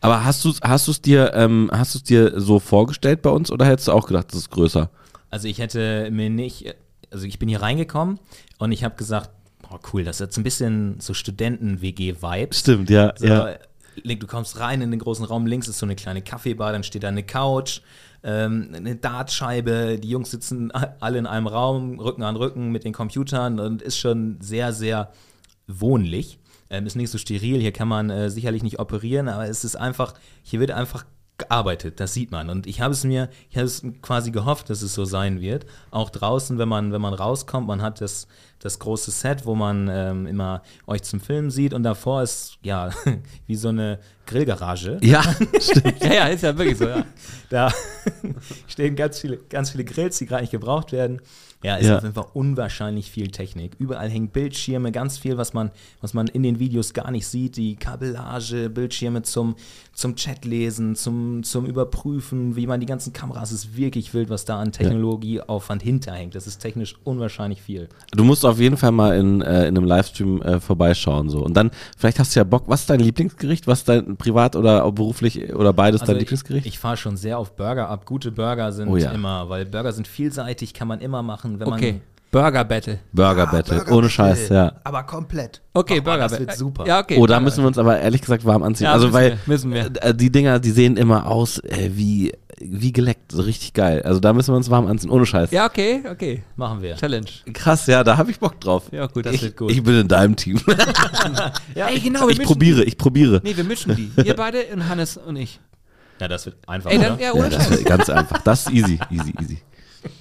Aber 0.00 0.24
hast 0.24 0.44
du 0.44 0.50
es 0.50 0.60
hast 0.62 0.86
du's 0.86 1.00
dir, 1.02 1.32
ähm, 1.34 1.68
hast 1.72 1.96
du's 1.96 2.04
dir 2.04 2.38
so 2.40 2.60
vorgestellt 2.60 3.22
bei 3.22 3.30
uns 3.30 3.50
oder 3.50 3.66
hättest 3.66 3.88
du 3.88 3.92
auch 3.92 4.06
gedacht, 4.06 4.28
das 4.28 4.38
ist 4.38 4.50
größer? 4.50 4.88
Also 5.30 5.48
ich 5.48 5.58
hätte 5.58 6.08
mir 6.12 6.30
nicht, 6.30 6.76
also 7.10 7.26
ich 7.26 7.40
bin 7.40 7.48
hier 7.48 7.60
reingekommen 7.60 8.20
und 8.58 8.70
ich 8.70 8.84
habe 8.84 8.94
gesagt, 8.94 9.30
boah 9.68 9.80
cool, 9.92 10.04
das 10.04 10.16
ist 10.16 10.20
jetzt 10.20 10.36
ein 10.36 10.44
bisschen 10.44 11.00
so 11.00 11.12
Studenten-WG-Vibes. 11.12 12.60
Stimmt, 12.60 12.88
ja, 12.88 13.12
So, 13.16 13.26
ja. 13.26 13.56
Du 14.04 14.26
kommst 14.26 14.58
rein 14.58 14.82
in 14.82 14.90
den 14.90 15.00
großen 15.00 15.24
Raum, 15.24 15.46
links 15.46 15.68
ist 15.68 15.78
so 15.78 15.86
eine 15.86 15.96
kleine 15.96 16.22
Kaffeebar, 16.22 16.72
dann 16.72 16.82
steht 16.82 17.02
da 17.02 17.08
eine 17.08 17.22
Couch, 17.22 17.80
ähm, 18.22 18.70
eine 18.74 18.96
Dartscheibe, 18.96 19.98
die 19.98 20.08
Jungs 20.08 20.30
sitzen 20.30 20.70
alle 21.00 21.18
in 21.18 21.26
einem 21.26 21.46
Raum, 21.46 21.98
Rücken 21.98 22.22
an 22.22 22.36
Rücken 22.36 22.72
mit 22.72 22.84
den 22.84 22.92
Computern 22.92 23.58
und 23.60 23.82
ist 23.82 23.98
schon 23.98 24.38
sehr, 24.40 24.72
sehr 24.72 25.12
wohnlich. 25.66 26.38
Ähm, 26.68 26.86
ist 26.86 26.96
nicht 26.96 27.10
so 27.10 27.18
steril, 27.18 27.60
hier 27.60 27.72
kann 27.72 27.88
man 27.88 28.10
äh, 28.10 28.28
sicherlich 28.28 28.62
nicht 28.62 28.80
operieren, 28.80 29.28
aber 29.28 29.48
es 29.48 29.64
ist 29.64 29.76
einfach, 29.76 30.14
hier 30.42 30.58
wird 30.58 30.72
einfach 30.72 31.04
gearbeitet, 31.38 32.00
das 32.00 32.14
sieht 32.14 32.30
man. 32.30 32.48
Und 32.48 32.66
ich 32.66 32.80
habe 32.80 32.92
es 32.92 33.04
mir, 33.04 33.28
ich 33.50 33.56
habe 33.56 33.66
es 33.66 33.82
quasi 34.00 34.30
gehofft, 34.30 34.70
dass 34.70 34.82
es 34.82 34.94
so 34.94 35.04
sein 35.04 35.40
wird. 35.40 35.66
Auch 35.90 36.10
draußen, 36.10 36.58
wenn 36.58 36.68
man, 36.68 36.92
wenn 36.92 37.00
man 37.00 37.12
rauskommt, 37.12 37.66
man 37.66 37.82
hat 37.82 38.00
das, 38.00 38.26
das 38.58 38.78
große 38.78 39.10
Set, 39.10 39.44
wo 39.44 39.54
man 39.54 39.88
ähm, 39.90 40.26
immer 40.26 40.62
euch 40.86 41.02
zum 41.02 41.20
Filmen 41.20 41.50
sieht 41.50 41.74
und 41.74 41.82
davor 41.82 42.22
ist 42.22 42.58
ja 42.62 42.90
wie 43.46 43.56
so 43.56 43.68
eine 43.68 43.98
Grillgarage. 44.26 44.98
Ja, 45.02 45.22
stimmt. 45.60 46.02
Ja, 46.02 46.14
ja, 46.14 46.26
ist 46.28 46.42
ja 46.42 46.56
wirklich 46.56 46.78
so, 46.78 46.88
ja. 46.88 47.04
Da 47.50 47.70
stehen 48.66 48.96
ganz 48.96 49.20
viele, 49.20 49.36
ganz 49.36 49.70
viele 49.70 49.84
Grills, 49.84 50.16
die 50.18 50.26
gerade 50.26 50.42
nicht 50.42 50.52
gebraucht 50.52 50.92
werden. 50.92 51.20
Ja, 51.64 51.76
ist 51.76 51.86
Ja. 51.86 51.96
auf 51.96 52.02
jeden 52.02 52.14
Fall 52.14 52.26
unwahrscheinlich 52.34 53.10
viel 53.10 53.28
Technik. 53.28 53.72
Überall 53.78 54.08
hängen 54.10 54.28
Bildschirme, 54.28 54.92
ganz 54.92 55.18
viel, 55.18 55.36
was 55.38 55.54
man, 55.54 55.70
was 56.00 56.12
man 56.14 56.26
in 56.28 56.42
den 56.42 56.58
Videos 56.58 56.92
gar 56.92 57.10
nicht 57.10 57.26
sieht. 57.26 57.56
Die 57.56 57.76
Kabellage, 57.76 58.68
Bildschirme 58.70 59.22
zum, 59.22 59.56
zum 59.92 60.14
Chatlesen, 60.16 60.94
zum, 60.96 61.42
zum 61.42 61.64
Überprüfen, 61.66 62.56
wie 62.56 62.66
man 62.66 62.78
die 62.80 62.86
ganzen 62.86 63.12
Kameras, 63.12 63.50
es 63.52 63.64
ist 63.64 63.76
wirklich 63.76 64.12
wild, 64.14 64.28
was 64.30 64.44
da 64.44 64.60
an 64.60 64.70
Technologieaufwand 64.72 65.82
hinterhängt. 65.82 66.34
Das 66.34 66.46
ist 66.46 66.58
technisch 66.58 66.94
unwahrscheinlich 67.04 67.62
viel. 67.62 67.88
Du 68.12 68.24
musst 68.24 68.44
auf 68.44 68.58
jeden 68.58 68.76
Fall 68.76 68.92
mal 68.92 69.16
in, 69.16 69.40
äh, 69.42 69.66
in 69.68 69.76
einem 69.76 69.84
Livestream 69.86 70.42
äh, 70.42 70.60
vorbeischauen. 70.60 71.28
So. 71.30 71.42
Und 71.44 71.54
dann, 71.56 71.70
vielleicht 71.96 72.18
hast 72.18 72.34
du 72.34 72.40
ja 72.40 72.44
Bock, 72.44 72.64
was 72.66 72.80
ist 72.82 72.90
dein 72.90 73.00
Lieblingsgericht? 73.00 73.66
Was 73.66 73.80
ist 73.80 73.88
dein 73.88 74.16
privat 74.16 74.56
oder 74.56 74.90
beruflich 74.92 75.54
oder 75.54 75.72
beides 75.72 76.00
dein 76.00 76.08
Also 76.10 76.16
ich, 76.16 76.20
Lieblingsgericht? 76.20 76.66
ich 76.66 76.78
fahre 76.78 76.96
schon 76.96 77.16
sehr 77.16 77.38
auf 77.38 77.56
Burger 77.56 77.88
ab. 77.88 78.04
Gute 78.06 78.30
Burger 78.30 78.72
sind 78.72 78.88
Oh 78.88 78.96
ja. 78.96 79.10
immer, 79.12 79.48
weil 79.48 79.64
Burger 79.66 79.92
sind 79.92 80.06
vielseitig, 80.06 80.74
kann 80.74 80.88
man 80.88 81.00
immer 81.00 81.22
machen, 81.22 81.45
wenn 81.60 81.66
Okay. 81.68 81.92
man 81.92 82.00
Burger 82.32 82.64
Battle. 82.64 82.98
Burger 83.12 83.42
Ah, 83.48 83.50
Battle, 83.52 83.76
Burger 83.76 83.92
ohne 83.92 83.96
Battle. 84.08 84.10
Scheiß, 84.10 84.48
ja. 84.50 84.72
Aber 84.84 85.04
komplett. 85.04 85.62
Okay, 85.72 86.00
Boah, 86.00 86.04
Burger 86.12 86.22
das 86.24 86.32
Battle. 86.32 86.46
wird 86.48 86.56
super. 86.58 86.86
Ja, 86.86 87.00
okay. 87.00 87.16
Oh, 87.18 87.26
da 87.26 87.34
Burger 87.34 87.40
müssen 87.40 87.62
wir 87.62 87.68
uns 87.68 87.78
aber 87.78 87.98
ehrlich 87.98 88.20
gesagt 88.20 88.44
warm 88.44 88.62
anziehen. 88.62 88.86
Ja, 88.86 88.92
also, 88.92 89.06
müssen 89.06 89.14
weil 89.14 89.30
wir, 89.30 89.38
müssen 89.46 89.72
wir. 89.72 89.90
äh, 90.02 90.14
die 90.14 90.30
Dinger, 90.30 90.58
die 90.58 90.70
sehen 90.72 90.96
immer 90.98 91.26
aus 91.26 91.60
äh, 91.60 91.90
wie, 91.94 92.32
wie 92.60 92.92
geleckt, 92.92 93.32
so 93.32 93.40
richtig 93.42 93.72
geil. 93.72 94.02
Also 94.02 94.20
da 94.20 94.32
müssen 94.34 94.52
wir 94.52 94.56
uns 94.56 94.68
warm 94.68 94.86
anziehen, 94.86 95.08
ohne 95.10 95.24
Scheiß. 95.24 95.50
Ja, 95.52 95.64
okay, 95.66 96.02
okay. 96.10 96.42
machen 96.56 96.82
wir. 96.82 96.96
Challenge. 96.96 97.26
Krass, 97.54 97.86
ja, 97.86 98.04
da 98.04 98.18
habe 98.18 98.30
ich 98.30 98.38
Bock 98.38 98.60
drauf. 98.60 98.82
Ja, 98.90 99.06
gut. 99.06 99.24
Das 99.24 99.32
ich, 99.34 99.42
wird 99.42 99.56
gut. 99.56 99.70
Ich 99.70 99.82
bin 99.82 100.00
in 100.00 100.08
deinem 100.08 100.36
Team. 100.36 100.60
ja, 101.74 101.86
Ey, 101.86 102.00
genau, 102.00 102.22
wir 102.28 102.30
ich 102.30 102.42
probiere, 102.42 102.82
die. 102.82 102.88
ich 102.88 102.98
probiere. 102.98 103.40
Nee, 103.44 103.56
wir 103.56 103.64
mischen 103.64 103.94
die. 103.96 104.10
Ihr 104.24 104.34
beide 104.36 104.64
und 104.74 104.86
Hannes 104.88 105.16
und 105.16 105.36
ich. 105.36 105.58
Ja, 106.20 106.28
das 106.28 106.44
wird 106.46 106.56
einfach, 106.66 106.90
Ey, 106.90 106.98
dann, 106.98 107.12
oder? 107.14 107.20
ja, 107.22 107.28
Ja, 107.28 107.34
ohne 107.34 107.48
das 107.50 107.64
Scheiß. 107.66 107.76
ist 107.78 107.84
ganz 107.86 108.10
einfach. 108.10 108.42
Das 108.42 108.66
ist 108.66 108.72
easy, 108.72 108.98
easy, 109.10 109.32
easy. 109.40 109.58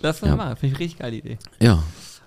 Das 0.02 0.22
Ja. 0.22 0.28
ja. 0.28 0.36
mal. 0.36 0.56
Finde 0.56 0.76
ich 0.76 0.80
richtig 0.80 1.00
geile 1.00 1.16
Idee. 1.16 1.38
Ja. 1.60 1.82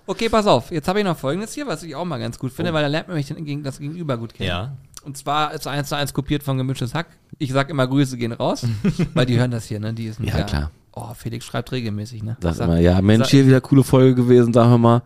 Okay, 0.07 0.27
pass 0.29 0.47
auf. 0.47 0.71
Jetzt 0.71 0.87
habe 0.87 0.99
ich 0.99 1.05
noch 1.05 1.17
Folgendes 1.17 1.53
hier, 1.53 1.67
was 1.67 1.83
ich 1.83 1.95
auch 1.95 2.05
mal 2.05 2.17
ganz 2.19 2.39
gut 2.39 2.51
finde, 2.51 2.73
weil 2.73 2.81
da 2.81 2.87
lernt 2.87 3.07
man 3.07 3.17
mich 3.17 3.33
das 3.63 3.77
Gegenüber 3.79 4.17
gut 4.17 4.33
kennen. 4.33 4.47
Ja. 4.49 4.71
Und 5.03 5.17
zwar 5.17 5.53
ist 5.53 5.65
eins 5.67 5.89
zu 5.89 5.95
eins 5.95 6.13
kopiert 6.13 6.41
von 6.43 6.57
Gemischtes 6.57 6.93
Hack. 6.93 7.07
Ich 7.37 7.51
sag 7.51 7.69
immer, 7.69 7.87
Grüße 7.87 8.17
gehen 8.17 8.31
raus, 8.33 8.65
weil 9.13 9.25
die 9.25 9.37
hören 9.39 9.51
das 9.51 9.65
hier, 9.65 9.79
ne? 9.79 9.93
Die 9.93 10.09
sind 10.11 10.25
Ja, 10.25 10.43
klar. 10.43 10.71
Oh, 10.93 11.13
Felix 11.13 11.45
schreibt 11.45 11.71
regelmäßig, 11.71 12.23
ne? 12.23 12.35
Sag 12.41 12.55
Sag- 12.55 12.65
immer, 12.67 12.79
ja, 12.79 12.99
Mensch, 13.01 13.25
sag- 13.25 13.29
hier 13.31 13.45
wieder 13.47 13.61
coole 13.61 13.83
Folge 13.83 14.15
gewesen, 14.15 14.51
sagen 14.51 14.71
wir 14.71 14.77
mal. 14.79 15.01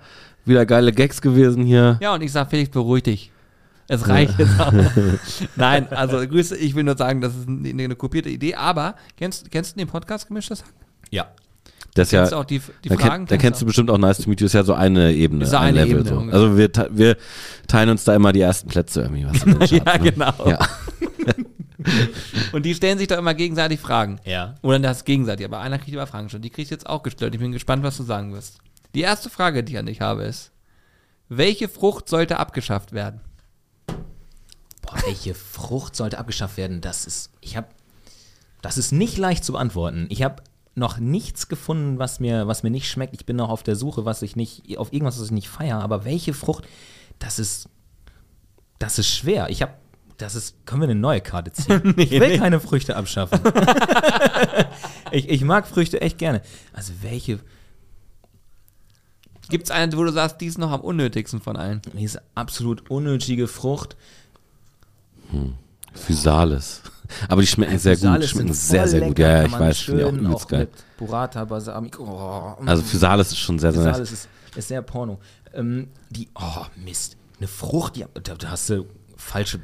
Wieder 0.45 0.65
geile 0.65 0.91
Gags 0.91 1.21
gewesen 1.21 1.63
hier. 1.63 1.97
Ja, 2.01 2.13
und 2.13 2.21
ich 2.21 2.31
sag, 2.31 2.49
Felix, 2.49 2.69
beruhig 2.71 3.03
dich. 3.03 3.31
Es 3.87 4.07
reicht 4.07 4.39
jetzt 4.39 4.59
auch. 4.59 4.73
Nein, 5.57 5.87
also 5.91 6.17
Grüße, 6.25 6.55
ich 6.57 6.73
will 6.75 6.83
nur 6.85 6.97
sagen, 6.97 7.19
das 7.21 7.35
ist 7.35 7.47
eine, 7.47 7.69
eine 7.69 7.95
kopierte 7.95 8.29
Idee, 8.29 8.55
aber 8.55 8.95
kennst, 9.17 9.51
kennst 9.51 9.75
du 9.75 9.79
den 9.79 9.87
Podcast 9.89 10.27
Gemischtes 10.27 10.63
Hack? 10.63 10.73
Ja. 11.11 11.27
Das 11.93 12.09
ja, 12.11 12.25
auch 12.33 12.45
die, 12.45 12.59
die 12.83 12.89
da, 12.89 12.95
Fragen? 12.95 13.25
kenn, 13.25 13.37
da 13.37 13.37
kennst 13.37 13.61
du 13.61 13.65
bestimmt 13.67 13.91
auch 13.91 13.97
Nice 13.99 14.17
to 14.17 14.29
Meet 14.29 14.41
You, 14.41 14.45
ist 14.47 14.53
ja 14.53 14.63
so 14.63 14.73
eine 14.73 15.13
Ebene, 15.13 15.43
Ist 15.43 15.53
ein 15.53 15.75
eine 15.75 15.85
Level. 15.85 16.01
Ebene 16.07 16.31
so. 16.31 16.35
Also 16.35 16.57
wir, 16.57 16.69
wir 16.91 17.17
teilen 17.67 17.89
uns 17.89 18.03
da 18.03 18.15
immer 18.15 18.33
die 18.33 18.41
ersten 18.41 18.67
Plätze 18.67 19.01
irgendwie. 19.01 19.27
Was 19.27 19.39
den 19.69 19.77
Ja, 19.77 19.83
Charts, 19.83 20.03
ne? 20.03 20.11
genau. 20.11 20.33
Ja. 20.45 20.59
Und 22.51 22.65
die 22.65 22.73
stellen 22.73 22.97
sich 22.97 23.07
doch 23.07 23.17
immer 23.17 23.33
gegenseitig 23.33 23.79
Fragen. 23.79 24.19
Ja. 24.25 24.55
Oder 24.61 24.79
das 24.79 25.05
gegenseitig, 25.05 25.45
aber 25.45 25.59
einer 25.59 25.77
kriegt 25.77 25.93
immer 25.93 26.07
Fragen 26.07 26.29
schon. 26.29 26.41
Die 26.41 26.49
kriegst 26.49 26.71
du 26.71 26.75
jetzt 26.75 26.87
auch 26.87 27.03
gestellt. 27.03 27.33
Ich 27.35 27.41
bin 27.41 27.51
gespannt, 27.51 27.83
was 27.83 27.97
du 27.97 28.03
sagen 28.03 28.33
wirst. 28.33 28.57
Die 28.95 29.01
erste 29.01 29.29
Frage, 29.29 29.63
die 29.63 29.73
ich 29.73 29.79
an 29.79 29.85
dich 29.85 30.01
habe, 30.01 30.23
ist: 30.23 30.51
Welche 31.29 31.67
Frucht 31.67 32.07
sollte 32.07 32.39
abgeschafft 32.39 32.93
werden? 32.93 33.21
Boah, 34.81 34.95
welche 35.05 35.33
Frucht 35.33 35.95
sollte 35.95 36.17
abgeschafft 36.17 36.57
werden? 36.57 36.81
Das 36.81 37.05
ist, 37.05 37.31
ich 37.41 37.57
habe, 37.57 37.67
das 38.61 38.77
ist 38.77 38.91
nicht 38.91 39.17
leicht 39.17 39.43
zu 39.43 39.53
beantworten. 39.53 40.05
Ich 40.09 40.23
habe 40.23 40.41
noch 40.75 40.97
nichts 40.97 41.47
gefunden, 41.47 41.99
was 41.99 42.19
mir, 42.19 42.47
was 42.47 42.63
mir 42.63 42.71
nicht 42.71 42.89
schmeckt. 42.89 43.13
Ich 43.13 43.25
bin 43.25 43.35
noch 43.35 43.49
auf 43.49 43.63
der 43.63 43.75
Suche, 43.75 44.05
was 44.05 44.21
ich 44.21 44.35
nicht, 44.35 44.77
auf 44.77 44.91
irgendwas, 44.91 45.19
was 45.19 45.25
ich 45.25 45.31
nicht 45.31 45.49
feiere. 45.49 45.81
Aber 45.81 46.05
welche 46.05 46.33
Frucht? 46.33 46.65
Das 47.19 47.39
ist, 47.39 47.69
das 48.79 48.97
ist 48.97 49.07
schwer. 49.07 49.49
Ich 49.49 49.61
habe, 49.61 49.73
das 50.17 50.35
ist, 50.35 50.65
können 50.65 50.81
wir 50.81 50.89
eine 50.89 50.99
neue 50.99 51.21
Karte 51.21 51.51
ziehen? 51.51 51.93
ich 51.97 52.11
will 52.11 52.39
keine 52.39 52.59
Früchte 52.59 52.95
abschaffen. 52.95 53.39
ich, 55.11 55.29
ich 55.29 55.43
mag 55.43 55.67
Früchte 55.67 56.01
echt 56.01 56.17
gerne. 56.17 56.41
Also 56.73 56.93
welche? 57.01 57.39
Gibt 59.49 59.65
es 59.65 59.71
eine, 59.71 59.95
wo 59.95 60.03
du 60.03 60.11
sagst, 60.11 60.41
die 60.41 60.47
ist 60.47 60.57
noch 60.57 60.71
am 60.71 60.81
unnötigsten 60.81 61.39
von 61.39 61.55
allen? 61.55 61.81
Diese 61.93 62.23
absolut 62.33 62.89
unnötige 62.89 63.47
Frucht. 63.47 63.95
Physalis. 65.93 66.81
Aber 67.29 67.41
die 67.41 67.47
schmecken 67.47 67.77
sehr 67.79 67.93
gut. 67.93 68.01
Physalis 68.01 68.29
Schmecken 68.29 68.53
sehr, 68.53 68.87
sehr 68.87 69.01
gut. 69.01 69.19
Ja, 69.19 69.27
ja, 69.29 69.43
ich 69.45 69.51
weiß, 69.59 69.79
finde 69.79 70.01
ich 70.01 70.07
auch 70.07 70.11
übelst 70.13 70.47
geil. 70.49 70.59
mit 70.61 70.69
Burrata, 70.97 71.45
Balsamico. 71.45 72.03
Oh, 72.03 72.63
Also 72.65 72.83
Physalis 72.83 73.27
ist 73.27 73.39
schon 73.39 73.59
sehr, 73.59 73.71
sehr 73.71 73.83
Das 73.83 73.87
nice. 73.91 73.95
alles 73.97 74.11
ist, 74.11 74.29
ist 74.55 74.67
sehr 74.67 74.81
porno. 74.81 75.19
Ähm, 75.53 75.87
die, 76.09 76.29
oh 76.35 76.65
Mist, 76.83 77.17
eine 77.39 77.47
Frucht, 77.47 77.95
die, 77.95 78.05
da, 78.23 78.33
da 78.35 78.49
hast 78.51 78.69
du 78.69 78.85
falsche. 79.15 79.59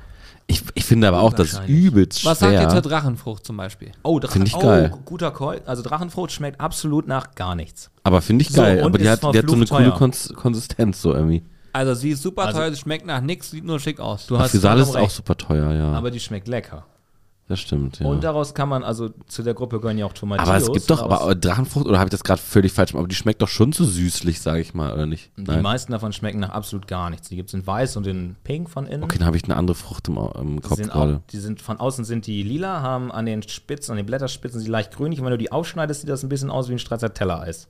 Ich, 0.47 0.63
ich 0.73 0.83
finde 0.83 1.07
aber 1.07 1.19
auch, 1.19 1.33
das 1.33 1.61
übelst 1.67 2.25
Was 2.25 2.39
sagt 2.39 2.53
ihr 2.53 2.61
zur 2.61 2.71
schwer. 2.71 2.81
Drachenfrucht 2.81 3.45
zum 3.45 3.55
Beispiel? 3.57 3.91
Oh, 4.01 4.19
Drachen, 4.19 4.33
Find 4.33 4.47
ich 4.47 4.55
oh, 4.55 4.61
geil. 4.61 4.91
guter 5.05 5.29
Call. 5.31 5.61
Also 5.67 5.83
Drachenfrucht 5.83 6.31
schmeckt 6.31 6.59
absolut 6.59 7.07
nach 7.07 7.35
gar 7.35 7.53
nichts. 7.53 7.91
Aber 8.03 8.19
finde 8.21 8.41
ich 8.43 8.49
So, 8.49 8.61
geil. 8.61 8.79
und 8.79 8.85
aber 8.85 8.97
die 8.97 9.07
hat, 9.07 9.21
die 9.21 9.27
hat 9.37 9.47
so 9.47 9.55
eine 9.55 9.67
verflucht 9.67 9.69
coole 9.69 9.89
teuer. 9.89 9.97
Kons 9.97 10.33
Konsistenz 10.35 11.01
so 11.03 11.13
irgendwie. 11.13 11.43
Also, 11.71 11.93
sie 11.93 12.09
ist 12.09 12.23
super 12.23 12.45
Also- 12.45 12.57
teuer, 12.57 12.71
sie 12.71 12.77
schmeckt 12.77 13.05
nach 13.05 13.21
nichts, 13.21 13.51
sieht 13.51 13.63
nur 13.63 13.79
schick 13.79 13.99
aus. 13.99 14.25
Du 14.25 14.37
Ach, 14.37 14.39
hast 14.41 14.51
Physalis 14.51 14.89
ist 14.89 14.95
auch 14.97 15.09
super 15.11 15.37
teuer, 15.37 15.71
ja. 15.71 15.91
Aber 15.93 16.09
die 16.09 16.19
schmeckt 16.19 16.47
lecker. 16.47 16.83
Das 17.49 17.59
stimmt, 17.59 17.99
ja. 17.99 18.05
Und 18.05 18.23
daraus 18.23 18.53
kann 18.53 18.69
man, 18.69 18.83
also 18.83 19.09
zu 19.27 19.43
der 19.43 19.53
Gruppe 19.55 19.81
gehören 19.81 19.97
ja 19.97 20.05
auch 20.05 20.13
Tomatillos. 20.13 20.47
aber 20.47 20.57
es 20.59 20.71
gibt 20.71 20.89
doch, 20.89 20.99
daraus- 21.01 21.21
aber 21.23 21.35
Drachenfrucht, 21.35 21.85
oder 21.87 21.97
habe 21.99 22.07
ich 22.07 22.11
das 22.11 22.23
gerade 22.23 22.39
völlig 22.41 22.71
falsch 22.71 22.91
gemacht? 22.91 23.01
Aber 23.01 23.07
die 23.09 23.15
schmeckt 23.15 23.41
doch 23.41 23.47
schon 23.49 23.73
so 23.73 23.83
süßlich, 23.83 24.39
sage 24.39 24.61
ich 24.61 24.73
mal, 24.73 24.93
oder 24.93 25.05
nicht? 25.05 25.31
die 25.35 25.57
meisten 25.57 25.91
davon 25.91 26.13
schmecken 26.13 26.39
nach 26.39 26.51
absolut 26.51 26.87
gar 26.87 27.09
nichts. 27.09 27.27
Die 27.27 27.35
gibt 27.35 27.49
es 27.49 27.53
in 27.55 27.67
weiß 27.67 27.97
und 27.97 28.07
in 28.07 28.35
pink 28.45 28.69
von 28.69 28.85
innen. 28.85 29.03
Okay, 29.03 29.17
dann 29.17 29.27
habe 29.27 29.35
ich 29.35 29.43
eine 29.43 29.57
andere 29.57 29.75
Frucht 29.75 30.07
im, 30.07 30.17
im 30.17 30.61
Die 30.61 30.67
Kopf 30.67 30.79
auch, 30.79 30.93
gerade. 30.93 31.21
die 31.31 31.39
sind 31.39 31.61
von 31.61 31.79
außen 31.79 32.05
sind 32.05 32.27
die 32.27 32.43
lila, 32.43 32.81
haben 32.81 33.11
an 33.11 33.25
den 33.25 33.41
Spitzen, 33.43 33.91
an 33.91 33.97
den 33.97 34.05
Blätterspitzen 34.05 34.61
sie 34.61 34.69
leicht 34.69 34.95
grünlich. 34.95 35.19
Und 35.19 35.25
wenn 35.25 35.31
du 35.31 35.37
die 35.37 35.51
aufschneidest, 35.51 36.01
sieht 36.01 36.09
das 36.09 36.23
ein 36.23 36.29
bisschen 36.29 36.51
aus 36.51 36.69
wie 36.69 36.73
ein 36.73 36.79
Stracciatella-Eis. 36.79 37.67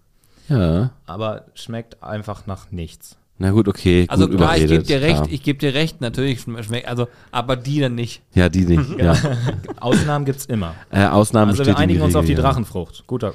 Ja. 0.50 0.92
Aber 1.06 1.46
schmeckt 1.54 2.04
einfach 2.04 2.46
nach 2.48 2.72
nichts. 2.72 3.16
Na 3.42 3.52
gut, 3.52 3.68
okay, 3.70 4.06
Also 4.10 4.28
gut 4.28 4.36
klar, 4.38 4.56
ich 4.58 4.64
gebe 4.64 4.74
überredet, 4.76 4.90
dir 4.90 5.02
recht, 5.02 5.16
klar. 5.16 5.28
ich 5.32 5.44
gebe 5.44 5.60
dir 5.60 5.74
recht, 5.74 6.02
natürlich 6.02 6.40
schm- 6.42 6.62
schmeckt, 6.62 6.88
also, 6.90 7.08
aber 7.32 7.56
die 7.56 7.80
dann 7.80 7.96
nicht. 7.96 8.22
Ja, 8.34 8.50
die 8.50 8.66
nicht. 8.66 8.90
ja. 9.00 9.16
Ausnahmen 9.80 10.26
gibt's 10.26 10.46
immer. 10.46 10.76
Äh, 10.92 11.06
Ausnahmen 11.06 11.52
Also 11.52 11.66
wir 11.66 11.78
einigen 11.78 12.02
uns 12.02 12.16
auf 12.16 12.26
die 12.26 12.32
Regel, 12.34 12.44
ja. 12.44 12.50
Drachenfrucht. 12.50 13.06
Guter. 13.08 13.34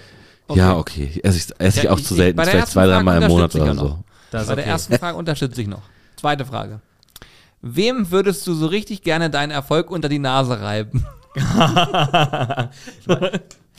Ja, 0.52 0.76
okay. 0.76 1.10
Esse 1.22 1.38
ich, 1.38 1.46
esse 1.58 1.78
ich 1.78 1.84
Ja, 1.84 1.90
auch 1.92 1.98
ich- 1.98 2.04
zu 2.06 2.14
selten, 2.14 2.36
bei 2.36 2.42
der 2.44 2.50
vielleicht 2.52 2.62
ersten 2.64 2.72
zwei, 2.74 2.82
Frage 2.82 2.92
dreimal 2.96 3.22
im 3.22 3.28
Monat 3.28 3.54
oder 3.54 3.64
ja 3.66 3.74
so. 3.74 3.98
Bei 4.30 4.42
der 4.44 4.50
okay. 4.58 4.62
ersten 4.68 4.98
Frage 4.98 5.16
unterstütze 5.16 5.62
ich 5.62 5.68
noch. 5.68 5.82
Zweite 6.16 6.44
Frage. 6.44 6.80
Wem 7.62 8.10
würdest 8.10 8.46
du 8.46 8.52
so 8.52 8.66
richtig 8.66 9.00
gerne 9.02 9.30
deinen 9.30 9.52
Erfolg 9.52 9.90
unter 9.90 10.10
die 10.10 10.18
Nase 10.18 10.60
reiben? 10.60 11.06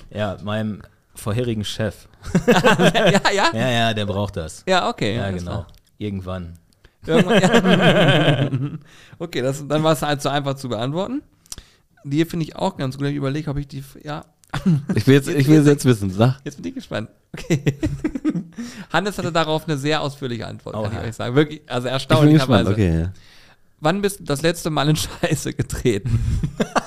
Ja, 0.10 0.38
meinem 0.44 0.82
vorherigen 1.14 1.64
Chef. 1.66 2.08
ja, 2.48 3.32
ja? 3.32 3.50
Ja, 3.54 3.70
ja, 3.70 3.94
der 3.94 4.06
braucht 4.06 4.38
das. 4.38 4.64
Ja, 4.68 4.90
okay. 4.90 5.16
Ja, 5.18 5.30
genau. 5.32 5.66
Irgendwann. 5.98 6.54
Irgendwann, 7.06 7.42
ja. 7.42 8.50
okay, 9.20 9.42
das, 9.42 9.68
dann 9.68 9.84
war 9.84 9.94
es 9.94 10.02
halt 10.02 10.22
so 10.22 10.30
einfach 10.30 10.56
zu 10.56 10.70
beantworten. 10.70 11.22
Die 12.04 12.24
finde 12.26 12.46
ich 12.46 12.56
auch 12.56 12.78
ganz 12.78 12.98
gut. 12.98 13.08
Ich 13.08 13.16
überlege, 13.16 13.50
ob 13.50 13.58
ich 13.58 13.68
die. 13.68 13.84
Ja, 14.04 14.26
Ich 14.96 15.08
will 15.08 15.16
jetzt, 15.16 15.28
ich 15.28 15.48
will 15.48 15.60
es 15.60 15.68
jetzt 15.68 15.86
wissen. 15.86 16.10
Sag. 16.12 16.40
jetzt 16.44 16.58
bin 16.58 16.66
ich 16.70 16.76
gespannt. 16.76 17.10
Okay. 17.34 17.64
Hannes 18.94 19.18
hatte 19.18 19.32
darauf 19.32 19.68
eine 19.68 19.78
sehr 19.78 20.02
ausführliche 20.02 20.48
Antwort, 20.48 20.76
kann 20.76 20.86
Oha. 20.86 21.02
ich 21.02 21.10
euch 21.10 21.16
sagen. 21.16 21.36
Wirklich, 21.36 21.62
also 21.68 21.88
Ich 21.88 21.92
bin 21.92 21.94
erstaunlicherweise. 21.94 22.70
gespannt. 22.70 22.70
Okay. 22.70 23.00
ja. 23.02 23.14
Wann 23.82 24.02
bist 24.02 24.22
du 24.22 24.24
das 24.24 24.42
letzte 24.42 24.70
Mal 24.70 24.90
in 24.90 24.96
Scheiße 24.96 25.54
getreten? 25.54 26.20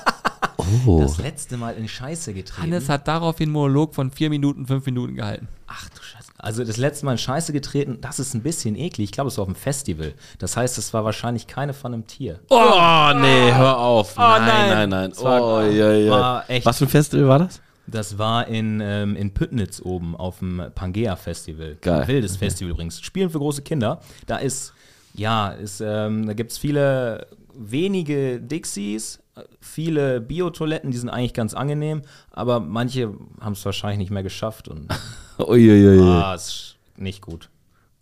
Oh. 0.85 0.99
Das 1.01 1.17
letzte 1.17 1.57
Mal 1.57 1.75
in 1.75 1.87
Scheiße 1.87 2.33
getreten. 2.33 2.61
Hannes 2.63 2.89
hat 2.89 3.07
daraufhin 3.07 3.47
einen 3.49 3.53
Monolog 3.53 3.95
von 3.95 4.11
vier 4.11 4.29
Minuten, 4.29 4.65
fünf 4.67 4.85
Minuten 4.85 5.15
gehalten. 5.15 5.47
Ach 5.67 5.87
du 5.89 6.01
Scheiße. 6.01 6.29
Also 6.37 6.63
das 6.63 6.77
letzte 6.77 7.05
Mal 7.05 7.13
in 7.13 7.17
Scheiße 7.17 7.51
getreten, 7.51 7.97
das 8.01 8.19
ist 8.19 8.33
ein 8.33 8.41
bisschen 8.41 8.75
eklig. 8.75 9.05
Ich 9.09 9.11
glaube, 9.11 9.27
es 9.27 9.37
war 9.37 9.41
auf 9.43 9.47
einem 9.49 9.55
Festival. 9.55 10.13
Das 10.37 10.55
heißt, 10.55 10.77
es 10.77 10.93
war 10.93 11.03
wahrscheinlich 11.03 11.47
keine 11.47 11.73
von 11.73 11.93
einem 11.93 12.07
Tier. 12.07 12.39
Oh, 12.49 13.11
nee, 13.15 13.51
hör 13.53 13.77
auf. 13.77 14.15
nein, 14.15 14.41
nein. 14.45 14.69
nein, 14.69 14.89
nein. 14.89 15.09
Das 15.09 15.23
war- 15.23 15.41
oh, 15.41 15.61
ja, 15.61 15.91
ja. 15.91 16.11
war 16.11 16.49
echt- 16.49 16.65
Was 16.65 16.77
für 16.77 16.85
ein 16.85 16.89
Festival 16.89 17.27
war 17.27 17.39
das? 17.39 17.61
Das 17.87 18.17
war 18.17 18.47
in, 18.47 18.79
ähm, 18.81 19.15
in 19.15 19.33
Püttnitz 19.33 19.81
oben 19.83 20.15
auf 20.15 20.39
dem 20.39 20.63
Pangea 20.75 21.15
Festival. 21.15 21.75
Geil. 21.81 22.01
Ein 22.03 22.07
wildes 22.07 22.37
Festival 22.37 22.71
übrigens. 22.71 23.01
Spielen 23.01 23.29
für 23.31 23.39
große 23.39 23.63
Kinder. 23.63 23.99
Da 24.27 24.37
ist, 24.37 24.73
ja, 25.15 25.49
ist, 25.49 25.81
ähm, 25.83 26.25
da 26.27 26.33
gibt 26.33 26.51
es 26.51 26.57
viele 26.59 27.27
wenige 27.53 28.39
Dixies, 28.39 29.19
viele 29.61 30.21
Biotoiletten, 30.21 30.91
die 30.91 30.97
sind 30.97 31.09
eigentlich 31.09 31.33
ganz 31.33 31.53
angenehm, 31.53 32.01
aber 32.31 32.59
manche 32.59 33.13
haben 33.39 33.53
es 33.53 33.63
wahrscheinlich 33.65 33.99
nicht 33.99 34.11
mehr 34.11 34.23
geschafft 34.23 34.67
und 34.67 34.87
Uiuiui. 35.39 36.01
ah, 36.01 36.35
ist 36.35 36.77
nicht 36.97 37.21
gut. 37.21 37.49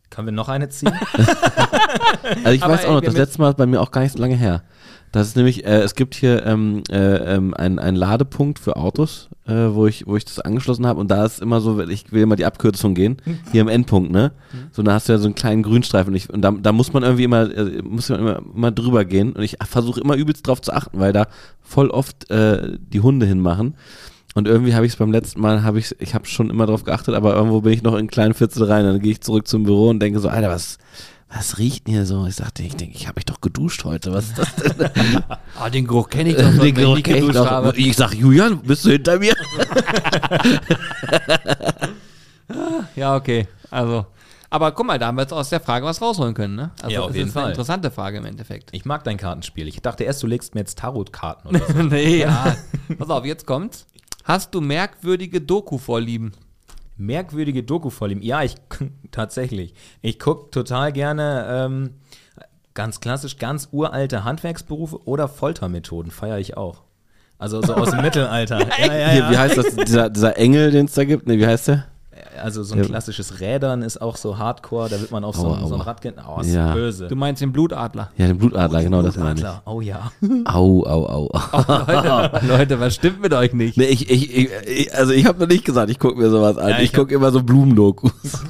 Können 0.10 0.28
wir 0.28 0.32
noch 0.32 0.50
eine 0.50 0.70
ziehen? 0.70 0.94
Also 2.44 2.52
ich 2.52 2.64
Aber 2.64 2.74
weiß 2.74 2.86
auch 2.86 2.94
noch, 2.94 3.02
das 3.02 3.16
letzte 3.16 3.42
Mal 3.42 3.50
ist 3.50 3.58
bei 3.58 3.66
mir 3.66 3.82
auch 3.82 3.92
gar 3.92 4.02
nicht 4.02 4.12
so 4.14 4.20
lange 4.20 4.36
her. 4.36 4.64
Das 5.12 5.28
ist 5.28 5.36
nämlich, 5.36 5.66
äh, 5.66 5.80
es 5.80 5.96
gibt 5.96 6.16
hier 6.16 6.46
ähm, 6.46 6.84
äh, 6.92 7.36
ähm, 7.36 7.54
einen, 7.54 7.96
Ladepunkt 7.96 8.60
für 8.60 8.76
Autos, 8.76 9.30
äh, 9.48 9.54
wo, 9.54 9.88
ich, 9.88 10.06
wo 10.06 10.18
ich 10.18 10.26
das 10.26 10.40
angeschlossen 10.40 10.86
habe 10.86 11.00
und 11.00 11.10
da 11.10 11.26
ist 11.26 11.42
immer 11.42 11.62
so, 11.62 11.80
ich 11.82 12.12
will 12.12 12.24
immer 12.24 12.36
die 12.36 12.46
Abkürzung 12.46 12.94
gehen, 12.94 13.18
hier 13.52 13.62
am 13.62 13.70
Endpunkt, 13.70 14.12
ne? 14.12 14.34
So, 14.72 14.84
da 14.84 14.94
hast 14.94 15.08
du 15.08 15.14
ja 15.14 15.20
so 15.20 15.26
einen 15.26 15.36
kleinen 15.36 15.64
Grünstreifen 15.64 16.12
und, 16.12 16.18
ich, 16.18 16.30
und 16.30 16.42
da, 16.42 16.52
da 16.52 16.72
muss 16.72 16.92
man 16.94 17.04
irgendwie 17.04 17.24
immer, 17.24 17.50
äh, 17.56 17.82
muss 17.82 18.10
man 18.10 18.20
immer, 18.20 18.42
immer 18.54 18.72
drüber 18.72 19.06
gehen 19.06 19.34
und 19.34 19.44
ich 19.44 19.58
versuche 19.62 20.02
immer 20.02 20.16
übelst 20.16 20.46
drauf 20.46 20.62
zu 20.62 20.74
achten, 20.74 21.00
weil 21.00 21.14
da 21.14 21.28
voll 21.62 21.90
oft 21.90 22.30
äh, 22.30 22.78
die 22.80 23.00
Hunde 23.00 23.26
hinmachen. 23.26 23.76
Und 24.36 24.48
irgendwie 24.48 24.76
habe 24.76 24.86
ich 24.86 24.92
es 24.92 24.98
beim 24.98 25.12
letzten 25.12 25.42
Mal, 25.42 25.64
habe 25.64 25.80
ich, 25.80 25.96
ich 26.00 26.14
habe 26.14 26.28
schon 26.28 26.52
immer 26.52 26.68
drauf 26.68 26.84
geachtet, 26.84 27.16
aber 27.16 27.34
irgendwo 27.34 27.62
bin 27.62 27.74
ich 27.74 27.82
noch 27.82 27.94
in 27.94 28.00
einen 28.00 28.08
kleinen 28.08 28.36
Viertel 28.36 28.66
rein. 28.66 28.86
Dann 28.86 29.00
gehe 29.00 29.14
ich 29.14 29.22
zurück 29.22 29.48
zum 29.48 29.64
Büro 29.64 29.90
und 29.90 30.00
denke 30.00 30.20
so, 30.20 30.30
Alter, 30.30 30.50
was, 30.50 30.78
was 31.30 31.58
riecht 31.58 31.88
denn 31.88 31.94
hier 31.94 32.06
so? 32.06 32.26
Ich 32.26 32.36
sagte, 32.36 32.64
ich 32.64 32.76
denke, 32.76 32.96
ich 32.96 33.08
habe 33.08 33.18
mich 33.18 33.26
doch 33.26 33.42
geduscht 33.42 33.84
heute. 33.84 34.14
Was 34.14 34.26
ist 34.30 34.38
das 34.38 34.56
denn? 34.56 34.90
Ah, 35.60 35.70
den 35.72 35.88
Geruch 35.88 36.10
kenne 36.10 36.30
ich 36.30 36.36
doch, 36.36 36.44
Den 36.44 36.60
wenn 36.60 36.68
ich 36.68 36.76
Geruch 36.76 36.98
ich 36.98 37.04
geduscht 37.04 37.36
doch. 37.36 37.50
habe. 37.50 37.76
Ich 37.76 37.96
sag, 37.98 38.14
Julian, 38.14 38.60
bist 38.62 38.86
du 38.86 38.92
hinter 38.92 39.18
mir? 39.20 39.34
Ja, 42.96 43.16
okay. 43.16 43.48
Also. 43.70 44.06
Aber 44.50 44.72
guck 44.72 44.86
mal, 44.88 44.98
da 44.98 45.08
haben 45.08 45.18
wir 45.18 45.24
jetzt 45.24 45.34
aus 45.34 45.50
der 45.50 45.60
Frage 45.60 45.86
was 45.86 46.02
rausholen 46.02 46.34
können, 46.34 46.56
ne? 46.56 46.72
Also 46.82 46.94
Ja, 46.94 47.02
auf 47.02 47.08
das 47.08 47.18
jeden 47.18 47.28
ist 47.30 47.36
eine 47.36 47.44
Fall. 47.44 47.52
interessante 47.52 47.92
Frage 47.92 48.18
im 48.20 48.26
Endeffekt. 48.26 48.70
Ich 48.72 48.86
mag 48.86 49.04
dein 49.04 49.18
Kartenspiel. 49.18 49.68
Ich 49.68 49.82
dachte 49.82 50.06
erst, 50.06 50.24
du 50.24 50.28
legst 50.28 50.56
mir 50.56 50.62
jetzt 50.62 50.78
Tarotkarten 50.80 51.50
oder 51.50 51.66
so. 51.68 51.74
nee, 51.84 52.20
ja. 52.22 52.56
Pass 52.98 53.10
auf, 53.10 53.26
jetzt 53.26 53.46
kommt's. 53.46 53.86
Hast 54.24 54.56
du 54.56 54.62
merkwürdige 54.62 55.42
Doku-Vorlieben? 55.42 56.32
Merkwürdige 56.98 57.64
Doku-Vorlieben. 57.64 58.24
Ja, 58.24 58.44
ich 58.44 58.56
tatsächlich. 59.12 59.74
Ich 60.02 60.20
gucke 60.20 60.52
total 60.52 60.92
gerne 60.92 61.46
ähm, 61.50 61.94
ganz 62.74 63.00
klassisch, 63.00 63.38
ganz 63.38 63.70
uralte 63.72 64.24
Handwerksberufe 64.24 65.08
oder 65.08 65.28
Foltermethoden. 65.28 66.12
Feiere 66.12 66.40
ich 66.40 66.58
auch. 66.58 66.84
Also 67.40 67.62
so 67.62 67.76
aus 67.76 67.92
dem 67.92 68.02
Mittelalter. 68.04 68.60
Ja, 68.60 68.94
ja, 68.96 69.10
Hier, 69.10 69.20
ja. 69.22 69.32
wie 69.32 69.38
heißt 69.38 69.58
das? 69.58 69.76
Dieser, 69.76 70.10
dieser 70.10 70.38
Engel, 70.38 70.72
den 70.72 70.86
es 70.86 70.94
da 70.94 71.04
gibt? 71.04 71.28
Nee, 71.28 71.38
wie 71.38 71.48
heißt 71.48 71.68
der? 71.70 71.86
Also 72.42 72.64
so 72.64 72.74
ein 72.76 72.82
Ja. 72.82 72.86
klassisches 72.86 73.40
Rädern 73.40 73.82
ist 73.82 74.02
auch 74.02 74.16
so 74.18 74.38
Hardcore, 74.38 74.90
da 74.90 75.00
wird 75.02 75.12
man 75.12 75.24
auf 75.24 75.36
so, 75.36 75.48
Aua, 75.48 75.58
ein- 75.60 75.68
so 75.68 75.76
ein. 75.76 75.82
Rad 75.82 76.02
gehen. 76.02 76.16
Oh, 76.28 76.40
ist 76.42 76.54
Ja. 76.54 76.74
böse. 76.74 77.08
Du 77.08 77.16
meinst 77.16 77.42
den 77.42 77.52
Blutadler. 77.52 78.12
Ja, 78.18 78.28
den 78.28 78.38
Blutadler, 78.38 78.84
genau 78.84 79.02
das 79.02 79.16
meine 79.18 79.32
ich. 79.32 79.36
Blutadler. 79.42 79.62
Oh 79.66 79.82
ja. 79.82 80.12
Au, 80.46 80.84
au, 80.86 81.06
au. 81.08 81.30
Leute, 81.88 82.46
Leute, 82.48 82.80
was 82.80 82.96
stimmt 82.96 83.22
mit 83.22 83.34
euch 83.34 83.54
nicht? 83.54 83.78
Nee, 83.78 83.86
ich, 83.86 84.10
ich, 84.10 84.36
ich, 84.36 84.50
ich 84.66 84.96
also 84.96 85.14
ich 85.14 85.26
habe 85.26 85.40
noch 85.40 85.48
nicht 85.48 85.66
gesagt, 85.66 85.90
ich 85.90 86.00
gucke 86.00 86.18
mir 86.18 86.30
sowas 86.30 86.58
an. 86.58 86.70
Ja, 86.70 86.78
ich 86.80 86.86
ich 86.86 86.94
gucke 86.94 87.14
immer 87.14 87.32
so 87.32 87.44
Blumendokus. 87.44 88.12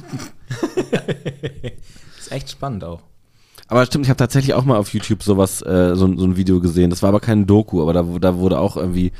Ist 2.18 2.32
echt 2.32 2.50
spannend 2.50 2.84
auch. 2.84 3.00
Aber 3.68 3.84
stimmt, 3.86 4.06
ich 4.06 4.10
habe 4.10 4.16
tatsächlich 4.16 4.54
auch 4.54 4.64
mal 4.64 4.76
auf 4.78 4.92
YouTube 4.94 5.22
sowas, 5.22 5.60
äh, 5.62 5.94
so, 5.94 6.06
ein- 6.06 6.18
so 6.18 6.24
ein 6.24 6.36
Video 6.36 6.58
gesehen. 6.60 6.90
Das 6.90 7.02
war 7.02 7.10
aber 7.10 7.20
kein 7.20 7.46
Doku, 7.46 7.82
aber 7.82 7.92
da, 7.92 8.02
da 8.02 8.36
wurde 8.38 8.58
auch 8.58 8.76
irgendwie, 8.76 9.12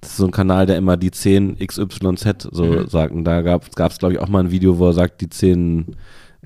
das 0.00 0.10
ist 0.10 0.16
so 0.18 0.26
ein 0.26 0.30
Kanal, 0.30 0.66
der 0.66 0.76
immer 0.76 0.96
die 0.96 1.10
10 1.10 1.56
XYZ 1.58 2.48
so 2.52 2.64
Mhm. 2.64 2.88
sagt. 2.88 3.12
Und 3.14 3.24
da 3.24 3.40
gab 3.42 3.64
es, 3.66 3.98
glaube 3.98 4.12
ich, 4.14 4.20
auch 4.20 4.28
mal 4.28 4.40
ein 4.40 4.50
Video, 4.50 4.78
wo 4.78 4.86
er 4.88 4.92
sagt, 4.92 5.20
die 5.22 5.28
10 5.30 5.96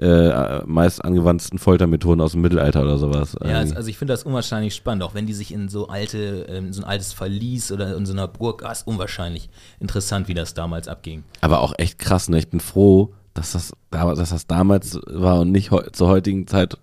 äh, 0.00 0.62
meist 0.64 1.04
angewandten 1.04 1.58
Foltermethoden 1.58 2.20
aus 2.20 2.30
dem 2.30 2.40
Mittelalter 2.42 2.82
oder 2.82 2.98
sowas. 2.98 3.32
Ja, 3.32 3.46
Irgendwie. 3.46 3.56
also, 3.56 3.74
also 3.74 3.88
ich 3.88 3.98
finde 3.98 4.12
das 4.12 4.22
unwahrscheinlich 4.22 4.76
spannend, 4.76 5.02
auch 5.02 5.14
wenn 5.14 5.26
die 5.26 5.32
sich 5.32 5.52
in 5.52 5.68
so 5.68 5.88
alte, 5.88 6.46
ähm, 6.48 6.72
so 6.72 6.82
ein 6.82 6.84
altes 6.88 7.12
Verlies 7.12 7.72
oder 7.72 7.96
in 7.96 8.06
so 8.06 8.12
einer 8.12 8.28
Burg, 8.28 8.62
ah, 8.64 8.70
ist 8.70 8.86
unwahrscheinlich 8.86 9.50
interessant, 9.80 10.28
wie 10.28 10.34
das 10.34 10.54
damals 10.54 10.86
abging. 10.86 11.24
aber 11.40 11.58
auch 11.62 11.72
echt 11.78 11.98
krass, 11.98 12.28
ne? 12.28 12.38
Ich 12.38 12.48
bin 12.48 12.60
froh, 12.60 13.12
dass 13.34 13.50
das, 13.52 13.72
da- 13.90 14.14
dass 14.14 14.30
das 14.30 14.46
damals 14.46 15.00
war 15.08 15.40
und 15.40 15.50
nicht 15.50 15.72
heu 15.72 15.82
zur 15.92 16.06
heutigen 16.06 16.46
Zeit, 16.46 16.78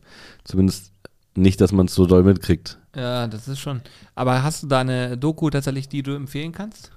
zumindest 0.45 0.93
nicht, 1.35 1.59
dass 1.59 1.73
man 1.73 1.87
es 1.87 1.95
so 1.95 2.05
doll 2.05 2.23
mitkriegt. 2.23 2.79
Ja, 2.95 3.27
das 3.27 3.47
ist 3.49 3.59
schon. 3.59 3.81
Aber 4.15 4.41
hast 4.43 4.63
du 4.63 4.67
da 4.67 4.79
eine 4.79 5.17
Doku 5.17 5.49
tatsächlich, 5.49 5.89
die 5.89 6.01
du 6.01 6.15
empfehlen 6.15 6.53
kannst? 6.53 6.91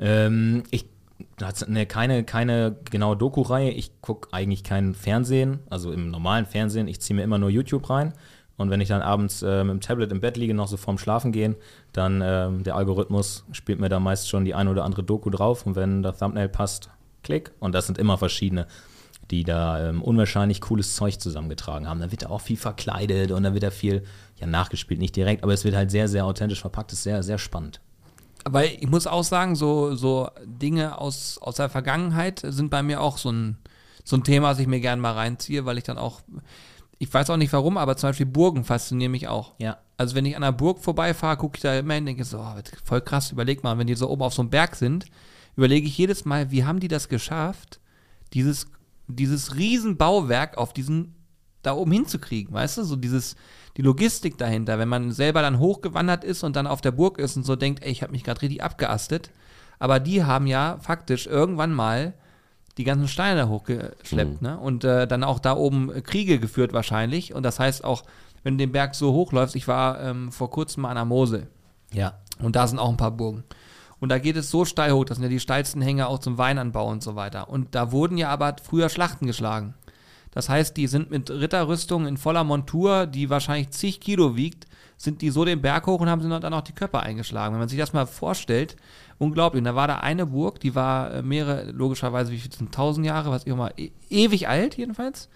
Ähm, 0.00 0.64
ich 0.70 0.86
ne, 1.68 1.86
keine, 1.86 2.24
keine 2.24 2.76
genaue 2.90 3.16
Doku-Reihe. 3.16 3.70
Ich 3.70 4.00
gucke 4.00 4.28
eigentlich 4.32 4.64
kein 4.64 4.94
Fernsehen, 4.94 5.60
also 5.70 5.92
im 5.92 6.10
normalen 6.10 6.46
Fernsehen. 6.46 6.88
Ich 6.88 7.00
ziehe 7.00 7.16
mir 7.16 7.22
immer 7.22 7.38
nur 7.38 7.50
YouTube 7.50 7.88
rein. 7.88 8.12
Und 8.56 8.70
wenn 8.70 8.80
ich 8.80 8.88
dann 8.88 9.02
abends 9.02 9.42
äh, 9.42 9.64
mit 9.64 9.72
dem 9.72 9.80
Tablet 9.80 10.12
im 10.12 10.20
Bett 10.20 10.36
liege, 10.36 10.54
noch 10.54 10.68
so 10.68 10.76
vorm 10.76 10.98
Schlafen 10.98 11.32
gehen, 11.32 11.56
dann 11.92 12.22
ähm, 12.24 12.62
der 12.62 12.76
Algorithmus 12.76 13.44
spielt 13.52 13.80
mir 13.80 13.88
da 13.88 13.98
meist 13.98 14.28
schon 14.28 14.44
die 14.44 14.54
ein 14.54 14.68
oder 14.68 14.84
andere 14.84 15.02
Doku 15.02 15.30
drauf. 15.30 15.66
Und 15.66 15.74
wenn 15.74 16.02
das 16.02 16.18
Thumbnail 16.18 16.48
passt, 16.48 16.90
klick. 17.22 17.50
Und 17.58 17.74
das 17.74 17.86
sind 17.86 17.98
immer 17.98 18.16
verschiedene, 18.16 18.66
die 19.34 19.44
da 19.44 19.88
ähm, 19.88 20.02
unwahrscheinlich 20.02 20.60
cooles 20.60 20.94
Zeug 20.94 21.20
zusammengetragen 21.20 21.88
haben. 21.88 22.00
Dann 22.00 22.10
wird 22.10 22.22
da 22.22 22.28
auch 22.28 22.40
viel 22.40 22.56
verkleidet 22.56 23.30
und 23.32 23.42
dann 23.42 23.52
wird 23.52 23.64
da 23.64 23.70
viel, 23.70 24.04
ja, 24.36 24.46
nachgespielt, 24.46 25.00
nicht 25.00 25.16
direkt, 25.16 25.42
aber 25.42 25.52
es 25.52 25.64
wird 25.64 25.74
halt 25.74 25.90
sehr, 25.90 26.08
sehr 26.08 26.24
authentisch 26.24 26.60
verpackt. 26.60 26.92
ist 26.92 27.02
sehr, 27.02 27.22
sehr 27.22 27.38
spannend. 27.38 27.80
Weil 28.44 28.76
ich 28.78 28.88
muss 28.88 29.06
auch 29.06 29.24
sagen, 29.24 29.56
so, 29.56 29.94
so 29.94 30.28
Dinge 30.44 30.98
aus, 30.98 31.38
aus 31.40 31.56
der 31.56 31.68
Vergangenheit 31.68 32.42
sind 32.44 32.70
bei 32.70 32.82
mir 32.82 33.00
auch 33.00 33.18
so 33.18 33.30
ein, 33.30 33.56
so 34.04 34.16
ein 34.16 34.24
Thema, 34.24 34.48
was 34.48 34.58
ich 34.58 34.66
mir 34.66 34.80
gerne 34.80 35.00
mal 35.00 35.12
reinziehe, 35.12 35.64
weil 35.64 35.78
ich 35.78 35.84
dann 35.84 35.98
auch, 35.98 36.20
ich 36.98 37.12
weiß 37.12 37.30
auch 37.30 37.38
nicht 37.38 37.52
warum, 37.52 37.78
aber 37.78 37.96
zum 37.96 38.10
Beispiel 38.10 38.26
Burgen 38.26 38.64
faszinieren 38.64 39.12
mich 39.12 39.28
auch. 39.28 39.54
Ja. 39.58 39.78
Also 39.96 40.14
wenn 40.14 40.26
ich 40.26 40.36
an 40.36 40.42
einer 40.42 40.52
Burg 40.52 40.80
vorbeifahre, 40.80 41.36
gucke 41.38 41.56
ich 41.56 41.62
da 41.62 41.78
immer 41.78 41.94
hin 41.94 42.02
und 42.02 42.06
denke 42.06 42.24
so, 42.24 42.38
oh, 42.38 42.54
voll 42.84 43.00
krass, 43.00 43.32
überleg 43.32 43.64
mal, 43.64 43.78
wenn 43.78 43.86
die 43.86 43.94
so 43.94 44.10
oben 44.10 44.22
auf 44.22 44.34
so 44.34 44.42
einem 44.42 44.50
Berg 44.50 44.76
sind, 44.76 45.06
überlege 45.56 45.86
ich 45.86 45.96
jedes 45.96 46.24
Mal, 46.24 46.50
wie 46.50 46.64
haben 46.64 46.80
die 46.80 46.88
das 46.88 47.08
geschafft, 47.08 47.80
dieses, 48.34 48.66
dieses 49.08 49.56
Riesenbauwerk 49.56 50.56
auf 50.58 50.72
diesen, 50.72 51.14
da 51.62 51.74
oben 51.74 51.92
hinzukriegen, 51.92 52.52
weißt 52.54 52.78
du, 52.78 52.84
so 52.84 52.96
dieses, 52.96 53.36
die 53.76 53.82
Logistik 53.82 54.38
dahinter, 54.38 54.78
wenn 54.78 54.88
man 54.88 55.12
selber 55.12 55.42
dann 55.42 55.58
hochgewandert 55.58 56.24
ist 56.24 56.42
und 56.42 56.56
dann 56.56 56.66
auf 56.66 56.80
der 56.80 56.92
Burg 56.92 57.18
ist 57.18 57.36
und 57.36 57.44
so 57.44 57.56
denkt, 57.56 57.82
ey, 57.84 57.90
ich 57.90 58.02
habe 58.02 58.12
mich 58.12 58.24
gerade 58.24 58.42
richtig 58.42 58.62
abgeastet, 58.62 59.30
aber 59.78 60.00
die 60.00 60.24
haben 60.24 60.46
ja 60.46 60.78
faktisch 60.80 61.26
irgendwann 61.26 61.72
mal 61.72 62.14
die 62.78 62.84
ganzen 62.84 63.08
Steine 63.08 63.48
hochgeschleppt, 63.48 64.42
ne? 64.42 64.58
Und 64.58 64.82
äh, 64.84 65.06
dann 65.06 65.22
auch 65.22 65.38
da 65.38 65.56
oben 65.56 66.02
Kriege 66.02 66.40
geführt 66.40 66.72
wahrscheinlich. 66.72 67.32
Und 67.32 67.44
das 67.44 67.60
heißt 67.60 67.84
auch, 67.84 68.02
wenn 68.42 68.54
du 68.58 68.64
den 68.64 68.72
Berg 68.72 68.94
so 68.96 69.12
hochläufst, 69.12 69.54
ich 69.54 69.68
war 69.68 70.00
ähm, 70.00 70.32
vor 70.32 70.50
kurzem 70.50 70.82
mal 70.82 70.90
an 70.90 70.96
der 70.96 71.04
Mosel 71.04 71.46
Ja. 71.92 72.18
und 72.42 72.56
da 72.56 72.66
sind 72.66 72.78
auch 72.80 72.88
ein 72.90 72.96
paar 72.96 73.12
Burgen. 73.12 73.44
Und 74.00 74.08
da 74.08 74.18
geht 74.18 74.36
es 74.36 74.50
so 74.50 74.64
steil 74.64 74.92
hoch, 74.92 75.04
das 75.04 75.16
sind 75.16 75.24
ja 75.24 75.30
die 75.30 75.40
steilsten 75.40 75.82
Hänge 75.82 76.08
auch 76.08 76.18
zum 76.18 76.38
Weinanbau 76.38 76.88
und 76.90 77.02
so 77.02 77.16
weiter. 77.16 77.48
Und 77.48 77.74
da 77.74 77.92
wurden 77.92 78.18
ja 78.18 78.28
aber 78.28 78.56
früher 78.62 78.88
Schlachten 78.88 79.26
geschlagen. 79.26 79.74
Das 80.34 80.48
heißt, 80.48 80.76
die 80.76 80.88
sind 80.88 81.10
mit 81.10 81.30
Ritterrüstung 81.30 82.06
in 82.06 82.16
voller 82.16 82.42
Montur, 82.42 83.06
die 83.06 83.30
wahrscheinlich 83.30 83.70
zig 83.70 84.00
Kilo 84.00 84.34
wiegt, 84.34 84.66
sind 84.96 85.22
die 85.22 85.30
so 85.30 85.44
den 85.44 85.62
Berg 85.62 85.86
hoch 85.86 86.00
und 86.00 86.08
haben 86.08 86.22
sie 86.22 86.28
dann 86.28 86.54
auch 86.54 86.62
die 86.62 86.72
Köpfe 86.72 87.00
eingeschlagen. 87.00 87.54
Wenn 87.54 87.60
man 87.60 87.68
sich 87.68 87.78
das 87.78 87.92
mal 87.92 88.06
vorstellt, 88.06 88.74
unglaublich. 89.18 89.60
Und 89.60 89.64
da 89.64 89.76
war 89.76 89.86
da 89.86 89.98
eine 90.00 90.26
Burg, 90.26 90.58
die 90.58 90.74
war 90.74 91.12
äh, 91.12 91.22
mehrere, 91.22 91.70
logischerweise, 91.70 92.32
wie 92.32 92.38
viel 92.38 92.52
sind, 92.52 92.74
tausend 92.74 93.06
Jahre, 93.06 93.30
was 93.30 93.46
ich 93.46 93.52
auch 93.52 93.70
e 93.76 93.92
ewig 94.10 94.48
alt 94.48 94.76
jedenfalls. 94.76 95.28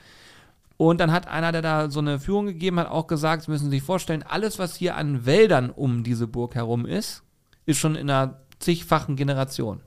Und 0.77 1.01
dann 1.01 1.13
hat 1.13 1.29
einer, 1.29 1.53
der 1.53 1.63
da 1.63 1.91
so 1.91 2.01
eine 2.01 2.19
Führung 2.19 2.47
gegeben 2.47 2.79
hat, 2.79 2.89
auch 2.89 3.07
gesagt, 3.07 3.43
Sie 3.43 3.51
müssen 3.51 3.71
sich 3.71 3.83
vorstellen, 3.83 4.23
alles, 4.23 4.59
was 4.59 4.77
hier 4.77 4.97
an 4.97 5.27
Wäldern 5.27 5.71
um 5.71 6.05
diese 6.05 6.27
Burg 6.27 6.55
herum 6.55 6.87
ist, 6.87 7.23
ist 7.67 7.79
schon 7.79 7.97
in 7.97 8.09
einer 8.11 8.41
zigfachen 8.59 9.17
Generation. 9.17 9.81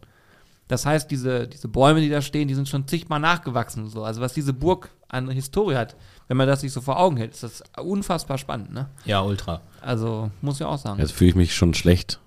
Das 0.68 0.86
heißt, 0.86 1.12
diese, 1.12 1.48
diese 1.48 1.68
Bäume, 1.68 2.00
die 2.00 2.10
da 2.10 2.22
stehen, 2.22 2.48
die 2.48 2.54
sind 2.56 2.70
schon 2.70 2.88
zigmal 2.88 3.20
nachgewachsen. 3.20 3.84
und 3.84 3.90
So. 3.90 4.04
Also 4.04 4.22
was 4.22 4.34
diese 4.34 4.54
Burg 4.54 4.90
an 5.10 5.30
Historie 5.30 5.76
hat, 5.76 5.98
wenn 6.30 6.38
man 6.38 6.48
das 6.48 6.62
sich 6.62 6.72
so 6.72 6.80
vor 6.80 6.98
Augen 6.98 7.18
hält, 7.18 7.32
ist 7.34 7.44
das 7.44 7.62
unfassbar 7.84 8.38
spannend. 8.38 8.74
Ne? 8.74 8.88
Ja, 9.04 9.22
ultra. 9.22 9.60
Also 9.82 10.32
muss 10.42 10.60
ich 10.62 10.66
auch 10.66 10.78
sagen. 10.78 11.00
Jetzt 11.00 11.12
fühle 11.12 11.32
ich 11.32 11.36
mich 11.36 11.54
schon 11.54 11.74
schlecht, 11.74 12.20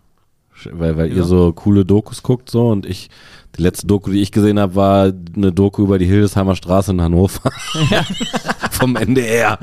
Sch- 0.55 0.69
weil, 0.73 0.97
weil 0.99 1.09
Ja. 1.09 1.17
ihr 1.17 1.25
so 1.25 1.53
coole 1.55 1.87
Dokus 1.87 2.23
guckt 2.23 2.51
so 2.51 2.69
und 2.69 2.85
ich, 2.85 3.09
die 3.57 3.63
letzte 3.63 3.87
Doku, 3.87 4.11
die 4.11 4.21
ich 4.21 4.33
gesehen 4.33 4.59
habe, 4.59 4.75
war 4.75 5.13
eine 5.37 5.53
Doku 5.53 5.83
über 5.85 5.99
die 5.99 6.07
Hildesheimer 6.07 6.57
Straße 6.57 6.91
in 6.93 7.01
Hannover. 7.01 7.51
Vom 8.71 8.97
NDR. 8.97 9.59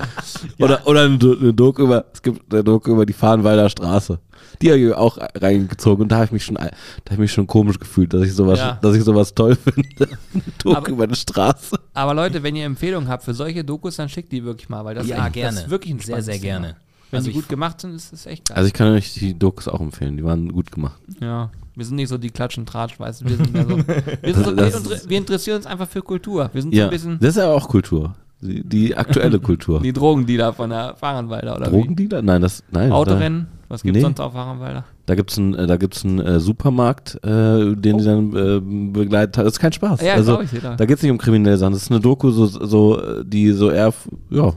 Oder, 0.60 0.86
oder 0.88 1.02
eine, 1.06 1.18
Do- 1.18 1.38
eine 1.38 1.54
Doku 1.54 1.84
über, 1.84 2.06
es 2.14 2.22
gibt 2.22 2.54
eine 2.54 2.64
Doku 2.64 2.92
über 2.92 3.06
die 3.06 3.14
Fahrenwalder 3.14 3.70
Straße. 3.70 4.20
Die 4.62 4.70
habe 4.70 4.80
ich 4.80 4.94
auch 4.94 5.18
reingezogen 5.36 6.04
und 6.04 6.12
da 6.12 6.16
habe 6.18 6.26
ich 6.26 6.32
mich 6.32 6.46
schon, 6.46 6.56
da 6.56 6.64
habe 6.66 6.72
ich 7.14 7.18
mich 7.20 7.32
schon 7.34 7.48
komisch 7.48 7.80
gefühlt, 7.80 8.14
dass 8.14 8.24
ich 8.24 8.34
sowas, 8.34 8.60
Ja. 8.60 8.78
dass 8.82 8.96
ich 8.96 9.04
sowas 9.04 9.34
toll 9.34 9.56
finde. 9.56 9.90
Eine 10.34 10.44
Doku 10.64 10.76
Aber- 10.78 10.90
über 10.90 11.04
eine 11.06 11.16
Straße. 11.16 11.78
Aber 11.94 12.14
Leute, 12.14 12.44
wenn 12.44 12.56
ihr 12.56 12.66
Empfehlungen 12.66 13.10
habt 13.10 13.24
für 13.24 13.34
solche 13.34 13.64
Dokus, 13.64 13.96
dann 13.98 14.10
schickt 14.10 14.32
die 14.32 14.44
wirklich 14.44 14.70
mal, 14.70 14.86
weil 14.86 14.96
das, 14.96 15.08
Ja, 15.08 15.28
ist 15.28 15.34
gerne. 15.34 15.56
das 15.56 15.64
ist 15.66 15.70
wirklich 15.70 15.94
ein 15.94 16.00
Sehr, 16.00 16.22
sehr 16.22 16.40
gerne. 16.40 16.76
Wenn 17.10 17.18
Also 17.20 17.30
ich- 17.30 17.36
gut 17.36 17.50
gemacht 17.50 17.82
sind, 17.82 17.96
ist 17.96 18.14
es 18.14 18.26
echt 18.26 18.48
geil. 18.50 18.58
Also 18.58 18.68
ich 18.68 18.74
kann 18.74 18.88
euch 18.94 19.14
die 19.14 19.38
Dokus 19.38 19.68
auch 19.68 19.82
empfehlen, 19.82 20.16
die 20.18 20.24
waren 20.24 20.50
gut 20.52 20.72
gemacht. 20.72 21.00
ja, 21.20 21.50
wir 21.82 21.86
sind 21.86 21.96
nicht 21.96 22.10
so 22.10 22.20
die 22.20 22.30
Klatsch- 22.30 22.60
und 22.60 22.70
Tratsch, 22.70 23.00
weißt 23.00 23.22
du. 23.22 23.26
Wir, 23.30 23.38
sind 23.38 23.54
mehr 23.54 23.66
so, 23.66 23.76
wir, 24.22 24.34
sind 24.36 24.46
so, 24.46 24.92
wir, 24.92 25.10
wir 25.10 25.18
interessieren 25.18 25.58
uns 25.58 25.66
einfach 25.66 25.88
für 25.88 26.04
Kultur. 26.04 26.48
Wir 26.54 26.62
sind 26.62 26.76
so 26.76 26.78
Ja, 26.80 26.86
ein 26.86 26.92
bisschen 26.92 27.18
das 27.20 27.30
ist 27.30 27.38
ja 27.38 27.50
auch 27.50 27.68
Kultur. 27.68 28.14
Die, 28.40 28.64
die 28.64 28.96
aktuelle 28.96 29.40
Kultur. 29.50 29.80
die 29.82 29.92
Drogendealer 29.94 30.54
von 30.54 30.70
der 30.70 30.96
Fahrenwalder 30.96 31.56
oder 31.56 31.72
Drogendealer? 31.72 32.22
Nein, 32.22 32.40
das, 32.44 32.64
nein. 32.70 32.92
Autorennen, 32.92 33.48
was 33.68 33.82
gibt's 33.82 33.96
Nee. 33.98 34.02
sonst 34.04 34.20
auf 34.20 34.34
Fahrenwalder? 34.34 34.86
Da 35.08 35.16
gibt's 35.16 35.40
einen, 35.40 35.56
äh, 35.56 35.66
da 35.66 35.78
gibt's 35.78 36.06
einen 36.06 36.20
äh, 36.20 36.40
Supermarkt, 36.40 37.16
äh, 37.24 37.76
den 37.76 37.98
die 37.98 38.04
dann 38.04 38.36
äh, 38.36 38.60
begleitet 38.94 39.38
hat. 39.40 39.46
Das 39.48 39.54
ist 39.54 39.60
kein 39.60 39.74
Spaß. 39.74 40.02
Oh. 40.04 40.06
Ja, 40.06 40.14
also, 40.14 40.40
ich, 40.42 40.52
ja. 40.54 40.76
da 40.76 40.86
geht's 40.86 41.02
nicht 41.02 41.12
um 41.12 41.18
kriminelle 41.18 41.58
Sachen. 41.58 41.74
Das 41.74 41.82
ist 41.82 41.90
eine 41.90 42.00
Doku, 42.00 42.30
so, 42.30 42.46
so, 42.46 43.24
die 43.24 43.52
so 43.54 43.72
eher, 43.72 43.92
ja. 44.30 44.54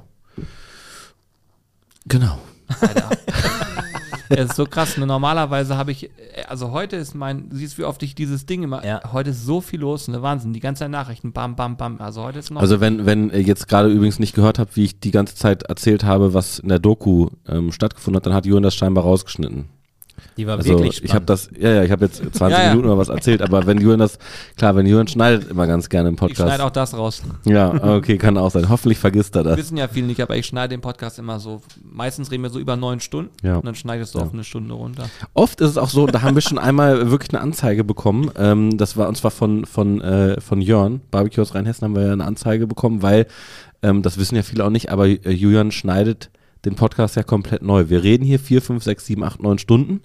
Genau. 2.07 2.39
Es 4.39 4.51
ist 4.51 4.57
so 4.57 4.67
krass. 4.67 4.97
Ne? 4.97 5.07
Normalerweise 5.07 5.77
habe 5.77 5.93
ich, 5.93 6.05
äh, 6.05 6.11
also 6.49 6.71
heute 6.73 6.97
ist 6.97 7.15
mein, 7.15 7.49
du 7.51 7.57
siehst, 7.57 7.79
wie 7.79 7.85
oft 7.85 8.03
ich 8.03 8.15
dieses 8.15 8.47
Ding 8.47 8.63
immer, 8.63 8.85
Ja. 8.85 9.01
heute 9.13 9.31
ist 9.31 9.45
so 9.45 9.61
viel 9.61 9.81
los, 9.81 10.09
ne 10.09 10.23
Wahnsinn, 10.23 10.53
die 10.53 10.61
ganze 10.61 10.81
Zeit 10.81 10.91
Nachrichten, 10.91 11.33
bam, 11.33 11.57
bam, 11.57 11.77
bam. 11.77 12.01
Also 12.01 12.23
heute 12.23 12.39
ist 12.39 12.51
noch, 12.51 12.61
Also 12.61 12.81
wenn, 12.81 13.07
wenn 13.07 13.31
ihr 13.31 13.43
jetzt 13.43 13.69
gerade 13.69 13.89
übrigens 13.89 14.19
nicht 14.19 14.35
gehört 14.35 14.59
habt, 14.59 14.77
wie 14.77 14.85
ich 14.85 15.01
die 15.01 15.11
ganze 15.11 15.37
Zeit 15.37 15.65
erzählt 15.65 16.05
habe, 16.05 16.35
was 16.35 16.59
in 16.59 16.69
der 16.69 16.79
Doku 16.79 17.29
ähm, 17.49 17.73
stattgefunden 17.73 18.17
hat, 18.17 18.27
dann 18.27 18.35
hat 18.35 18.47
Jürgen 18.47 18.63
das 18.63 18.75
scheinbar 18.75 19.05
rausgeschnitten. 19.05 19.69
Die 20.37 20.47
war 20.47 20.57
Also 20.57 20.71
wirklich 20.71 20.97
spannend. 20.97 21.09
ich 21.11 21.15
habe 21.15 21.25
das, 21.27 21.49
ja, 21.59 21.71
ja, 21.71 21.83
ich 21.85 21.91
habe 21.91 22.05
jetzt 22.07 22.17
20 22.17 22.41
Ja, 22.59 22.65
ja. 22.65 22.71
Minuten 22.71 22.89
oder 22.89 22.99
was 22.99 23.09
erzählt, 23.09 23.41
aber 23.43 23.67
wenn 23.67 23.79
Jürgen 23.81 24.01
das, 24.01 24.19
klar, 24.57 24.75
wenn 24.77 24.87
Jürgen 24.87 25.07
schneidet 25.07 25.49
immer 25.51 25.67
ganz 25.67 25.89
gerne 25.89 26.09
im 26.09 26.15
ich 26.15 26.21
Podcast. 26.21 26.41
schneide 26.49 26.65
auch 26.65 26.71
das 26.71 26.95
raus. 26.97 27.23
Ja, 27.45 27.97
okay, 27.97 28.19
kann 28.19 28.37
auch 28.37 28.51
sein. 28.51 28.69
Hoffentlich 28.69 28.99
vergisst 28.99 29.37
er 29.37 29.45
das. 29.45 29.57
Wissen 29.57 29.77
ja 29.77 29.87
viele 29.89 30.07
nicht, 30.09 30.21
aber 30.21 30.37
ich 30.37 30.47
schneide 30.47 30.71
den 30.71 30.81
Podcast 30.81 31.19
immer 31.19 31.39
so, 31.39 31.63
meistens 31.89 32.31
reden 32.31 32.43
wir 32.43 32.51
so 32.51 32.59
über 32.59 32.77
neun 32.77 33.01
Stunden 33.01 33.31
Ja. 33.43 33.57
und 33.57 33.65
dann 33.67 33.75
schneidest 33.75 34.15
du 34.15 34.19
Ja. 34.19 34.25
auf 34.25 34.33
eine 34.33 34.45
Stunde 34.45 34.75
runter. 34.75 35.05
Oft 35.35 35.61
ist 35.61 35.71
es 35.71 35.79
auch 35.79 35.89
so, 35.91 36.07
da 36.07 36.23
haben 36.23 36.35
wir 36.35 36.43
schon 36.43 36.59
einmal 36.59 37.11
wirklich 37.11 37.33
eine 37.33 37.41
Anzeige 37.43 37.85
bekommen. 37.85 38.31
Ähm, 38.37 38.77
das 38.77 38.97
war 38.97 39.09
und 39.09 39.17
zwar 39.17 39.31
von 39.31 39.65
von 39.67 40.01
äh, 40.01 40.41
von 40.41 40.61
Jörn, 40.61 41.01
Barbecue 41.11 41.43
aus 41.43 41.55
Rheinhessen 41.55 41.85
haben 41.85 41.95
wir 41.95 42.07
ja 42.07 42.13
eine 42.13 42.25
Anzeige 42.25 42.67
bekommen, 42.67 43.03
weil 43.03 43.27
ähm, 43.83 44.03
das 44.03 44.19
wissen 44.19 44.35
ja 44.37 44.43
viele 44.43 44.65
auch 44.65 44.71
nicht, 44.71 44.91
aber 44.91 45.07
Julian 45.07 45.71
schneidet 45.71 46.31
den 46.65 46.75
Podcast 46.75 47.17
ja 47.17 47.23
komplett 47.23 47.63
neu. 47.63 47.89
Wir 47.89 48.03
reden 48.03 48.25
hier 48.25 48.39
vier, 48.39 48.63
fünf, 48.63 48.83
sechs, 48.85 49.07
sieben, 49.07 49.25
acht, 49.25 49.43
neun 49.43 49.59
Stunden. 49.59 50.01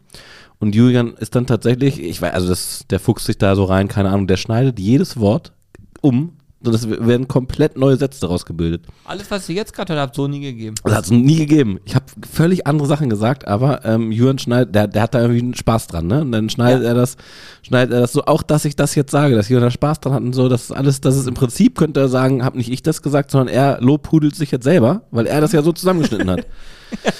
Und 0.59 0.75
Julian 0.75 1.13
ist 1.13 1.35
dann 1.35 1.47
tatsächlich, 1.47 2.01
ich 2.01 2.21
weiß, 2.21 2.33
also 2.33 2.49
das, 2.49 2.85
der 2.89 2.99
fuchst 2.99 3.25
sich 3.25 3.37
da 3.37 3.55
so 3.55 3.63
rein, 3.63 3.87
keine 3.87 4.09
Ahnung, 4.09 4.27
der 4.27 4.37
schneidet 4.37 4.79
jedes 4.79 5.19
Wort 5.19 5.53
um 6.01 6.33
sondern 6.61 6.81
es 6.81 7.07
werden 7.07 7.27
komplett 7.27 7.77
neue 7.77 7.95
Sätze 7.95 8.19
daraus 8.21 8.45
gebildet. 8.45 8.85
Alles, 9.05 9.29
was 9.31 9.47
ihr 9.47 9.55
jetzt 9.55 9.73
gerade 9.73 9.93
hört, 9.93 10.01
habt, 10.01 10.15
so 10.15 10.27
nie 10.27 10.41
gegeben. 10.41 10.75
Das 10.83 10.93
hat 10.93 11.05
es 11.05 11.11
nie 11.11 11.37
gegeben. 11.37 11.79
Ich 11.85 11.95
habe 11.95 12.05
völlig 12.29 12.67
andere 12.67 12.87
Sachen 12.87 13.09
gesagt, 13.09 13.47
aber 13.47 13.85
ähm, 13.85 14.11
Jürgen 14.11 14.39
schneidet, 14.39 14.75
der, 14.75 14.87
der 14.87 15.03
hat 15.03 15.13
da 15.15 15.21
irgendwie 15.21 15.39
einen 15.39 15.55
Spaß 15.55 15.87
dran, 15.87 16.07
ne? 16.07 16.21
Und 16.21 16.31
dann 16.33 16.49
schneidet 16.49 16.83
er 16.83 16.93
das, 16.93 17.15
schneidet 17.61 17.93
er 17.93 18.01
das 18.01 18.11
so, 18.11 18.25
auch 18.25 18.43
dass 18.43 18.65
ich 18.65 18.75
das 18.75 18.95
jetzt 18.95 19.11
sage, 19.11 19.35
dass 19.35 19.47
Jürgen 19.47 19.63
da 19.65 19.71
Spaß 19.71 20.01
dran 20.01 20.13
hat 20.13 20.21
und 20.21 20.33
so, 20.33 20.49
das 20.49 20.65
ist 20.65 20.71
alles, 20.71 20.99
das 20.99 21.15
ist 21.15 21.27
im 21.27 21.33
Prinzip, 21.33 21.77
könnte 21.77 22.01
er 22.01 22.09
sagen, 22.09 22.43
habe 22.43 22.57
nicht 22.57 22.69
ich 22.71 22.83
das 22.83 23.01
gesagt, 23.01 23.31
sondern 23.31 23.47
er 23.53 23.79
lobhudelt 23.81 24.35
sich 24.35 24.51
jetzt 24.51 24.63
selber, 24.65 25.03
weil 25.11 25.27
er 25.27 25.39
das 25.41 25.53
ja 25.53 25.61
so 25.61 25.71
zusammengeschnitten 25.71 26.29
hat. 26.29 26.45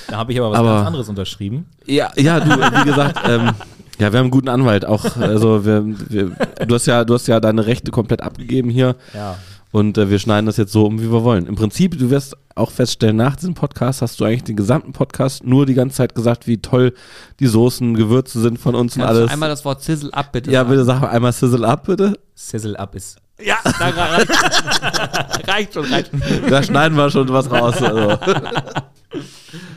Da 0.08 0.18
habe 0.18 0.34
ich 0.34 0.40
aber 0.40 0.50
was 0.50 0.58
Aber- 0.58 0.74
ganz 0.78 0.88
anderes 0.88 1.10
unterschrieben. 1.10 1.68
Ja, 1.86 2.12
ja, 2.18 2.40
du, 2.40 2.50
wie 2.50 2.86
gesagt, 2.90 3.20
ähm, 3.30 3.52
ja, 4.00 4.12
wir 4.12 4.20
haben 4.20 4.26
einen 4.26 4.32
guten 4.32 4.50
Anwalt 4.50 4.86
auch. 4.86 5.06
Also 5.18 5.66
wir, 5.66 5.84
wir, 6.10 6.32
du 6.66 6.76
hast 6.76 6.86
ja, 6.88 7.04
du 7.06 7.14
hast 7.14 7.28
ja 7.28 7.40
deine 7.40 7.66
Rechte 7.66 7.92
komplett 7.92 8.22
abgegeben 8.22 8.70
hier. 8.70 8.96
Ja. 9.14 9.38
Und 9.72 9.98
äh, 10.00 10.10
wir 10.10 10.18
schneiden 10.18 10.48
das 10.48 10.58
jetzt 10.58 10.72
so 10.72 10.86
um, 10.86 11.00
wie 11.00 11.12
wir 11.12 11.24
wollen. 11.24 11.46
Im 11.46 11.56
Prinzip, 11.56 11.98
du 12.00 12.10
wirst 12.10 12.36
auch 12.56 12.72
feststellen, 12.72 13.16
nach 13.16 13.36
diesem 13.36 13.54
Podcast 13.54 14.02
hast 14.02 14.20
du 14.20 14.26
eigentlich 14.26 14.44
den 14.44 14.56
gesamten 14.56 14.94
Podcast 14.94 15.46
nur 15.46 15.66
die 15.68 15.76
ganze 15.76 15.98
Zeit 15.98 16.16
gesagt, 16.16 16.48
wie 16.48 16.58
toll 16.58 16.94
die 17.40 17.46
Soßen, 17.48 17.94
Gewürze 17.94 18.42
sind 18.42 18.58
von 18.58 18.74
uns 18.74 18.96
und 18.96 19.04
Kannst 19.04 19.16
du 19.16 19.20
alles. 19.22 19.32
einmal 19.32 19.50
das 19.50 19.64
Wort 19.66 19.84
Sizzle 19.84 20.12
ab, 20.14 20.32
bitte? 20.32 20.50
ja, 20.50 20.62
sagen? 20.62 20.70
bitte 20.72 20.86
sag 20.86 21.04
einmal 21.04 21.32
Sizzle 21.34 21.68
up, 21.68 21.86
bitte. 21.86 22.18
Sizzle 22.34 22.80
up 22.80 22.96
ist. 22.96 23.18
Ja, 23.42 23.58
da 23.64 23.90
reicht, 23.90 25.48
reicht 25.48 25.74
schon, 25.74 25.86
reicht 25.86 26.12
schon. 26.12 26.22
Da 26.50 26.64
schneiden 26.64 26.98
wir 26.98 27.10
schon 27.10 27.30
was 27.30 27.50
raus. 27.50 27.82
Also. 27.82 28.18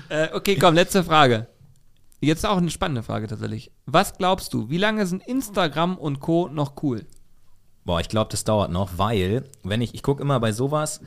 Äh, 0.08 0.28
okay, 0.34 0.56
komm, 0.56 0.74
letzte 0.74 1.04
Frage. 1.04 1.46
Jetzt 2.22 2.46
auch 2.46 2.58
eine 2.58 2.70
spannende 2.70 3.02
Frage 3.02 3.26
tatsächlich. 3.26 3.72
Was 3.84 4.16
glaubst 4.16 4.54
du, 4.54 4.70
wie 4.70 4.78
lange 4.78 5.06
sind 5.06 5.26
Instagram 5.26 5.98
und 5.98 6.20
Co. 6.20 6.48
noch 6.48 6.80
cool? 6.84 7.04
Boah, 7.84 7.98
ich 7.98 8.08
glaube, 8.08 8.30
das 8.30 8.44
dauert 8.44 8.70
noch, 8.70 8.90
weil, 8.96 9.42
wenn 9.64 9.80
ich, 9.80 9.92
ich 9.92 10.04
gucke 10.04 10.22
immer 10.22 10.38
bei 10.38 10.52
sowas, 10.52 11.00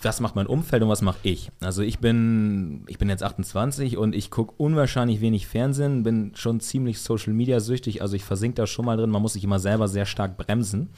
was 0.00 0.20
macht 0.20 0.36
mein 0.36 0.46
Umfeld 0.46 0.82
und 0.82 0.88
was 0.88 1.02
mache 1.02 1.18
ich? 1.24 1.50
Also 1.60 1.82
ich 1.82 1.98
bin, 1.98 2.84
ich 2.86 2.96
bin 2.96 3.10
jetzt 3.10 3.22
28 3.22 3.98
und 3.98 4.14
ich 4.14 4.30
gucke 4.30 4.54
unwahrscheinlich 4.56 5.20
wenig 5.20 5.46
Fernsehen, 5.46 6.04
bin 6.04 6.32
schon 6.34 6.60
ziemlich 6.60 7.00
Social 7.02 7.34
Media 7.34 7.60
süchtig, 7.60 8.00
also 8.00 8.16
ich 8.16 8.24
versink 8.24 8.56
da 8.56 8.66
schon 8.66 8.86
mal 8.86 8.96
drin, 8.96 9.10
man 9.10 9.20
muss 9.20 9.34
sich 9.34 9.44
immer 9.44 9.58
selber 9.58 9.88
sehr 9.88 10.06
stark 10.06 10.38
bremsen. 10.38 10.88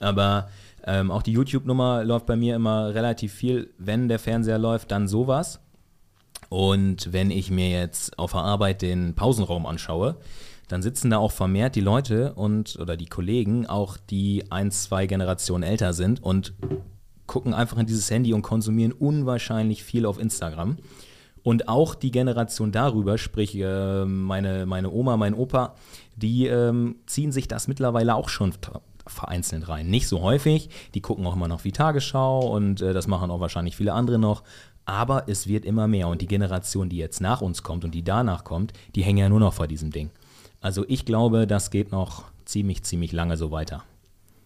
Aber 0.00 0.48
ähm, 0.84 1.12
auch 1.12 1.22
die 1.22 1.32
YouTube-Nummer 1.32 2.02
läuft 2.02 2.26
bei 2.26 2.34
mir 2.34 2.56
immer 2.56 2.94
relativ 2.94 3.32
viel. 3.32 3.70
Wenn 3.78 4.08
der 4.08 4.18
Fernseher 4.18 4.58
läuft, 4.58 4.90
dann 4.90 5.06
sowas. 5.06 5.60
Und 6.48 7.12
wenn 7.12 7.30
ich 7.30 7.50
mir 7.50 7.70
jetzt 7.70 8.18
auf 8.18 8.32
der 8.32 8.40
Arbeit 8.40 8.82
den 8.82 9.14
Pausenraum 9.14 9.66
anschaue, 9.66 10.16
dann 10.68 10.82
sitzen 10.82 11.10
da 11.10 11.18
auch 11.18 11.32
vermehrt 11.32 11.74
die 11.76 11.80
Leute 11.80 12.34
und 12.34 12.76
oder 12.78 12.96
die 12.96 13.06
Kollegen, 13.06 13.66
auch 13.66 13.96
die 13.96 14.44
ein, 14.50 14.70
zwei 14.70 15.06
Generationen 15.06 15.62
älter 15.62 15.92
sind 15.94 16.22
und 16.22 16.52
gucken 17.26 17.54
einfach 17.54 17.78
in 17.78 17.86
dieses 17.86 18.10
Handy 18.10 18.32
und 18.32 18.42
konsumieren 18.42 18.92
unwahrscheinlich 18.92 19.82
viel 19.82 20.06
auf 20.06 20.18
Instagram. 20.18 20.78
Und 21.42 21.68
auch 21.68 21.94
die 21.94 22.10
Generation 22.10 22.72
darüber, 22.72 23.16
sprich 23.16 23.54
äh, 23.54 24.04
meine, 24.04 24.66
meine 24.66 24.90
Oma, 24.90 25.16
mein 25.16 25.34
Opa, 25.34 25.74
die 26.16 26.46
ähm, 26.46 26.96
ziehen 27.06 27.32
sich 27.32 27.48
das 27.48 27.68
mittlerweile 27.68 28.16
auch 28.16 28.28
schon 28.28 28.52
vereinzelt 29.06 29.68
rein. 29.68 29.88
Nicht 29.88 30.08
so 30.08 30.20
häufig, 30.20 30.68
die 30.94 31.00
gucken 31.00 31.26
auch 31.26 31.36
immer 31.36 31.48
noch 31.48 31.64
wie 31.64 31.72
Tagesschau 31.72 32.40
und 32.54 32.82
äh, 32.82 32.92
das 32.92 33.06
machen 33.06 33.30
auch 33.30 33.40
wahrscheinlich 33.40 33.76
viele 33.76 33.92
andere 33.92 34.18
noch. 34.18 34.42
Aber 34.88 35.28
es 35.28 35.46
wird 35.46 35.66
immer 35.66 35.86
mehr 35.86 36.08
und 36.08 36.22
die 36.22 36.26
Generation, 36.26 36.88
die 36.88 36.96
jetzt 36.96 37.20
nach 37.20 37.42
uns 37.42 37.62
kommt 37.62 37.84
und 37.84 37.90
die 37.94 38.02
danach 38.02 38.42
kommt, 38.42 38.72
die 38.94 39.02
hängen 39.02 39.18
ja 39.18 39.28
nur 39.28 39.38
noch 39.38 39.52
vor 39.52 39.66
diesem 39.66 39.90
Ding. 39.90 40.08
Also 40.62 40.86
ich 40.88 41.04
glaube, 41.04 41.46
das 41.46 41.70
geht 41.70 41.92
noch 41.92 42.24
ziemlich, 42.46 42.84
ziemlich 42.84 43.12
lange 43.12 43.36
so 43.36 43.50
weiter. 43.50 43.84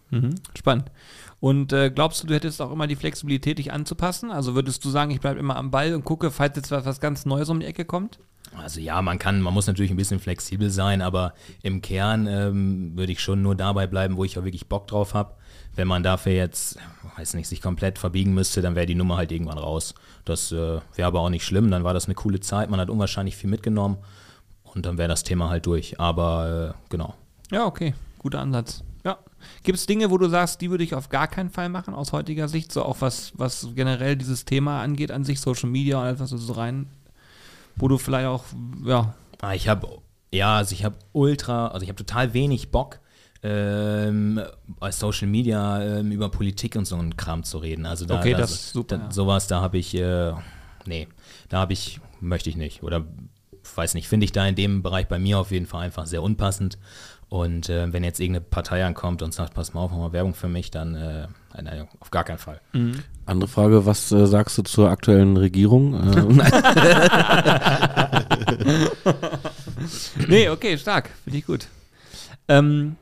Mhm. 0.09 0.35
Spannend. 0.53 0.91
Und 1.39 1.71
äh, 1.71 1.91
glaubst 1.91 2.21
du, 2.21 2.27
du 2.27 2.33
hättest 2.33 2.61
auch 2.61 2.73
immer 2.73 2.87
die 2.87 2.97
Flexibilität, 2.97 3.57
dich 3.57 3.71
anzupassen? 3.71 4.31
Also 4.31 4.53
würdest 4.53 4.83
du 4.83 4.89
sagen, 4.89 5.11
ich 5.11 5.21
bleibe 5.21 5.39
immer 5.39 5.55
am 5.55 5.71
Ball 5.71 5.95
und 5.95 6.03
gucke, 6.03 6.29
falls 6.29 6.57
jetzt 6.57 6.71
was 6.71 6.83
was 6.83 6.99
ganz 6.99 7.25
Neues 7.25 7.47
um 7.47 7.61
die 7.61 7.65
Ecke 7.65 7.85
kommt? 7.85 8.19
Also 8.57 8.79
ja, 8.79 9.01
man 9.01 9.19
kann, 9.19 9.41
man 9.41 9.53
muss 9.53 9.67
natürlich 9.67 9.91
ein 9.91 9.97
bisschen 9.97 10.19
flexibel 10.19 10.69
sein, 10.69 11.01
aber 11.01 11.33
im 11.61 11.81
Kern 11.81 12.27
ähm, 12.27 12.95
würde 12.95 13.11
ich 13.11 13.19
schon 13.19 13.41
nur 13.41 13.55
dabei 13.55 13.87
bleiben, 13.87 14.17
wo 14.17 14.23
ich 14.23 14.37
auch 14.37 14.43
wirklich 14.43 14.67
Bock 14.67 14.87
drauf 14.87 15.13
habe. 15.13 15.33
Wenn 15.75 15.87
man 15.87 16.03
dafür 16.03 16.33
jetzt, 16.33 16.77
weiß 17.17 17.33
nicht, 17.33 17.47
sich 17.47 17.61
komplett 17.61 17.97
verbiegen 17.97 18.33
müsste, 18.33 18.61
dann 18.61 18.75
wäre 18.75 18.85
die 18.85 18.95
Nummer 18.95 19.17
halt 19.17 19.31
irgendwann 19.31 19.57
raus. 19.57 19.95
Das 20.23 20.51
äh, 20.51 20.79
wäre 20.95 21.07
aber 21.07 21.21
auch 21.21 21.29
nicht 21.29 21.45
schlimm, 21.45 21.71
dann 21.71 21.83
war 21.83 21.93
das 21.93 22.05
eine 22.05 22.15
coole 22.15 22.39
Zeit, 22.39 22.69
man 22.69 22.79
hat 22.79 22.89
unwahrscheinlich 22.89 23.35
viel 23.35 23.49
mitgenommen 23.49 23.97
und 24.63 24.85
dann 24.85 24.97
wäre 24.97 25.09
das 25.09 25.23
Thema 25.23 25.49
halt 25.49 25.65
durch. 25.65 25.99
Aber 25.99 26.75
äh, 26.75 26.89
genau. 26.89 27.15
Ja, 27.51 27.65
okay. 27.65 27.93
Guter 28.19 28.39
Ansatz. 28.39 28.83
Ja. 29.03 29.17
Gibt 29.63 29.77
es 29.77 29.85
Dinge, 29.85 30.09
wo 30.09 30.17
du 30.17 30.29
sagst, 30.29 30.61
die 30.61 30.69
würde 30.69 30.83
ich 30.83 30.95
auf 30.95 31.09
gar 31.09 31.27
keinen 31.27 31.49
Fall 31.49 31.69
machen, 31.69 31.93
aus 31.93 32.13
heutiger 32.13 32.47
Sicht? 32.47 32.71
So 32.71 32.83
auch 32.83 33.01
was, 33.01 33.33
was 33.35 33.69
generell 33.75 34.15
dieses 34.15 34.45
Thema 34.45 34.81
angeht, 34.81 35.11
an 35.11 35.23
sich, 35.23 35.41
Social 35.41 35.69
Media 35.69 36.01
und 36.01 36.07
etwas 36.07 36.29
so 36.29 36.53
rein, 36.53 36.87
wo 37.75 37.87
du 37.87 37.97
vielleicht 37.97 38.27
auch, 38.27 38.43
ja, 38.85 39.13
Ah, 39.41 39.53
ich 39.53 39.67
habe, 39.67 39.99
ja, 40.31 40.55
also 40.57 40.73
ich 40.73 40.85
habe 40.85 40.95
ultra, 41.11 41.67
also 41.67 41.83
ich 41.83 41.89
habe 41.89 41.97
total 41.97 42.33
wenig 42.33 42.71
Bock, 42.71 42.99
ähm, 43.43 44.41
bei 44.79 44.89
Social 44.91 45.27
Media 45.27 45.81
ähm, 45.81 46.11
über 46.13 46.29
Politik 46.29 46.77
und 46.77 46.85
so 46.85 46.95
einen 46.95 47.17
Kram 47.17 47.43
zu 47.43 47.57
reden. 47.57 47.85
Also 47.85 48.05
da, 48.05 48.19
Okay, 48.19 48.31
da, 48.31 48.37
das 48.37 48.51
ist 48.51 48.69
super, 48.73 48.97
Da, 48.97 49.03
ja. 49.03 49.11
Sowas, 49.11 49.47
da 49.47 49.59
habe 49.59 49.77
ich, 49.77 49.93
äh, 49.95 50.33
nee, 50.85 51.09
da 51.49 51.59
habe 51.59 51.73
ich, 51.73 51.99
möchte 52.21 52.49
ich 52.49 52.55
nicht. 52.55 52.83
Oder 52.83 53.03
weiß 53.75 53.95
nicht, 53.95 54.07
finde 54.07 54.23
ich 54.23 54.31
da 54.31 54.45
in 54.47 54.55
dem 54.55 54.81
Bereich 54.81 55.07
bei 55.09 55.19
mir 55.19 55.39
auf 55.39 55.51
jeden 55.51 55.65
Fall 55.65 55.81
einfach 55.81 56.05
sehr 56.05 56.23
unpassend. 56.23 56.77
Und 57.27 57.67
äh, 57.67 57.91
wenn 57.91 58.03
jetzt 58.05 58.19
irgendeine 58.19 58.45
Partei 58.45 58.85
ankommt 58.85 59.21
und 59.23 59.33
sagt, 59.33 59.53
pass 59.53 59.73
mal 59.73 59.81
auf, 59.81 59.91
mach 59.91 59.97
mal 59.97 60.13
Werbung 60.13 60.35
für 60.35 60.47
mich, 60.47 60.71
dann 60.71 60.95
äh, 60.95 61.27
nein, 61.61 61.87
auf 61.99 62.11
gar 62.11 62.23
keinen 62.23 62.37
Fall. 62.37 62.61
Andere 63.25 63.49
Frage, 63.49 63.85
was 63.85 64.11
äh, 64.11 64.27
sagst 64.27 64.57
du 64.57 64.63
zur 64.63 64.89
aktuellen 64.89 65.37
Regierung? 65.37 65.93
Äh. 65.93 66.27
Nee, 70.27 70.49
okay, 70.49 70.77
stark. 70.77 71.09
Finde 71.23 71.39
ich 71.39 71.45
gut. 71.45 71.67
Ähm, 72.47 72.95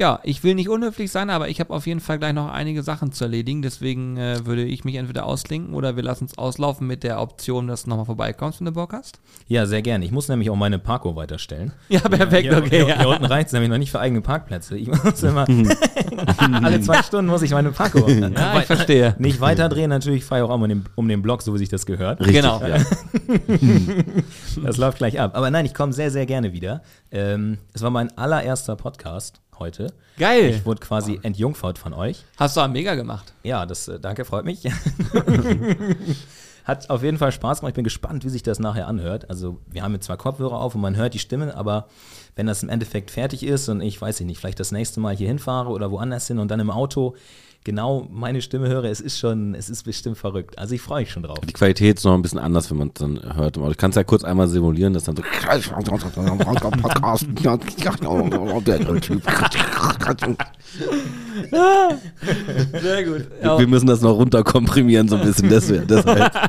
ja, 0.00 0.18
ich 0.22 0.42
will 0.42 0.54
nicht 0.54 0.70
unhöflich 0.70 1.12
sein, 1.12 1.28
aber 1.28 1.50
ich 1.50 1.60
habe 1.60 1.74
auf 1.74 1.86
jeden 1.86 2.00
Fall 2.00 2.18
gleich 2.18 2.32
noch 2.32 2.50
einige 2.50 2.82
Sachen 2.82 3.12
zu 3.12 3.24
erledigen. 3.24 3.60
Deswegen 3.60 4.16
äh, 4.16 4.46
würde 4.46 4.64
ich 4.64 4.82
mich 4.82 4.94
entweder 4.94 5.26
ausklinken 5.26 5.74
oder 5.74 5.94
wir 5.94 6.02
lassen 6.02 6.24
es 6.24 6.38
auslaufen 6.38 6.86
mit 6.86 7.02
der 7.02 7.20
Option, 7.20 7.68
dass 7.68 7.84
du 7.84 7.90
nochmal 7.90 8.06
vorbeikommst, 8.06 8.60
wenn 8.60 8.64
du 8.64 8.72
Bock 8.72 8.94
hast. 8.94 9.20
Ja, 9.46 9.66
sehr 9.66 9.82
gerne. 9.82 10.06
Ich 10.06 10.10
muss 10.10 10.28
nämlich 10.28 10.48
auch 10.48 10.56
meine 10.56 10.78
Parko 10.78 11.16
weiterstellen. 11.16 11.72
Ja, 11.90 12.00
perfekt, 12.00 12.48
hier, 12.48 12.56
okay. 12.56 12.84
Hier, 12.86 12.98
hier 12.98 13.08
unten 13.08 13.26
reicht 13.26 13.48
es 13.48 13.52
nämlich 13.52 13.68
noch 13.68 13.76
nicht 13.76 13.90
für 13.90 14.00
eigene 14.00 14.22
Parkplätze. 14.22 14.78
Ich 14.78 14.88
muss 14.88 15.22
immer, 15.22 15.46
alle 16.38 16.80
zwei 16.80 17.02
Stunden 17.02 17.30
muss 17.30 17.42
ich 17.42 17.50
meine 17.50 17.70
Parko. 17.70 18.08
Ja, 18.08 18.58
ich 18.58 18.64
verstehe. 18.64 19.14
Nicht 19.18 19.42
weiterdrehen, 19.42 19.90
natürlich 19.90 20.24
fahre 20.24 20.42
ich 20.42 20.48
auch 20.48 20.54
um 20.54 20.66
den, 20.66 20.84
um 20.94 21.08
den 21.08 21.20
Block, 21.20 21.42
so 21.42 21.52
wie 21.52 21.58
sich 21.58 21.68
das 21.68 21.84
gehört. 21.84 22.20
Richtig, 22.20 22.36
Genau. 22.36 22.62
Ja. 22.66 22.78
Das 24.64 24.76
läuft 24.78 24.98
gleich 24.98 25.20
ab. 25.20 25.36
Aber 25.36 25.50
nein, 25.50 25.66
ich 25.66 25.74
komme 25.74 25.92
sehr, 25.92 26.10
sehr 26.10 26.26
gerne 26.26 26.52
wieder. 26.52 26.82
Ähm, 27.10 27.58
es 27.72 27.82
war 27.82 27.90
mein 27.90 28.16
allererster 28.16 28.76
Podcast 28.76 29.40
heute. 29.60 29.92
Geil. 30.18 30.50
Ich 30.50 30.66
wurde 30.66 30.80
quasi 30.80 31.20
entjungfert 31.22 31.78
von 31.78 31.92
euch. 31.92 32.24
Hast 32.36 32.56
du 32.56 32.60
auch 32.60 32.68
mega 32.68 32.94
gemacht. 32.96 33.32
Ja, 33.44 33.66
das, 33.66 33.86
äh, 33.86 34.00
danke, 34.00 34.24
freut 34.24 34.44
mich. 34.44 34.64
Hat 36.64 36.90
auf 36.90 37.02
jeden 37.02 37.18
Fall 37.18 37.32
Spaß 37.32 37.60
gemacht. 37.60 37.70
Ich 37.70 37.76
bin 37.76 37.84
gespannt, 37.84 38.24
wie 38.24 38.28
sich 38.28 38.42
das 38.42 38.58
nachher 38.58 38.88
anhört. 38.88 39.30
Also, 39.30 39.58
wir 39.70 39.82
haben 39.82 39.92
jetzt 39.94 40.06
zwar 40.06 40.16
Kopfhörer 40.16 40.60
auf 40.60 40.74
und 40.74 40.80
man 40.80 40.96
hört 40.96 41.14
die 41.14 41.18
Stimme, 41.18 41.56
aber 41.56 41.88
wenn 42.36 42.46
das 42.46 42.62
im 42.62 42.68
Endeffekt 42.68 43.10
fertig 43.10 43.42
ist 43.44 43.68
und 43.68 43.80
ich 43.80 44.00
weiß 44.00 44.20
ich 44.20 44.26
nicht, 44.26 44.38
vielleicht 44.38 44.60
das 44.60 44.72
nächste 44.72 45.00
Mal 45.00 45.16
hier 45.16 45.28
hinfahre 45.28 45.70
oder 45.70 45.90
woanders 45.90 46.26
hin 46.26 46.38
und 46.38 46.50
dann 46.50 46.60
im 46.60 46.70
Auto 46.70 47.14
genau 47.64 48.06
meine 48.10 48.42
Stimme 48.42 48.68
höre, 48.68 48.84
es 48.84 49.00
ist 49.00 49.18
schon, 49.18 49.54
es 49.54 49.68
ist 49.70 49.82
bestimmt 49.84 50.18
verrückt. 50.18 50.58
Also, 50.58 50.74
ich 50.74 50.80
freue 50.80 51.02
mich 51.02 51.10
schon 51.10 51.22
drauf. 51.22 51.38
Die 51.40 51.52
Qualität 51.52 51.98
ist 51.98 52.04
noch 52.04 52.14
ein 52.14 52.22
bisschen 52.22 52.38
anders, 52.38 52.70
wenn 52.70 52.78
man 52.78 52.88
es 52.88 52.94
dann 52.94 53.36
hört. 53.36 53.56
Du 53.56 53.74
kannst 53.76 53.96
ja 53.96 54.04
kurz 54.04 54.24
einmal 54.24 54.48
simulieren, 54.48 54.92
dass 54.92 55.04
dann 55.04 55.16
so. 55.16 55.22
Sehr 62.80 63.04
gut. 63.04 63.26
Wir 63.40 63.66
müssen 63.66 63.86
das 63.86 64.00
noch 64.00 64.14
runterkomprimieren, 64.14 65.08
so 65.08 65.16
ein 65.16 65.26
bisschen. 65.26 65.48
Deswegen, 65.48 65.86
deshalb. 65.86 66.32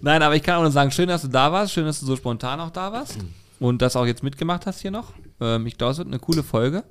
Nein, 0.00 0.22
aber 0.22 0.36
ich 0.36 0.42
kann 0.42 0.56
auch 0.56 0.62
nur 0.62 0.70
sagen, 0.70 0.90
schön, 0.90 1.08
dass 1.08 1.22
du 1.22 1.28
da 1.28 1.50
warst, 1.50 1.72
schön, 1.72 1.86
dass 1.86 1.98
du 2.00 2.04
so 2.04 2.14
spontan 2.14 2.60
auch 2.60 2.68
da 2.70 2.92
warst 2.92 3.16
und 3.58 3.80
das 3.80 3.96
auch 3.96 4.04
jetzt 4.04 4.22
mitgemacht 4.22 4.66
hast 4.66 4.80
hier 4.82 4.90
noch. 4.90 5.12
Ähm, 5.40 5.66
ich 5.66 5.78
glaube, 5.78 5.92
es 5.92 5.98
wird 5.98 6.08
eine 6.08 6.18
coole 6.18 6.42
Folge. 6.42 6.84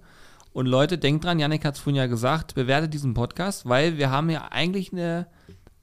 Und 0.53 0.67
Leute, 0.67 0.97
denkt 0.97 1.25
dran, 1.25 1.39
Janik 1.39 1.65
hat 1.65 1.75
es 1.75 1.81
vorhin 1.81 1.97
ja 1.97 2.05
gesagt, 2.05 2.53
bewertet 2.53 2.93
diesen 2.93 3.15
Podcast, 3.15 3.67
weil 3.67 3.97
wir 3.97 4.11
haben 4.11 4.29
ja 4.29 4.49
eigentlich 4.51 4.93
eine 4.93 5.27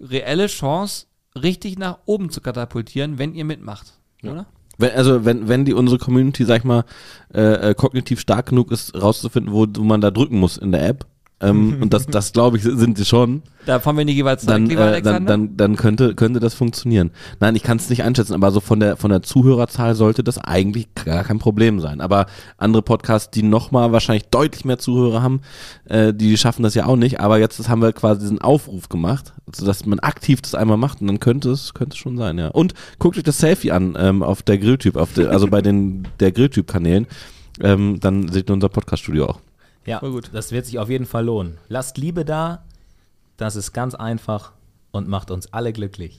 reelle 0.00 0.46
Chance, 0.46 1.06
richtig 1.40 1.78
nach 1.78 1.98
oben 2.06 2.30
zu 2.30 2.40
katapultieren, 2.40 3.18
wenn 3.18 3.34
ihr 3.34 3.44
mitmacht. 3.44 3.94
Oder? 4.22 4.46
Wenn, 4.78 4.92
also 4.92 5.24
wenn, 5.24 5.48
wenn 5.48 5.64
die 5.64 5.74
unsere 5.74 5.98
Community, 5.98 6.44
sag 6.44 6.58
ich 6.58 6.64
mal, 6.64 6.84
äh, 7.34 7.70
äh, 7.70 7.74
kognitiv 7.74 8.20
stark 8.20 8.46
genug 8.46 8.70
ist, 8.70 8.94
rauszufinden, 8.94 9.52
wo, 9.52 9.66
wo 9.76 9.82
man 9.82 10.00
da 10.00 10.10
drücken 10.10 10.38
muss 10.38 10.56
in 10.56 10.72
der 10.72 10.86
App, 10.86 11.06
ähm, 11.40 11.78
und 11.80 11.92
das, 11.92 12.06
das 12.10 12.32
glaube 12.32 12.56
ich, 12.56 12.62
sind 12.62 12.98
sie 12.98 13.04
schon, 13.04 13.42
Da 13.66 13.80
fahren 13.80 13.96
wir 13.96 14.04
nicht 14.04 14.16
jeweils 14.16 14.42
zurück, 14.42 14.54
dann, 14.54 14.66
lieber 14.66 14.96
äh, 14.96 15.02
dann, 15.02 15.26
dann, 15.26 15.56
dann 15.56 15.76
könnte, 15.76 16.14
könnte 16.14 16.40
das 16.40 16.54
funktionieren. 16.54 17.10
Nein, 17.40 17.56
ich 17.56 17.62
kann 17.62 17.76
es 17.76 17.90
nicht 17.90 18.02
einschätzen, 18.02 18.34
aber 18.34 18.50
so 18.50 18.60
von 18.60 18.80
der, 18.80 18.96
von 18.96 19.10
der 19.10 19.22
Zuhörerzahl 19.22 19.94
sollte 19.94 20.22
das 20.22 20.38
eigentlich 20.38 20.88
gar 20.94 21.24
kein 21.24 21.38
Problem 21.38 21.80
sein. 21.80 22.00
Aber 22.00 22.26
andere 22.58 22.82
Podcasts, 22.82 23.30
die 23.30 23.42
nochmal 23.42 23.92
wahrscheinlich 23.92 24.28
deutlich 24.28 24.64
mehr 24.64 24.78
Zuhörer 24.78 25.22
haben, 25.22 25.40
äh, 25.86 26.12
die 26.12 26.36
schaffen 26.36 26.62
das 26.62 26.74
ja 26.74 26.86
auch 26.86 26.96
nicht. 26.96 27.20
Aber 27.20 27.38
jetzt 27.38 27.68
haben 27.68 27.82
wir 27.82 27.92
quasi 27.92 28.20
diesen 28.20 28.40
Aufruf 28.40 28.88
gemacht, 28.88 29.32
sodass 29.54 29.86
man 29.86 29.98
aktiv 30.00 30.40
das 30.42 30.54
einmal 30.54 30.76
macht 30.76 31.00
und 31.00 31.06
dann 31.06 31.20
könnte 31.20 31.50
es, 31.50 31.74
könnte 31.74 31.94
es 31.94 31.98
schon 31.98 32.16
sein, 32.16 32.38
ja. 32.38 32.48
Und 32.48 32.74
guckt 32.98 33.16
euch 33.16 33.24
das 33.24 33.38
Selfie 33.38 33.72
an 33.72 33.96
ähm, 33.98 34.22
auf 34.22 34.42
der 34.42 34.58
Grilltyp, 34.58 34.96
auf 34.96 35.12
der, 35.14 35.30
also 35.30 35.46
bei 35.46 35.62
den 35.62 36.06
der 36.20 36.32
Grilltyp-Kanälen. 36.32 37.06
Ähm, 37.62 37.98
dann 38.00 38.28
seht 38.28 38.48
ihr 38.48 38.54
unser 38.54 38.68
Podcast-Studio 38.68 39.26
auch. 39.26 39.40
Ja, 39.86 39.98
Voll 40.00 40.12
gut. 40.12 40.30
das 40.32 40.52
wird 40.52 40.66
sich 40.66 40.78
auf 40.78 40.88
jeden 40.88 41.06
Fall 41.06 41.24
lohnen. 41.24 41.58
Lasst 41.68 41.96
Liebe 41.98 42.24
da, 42.24 42.64
das 43.36 43.56
ist 43.56 43.72
ganz 43.72 43.94
einfach 43.94 44.52
und 44.92 45.08
macht 45.08 45.30
uns 45.30 45.52
alle 45.52 45.72
glücklich. 45.72 46.16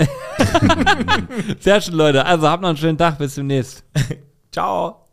Sehr 1.59 1.82
schön, 1.82 1.93
Leute. 1.93 2.26
Also 2.26 2.49
habt 2.49 2.62
noch 2.62 2.70
einen 2.70 2.78
schönen 2.78 2.97
Tag. 2.97 3.18
Bis 3.18 3.36
demnächst. 3.36 3.84
Ciao. 4.51 5.05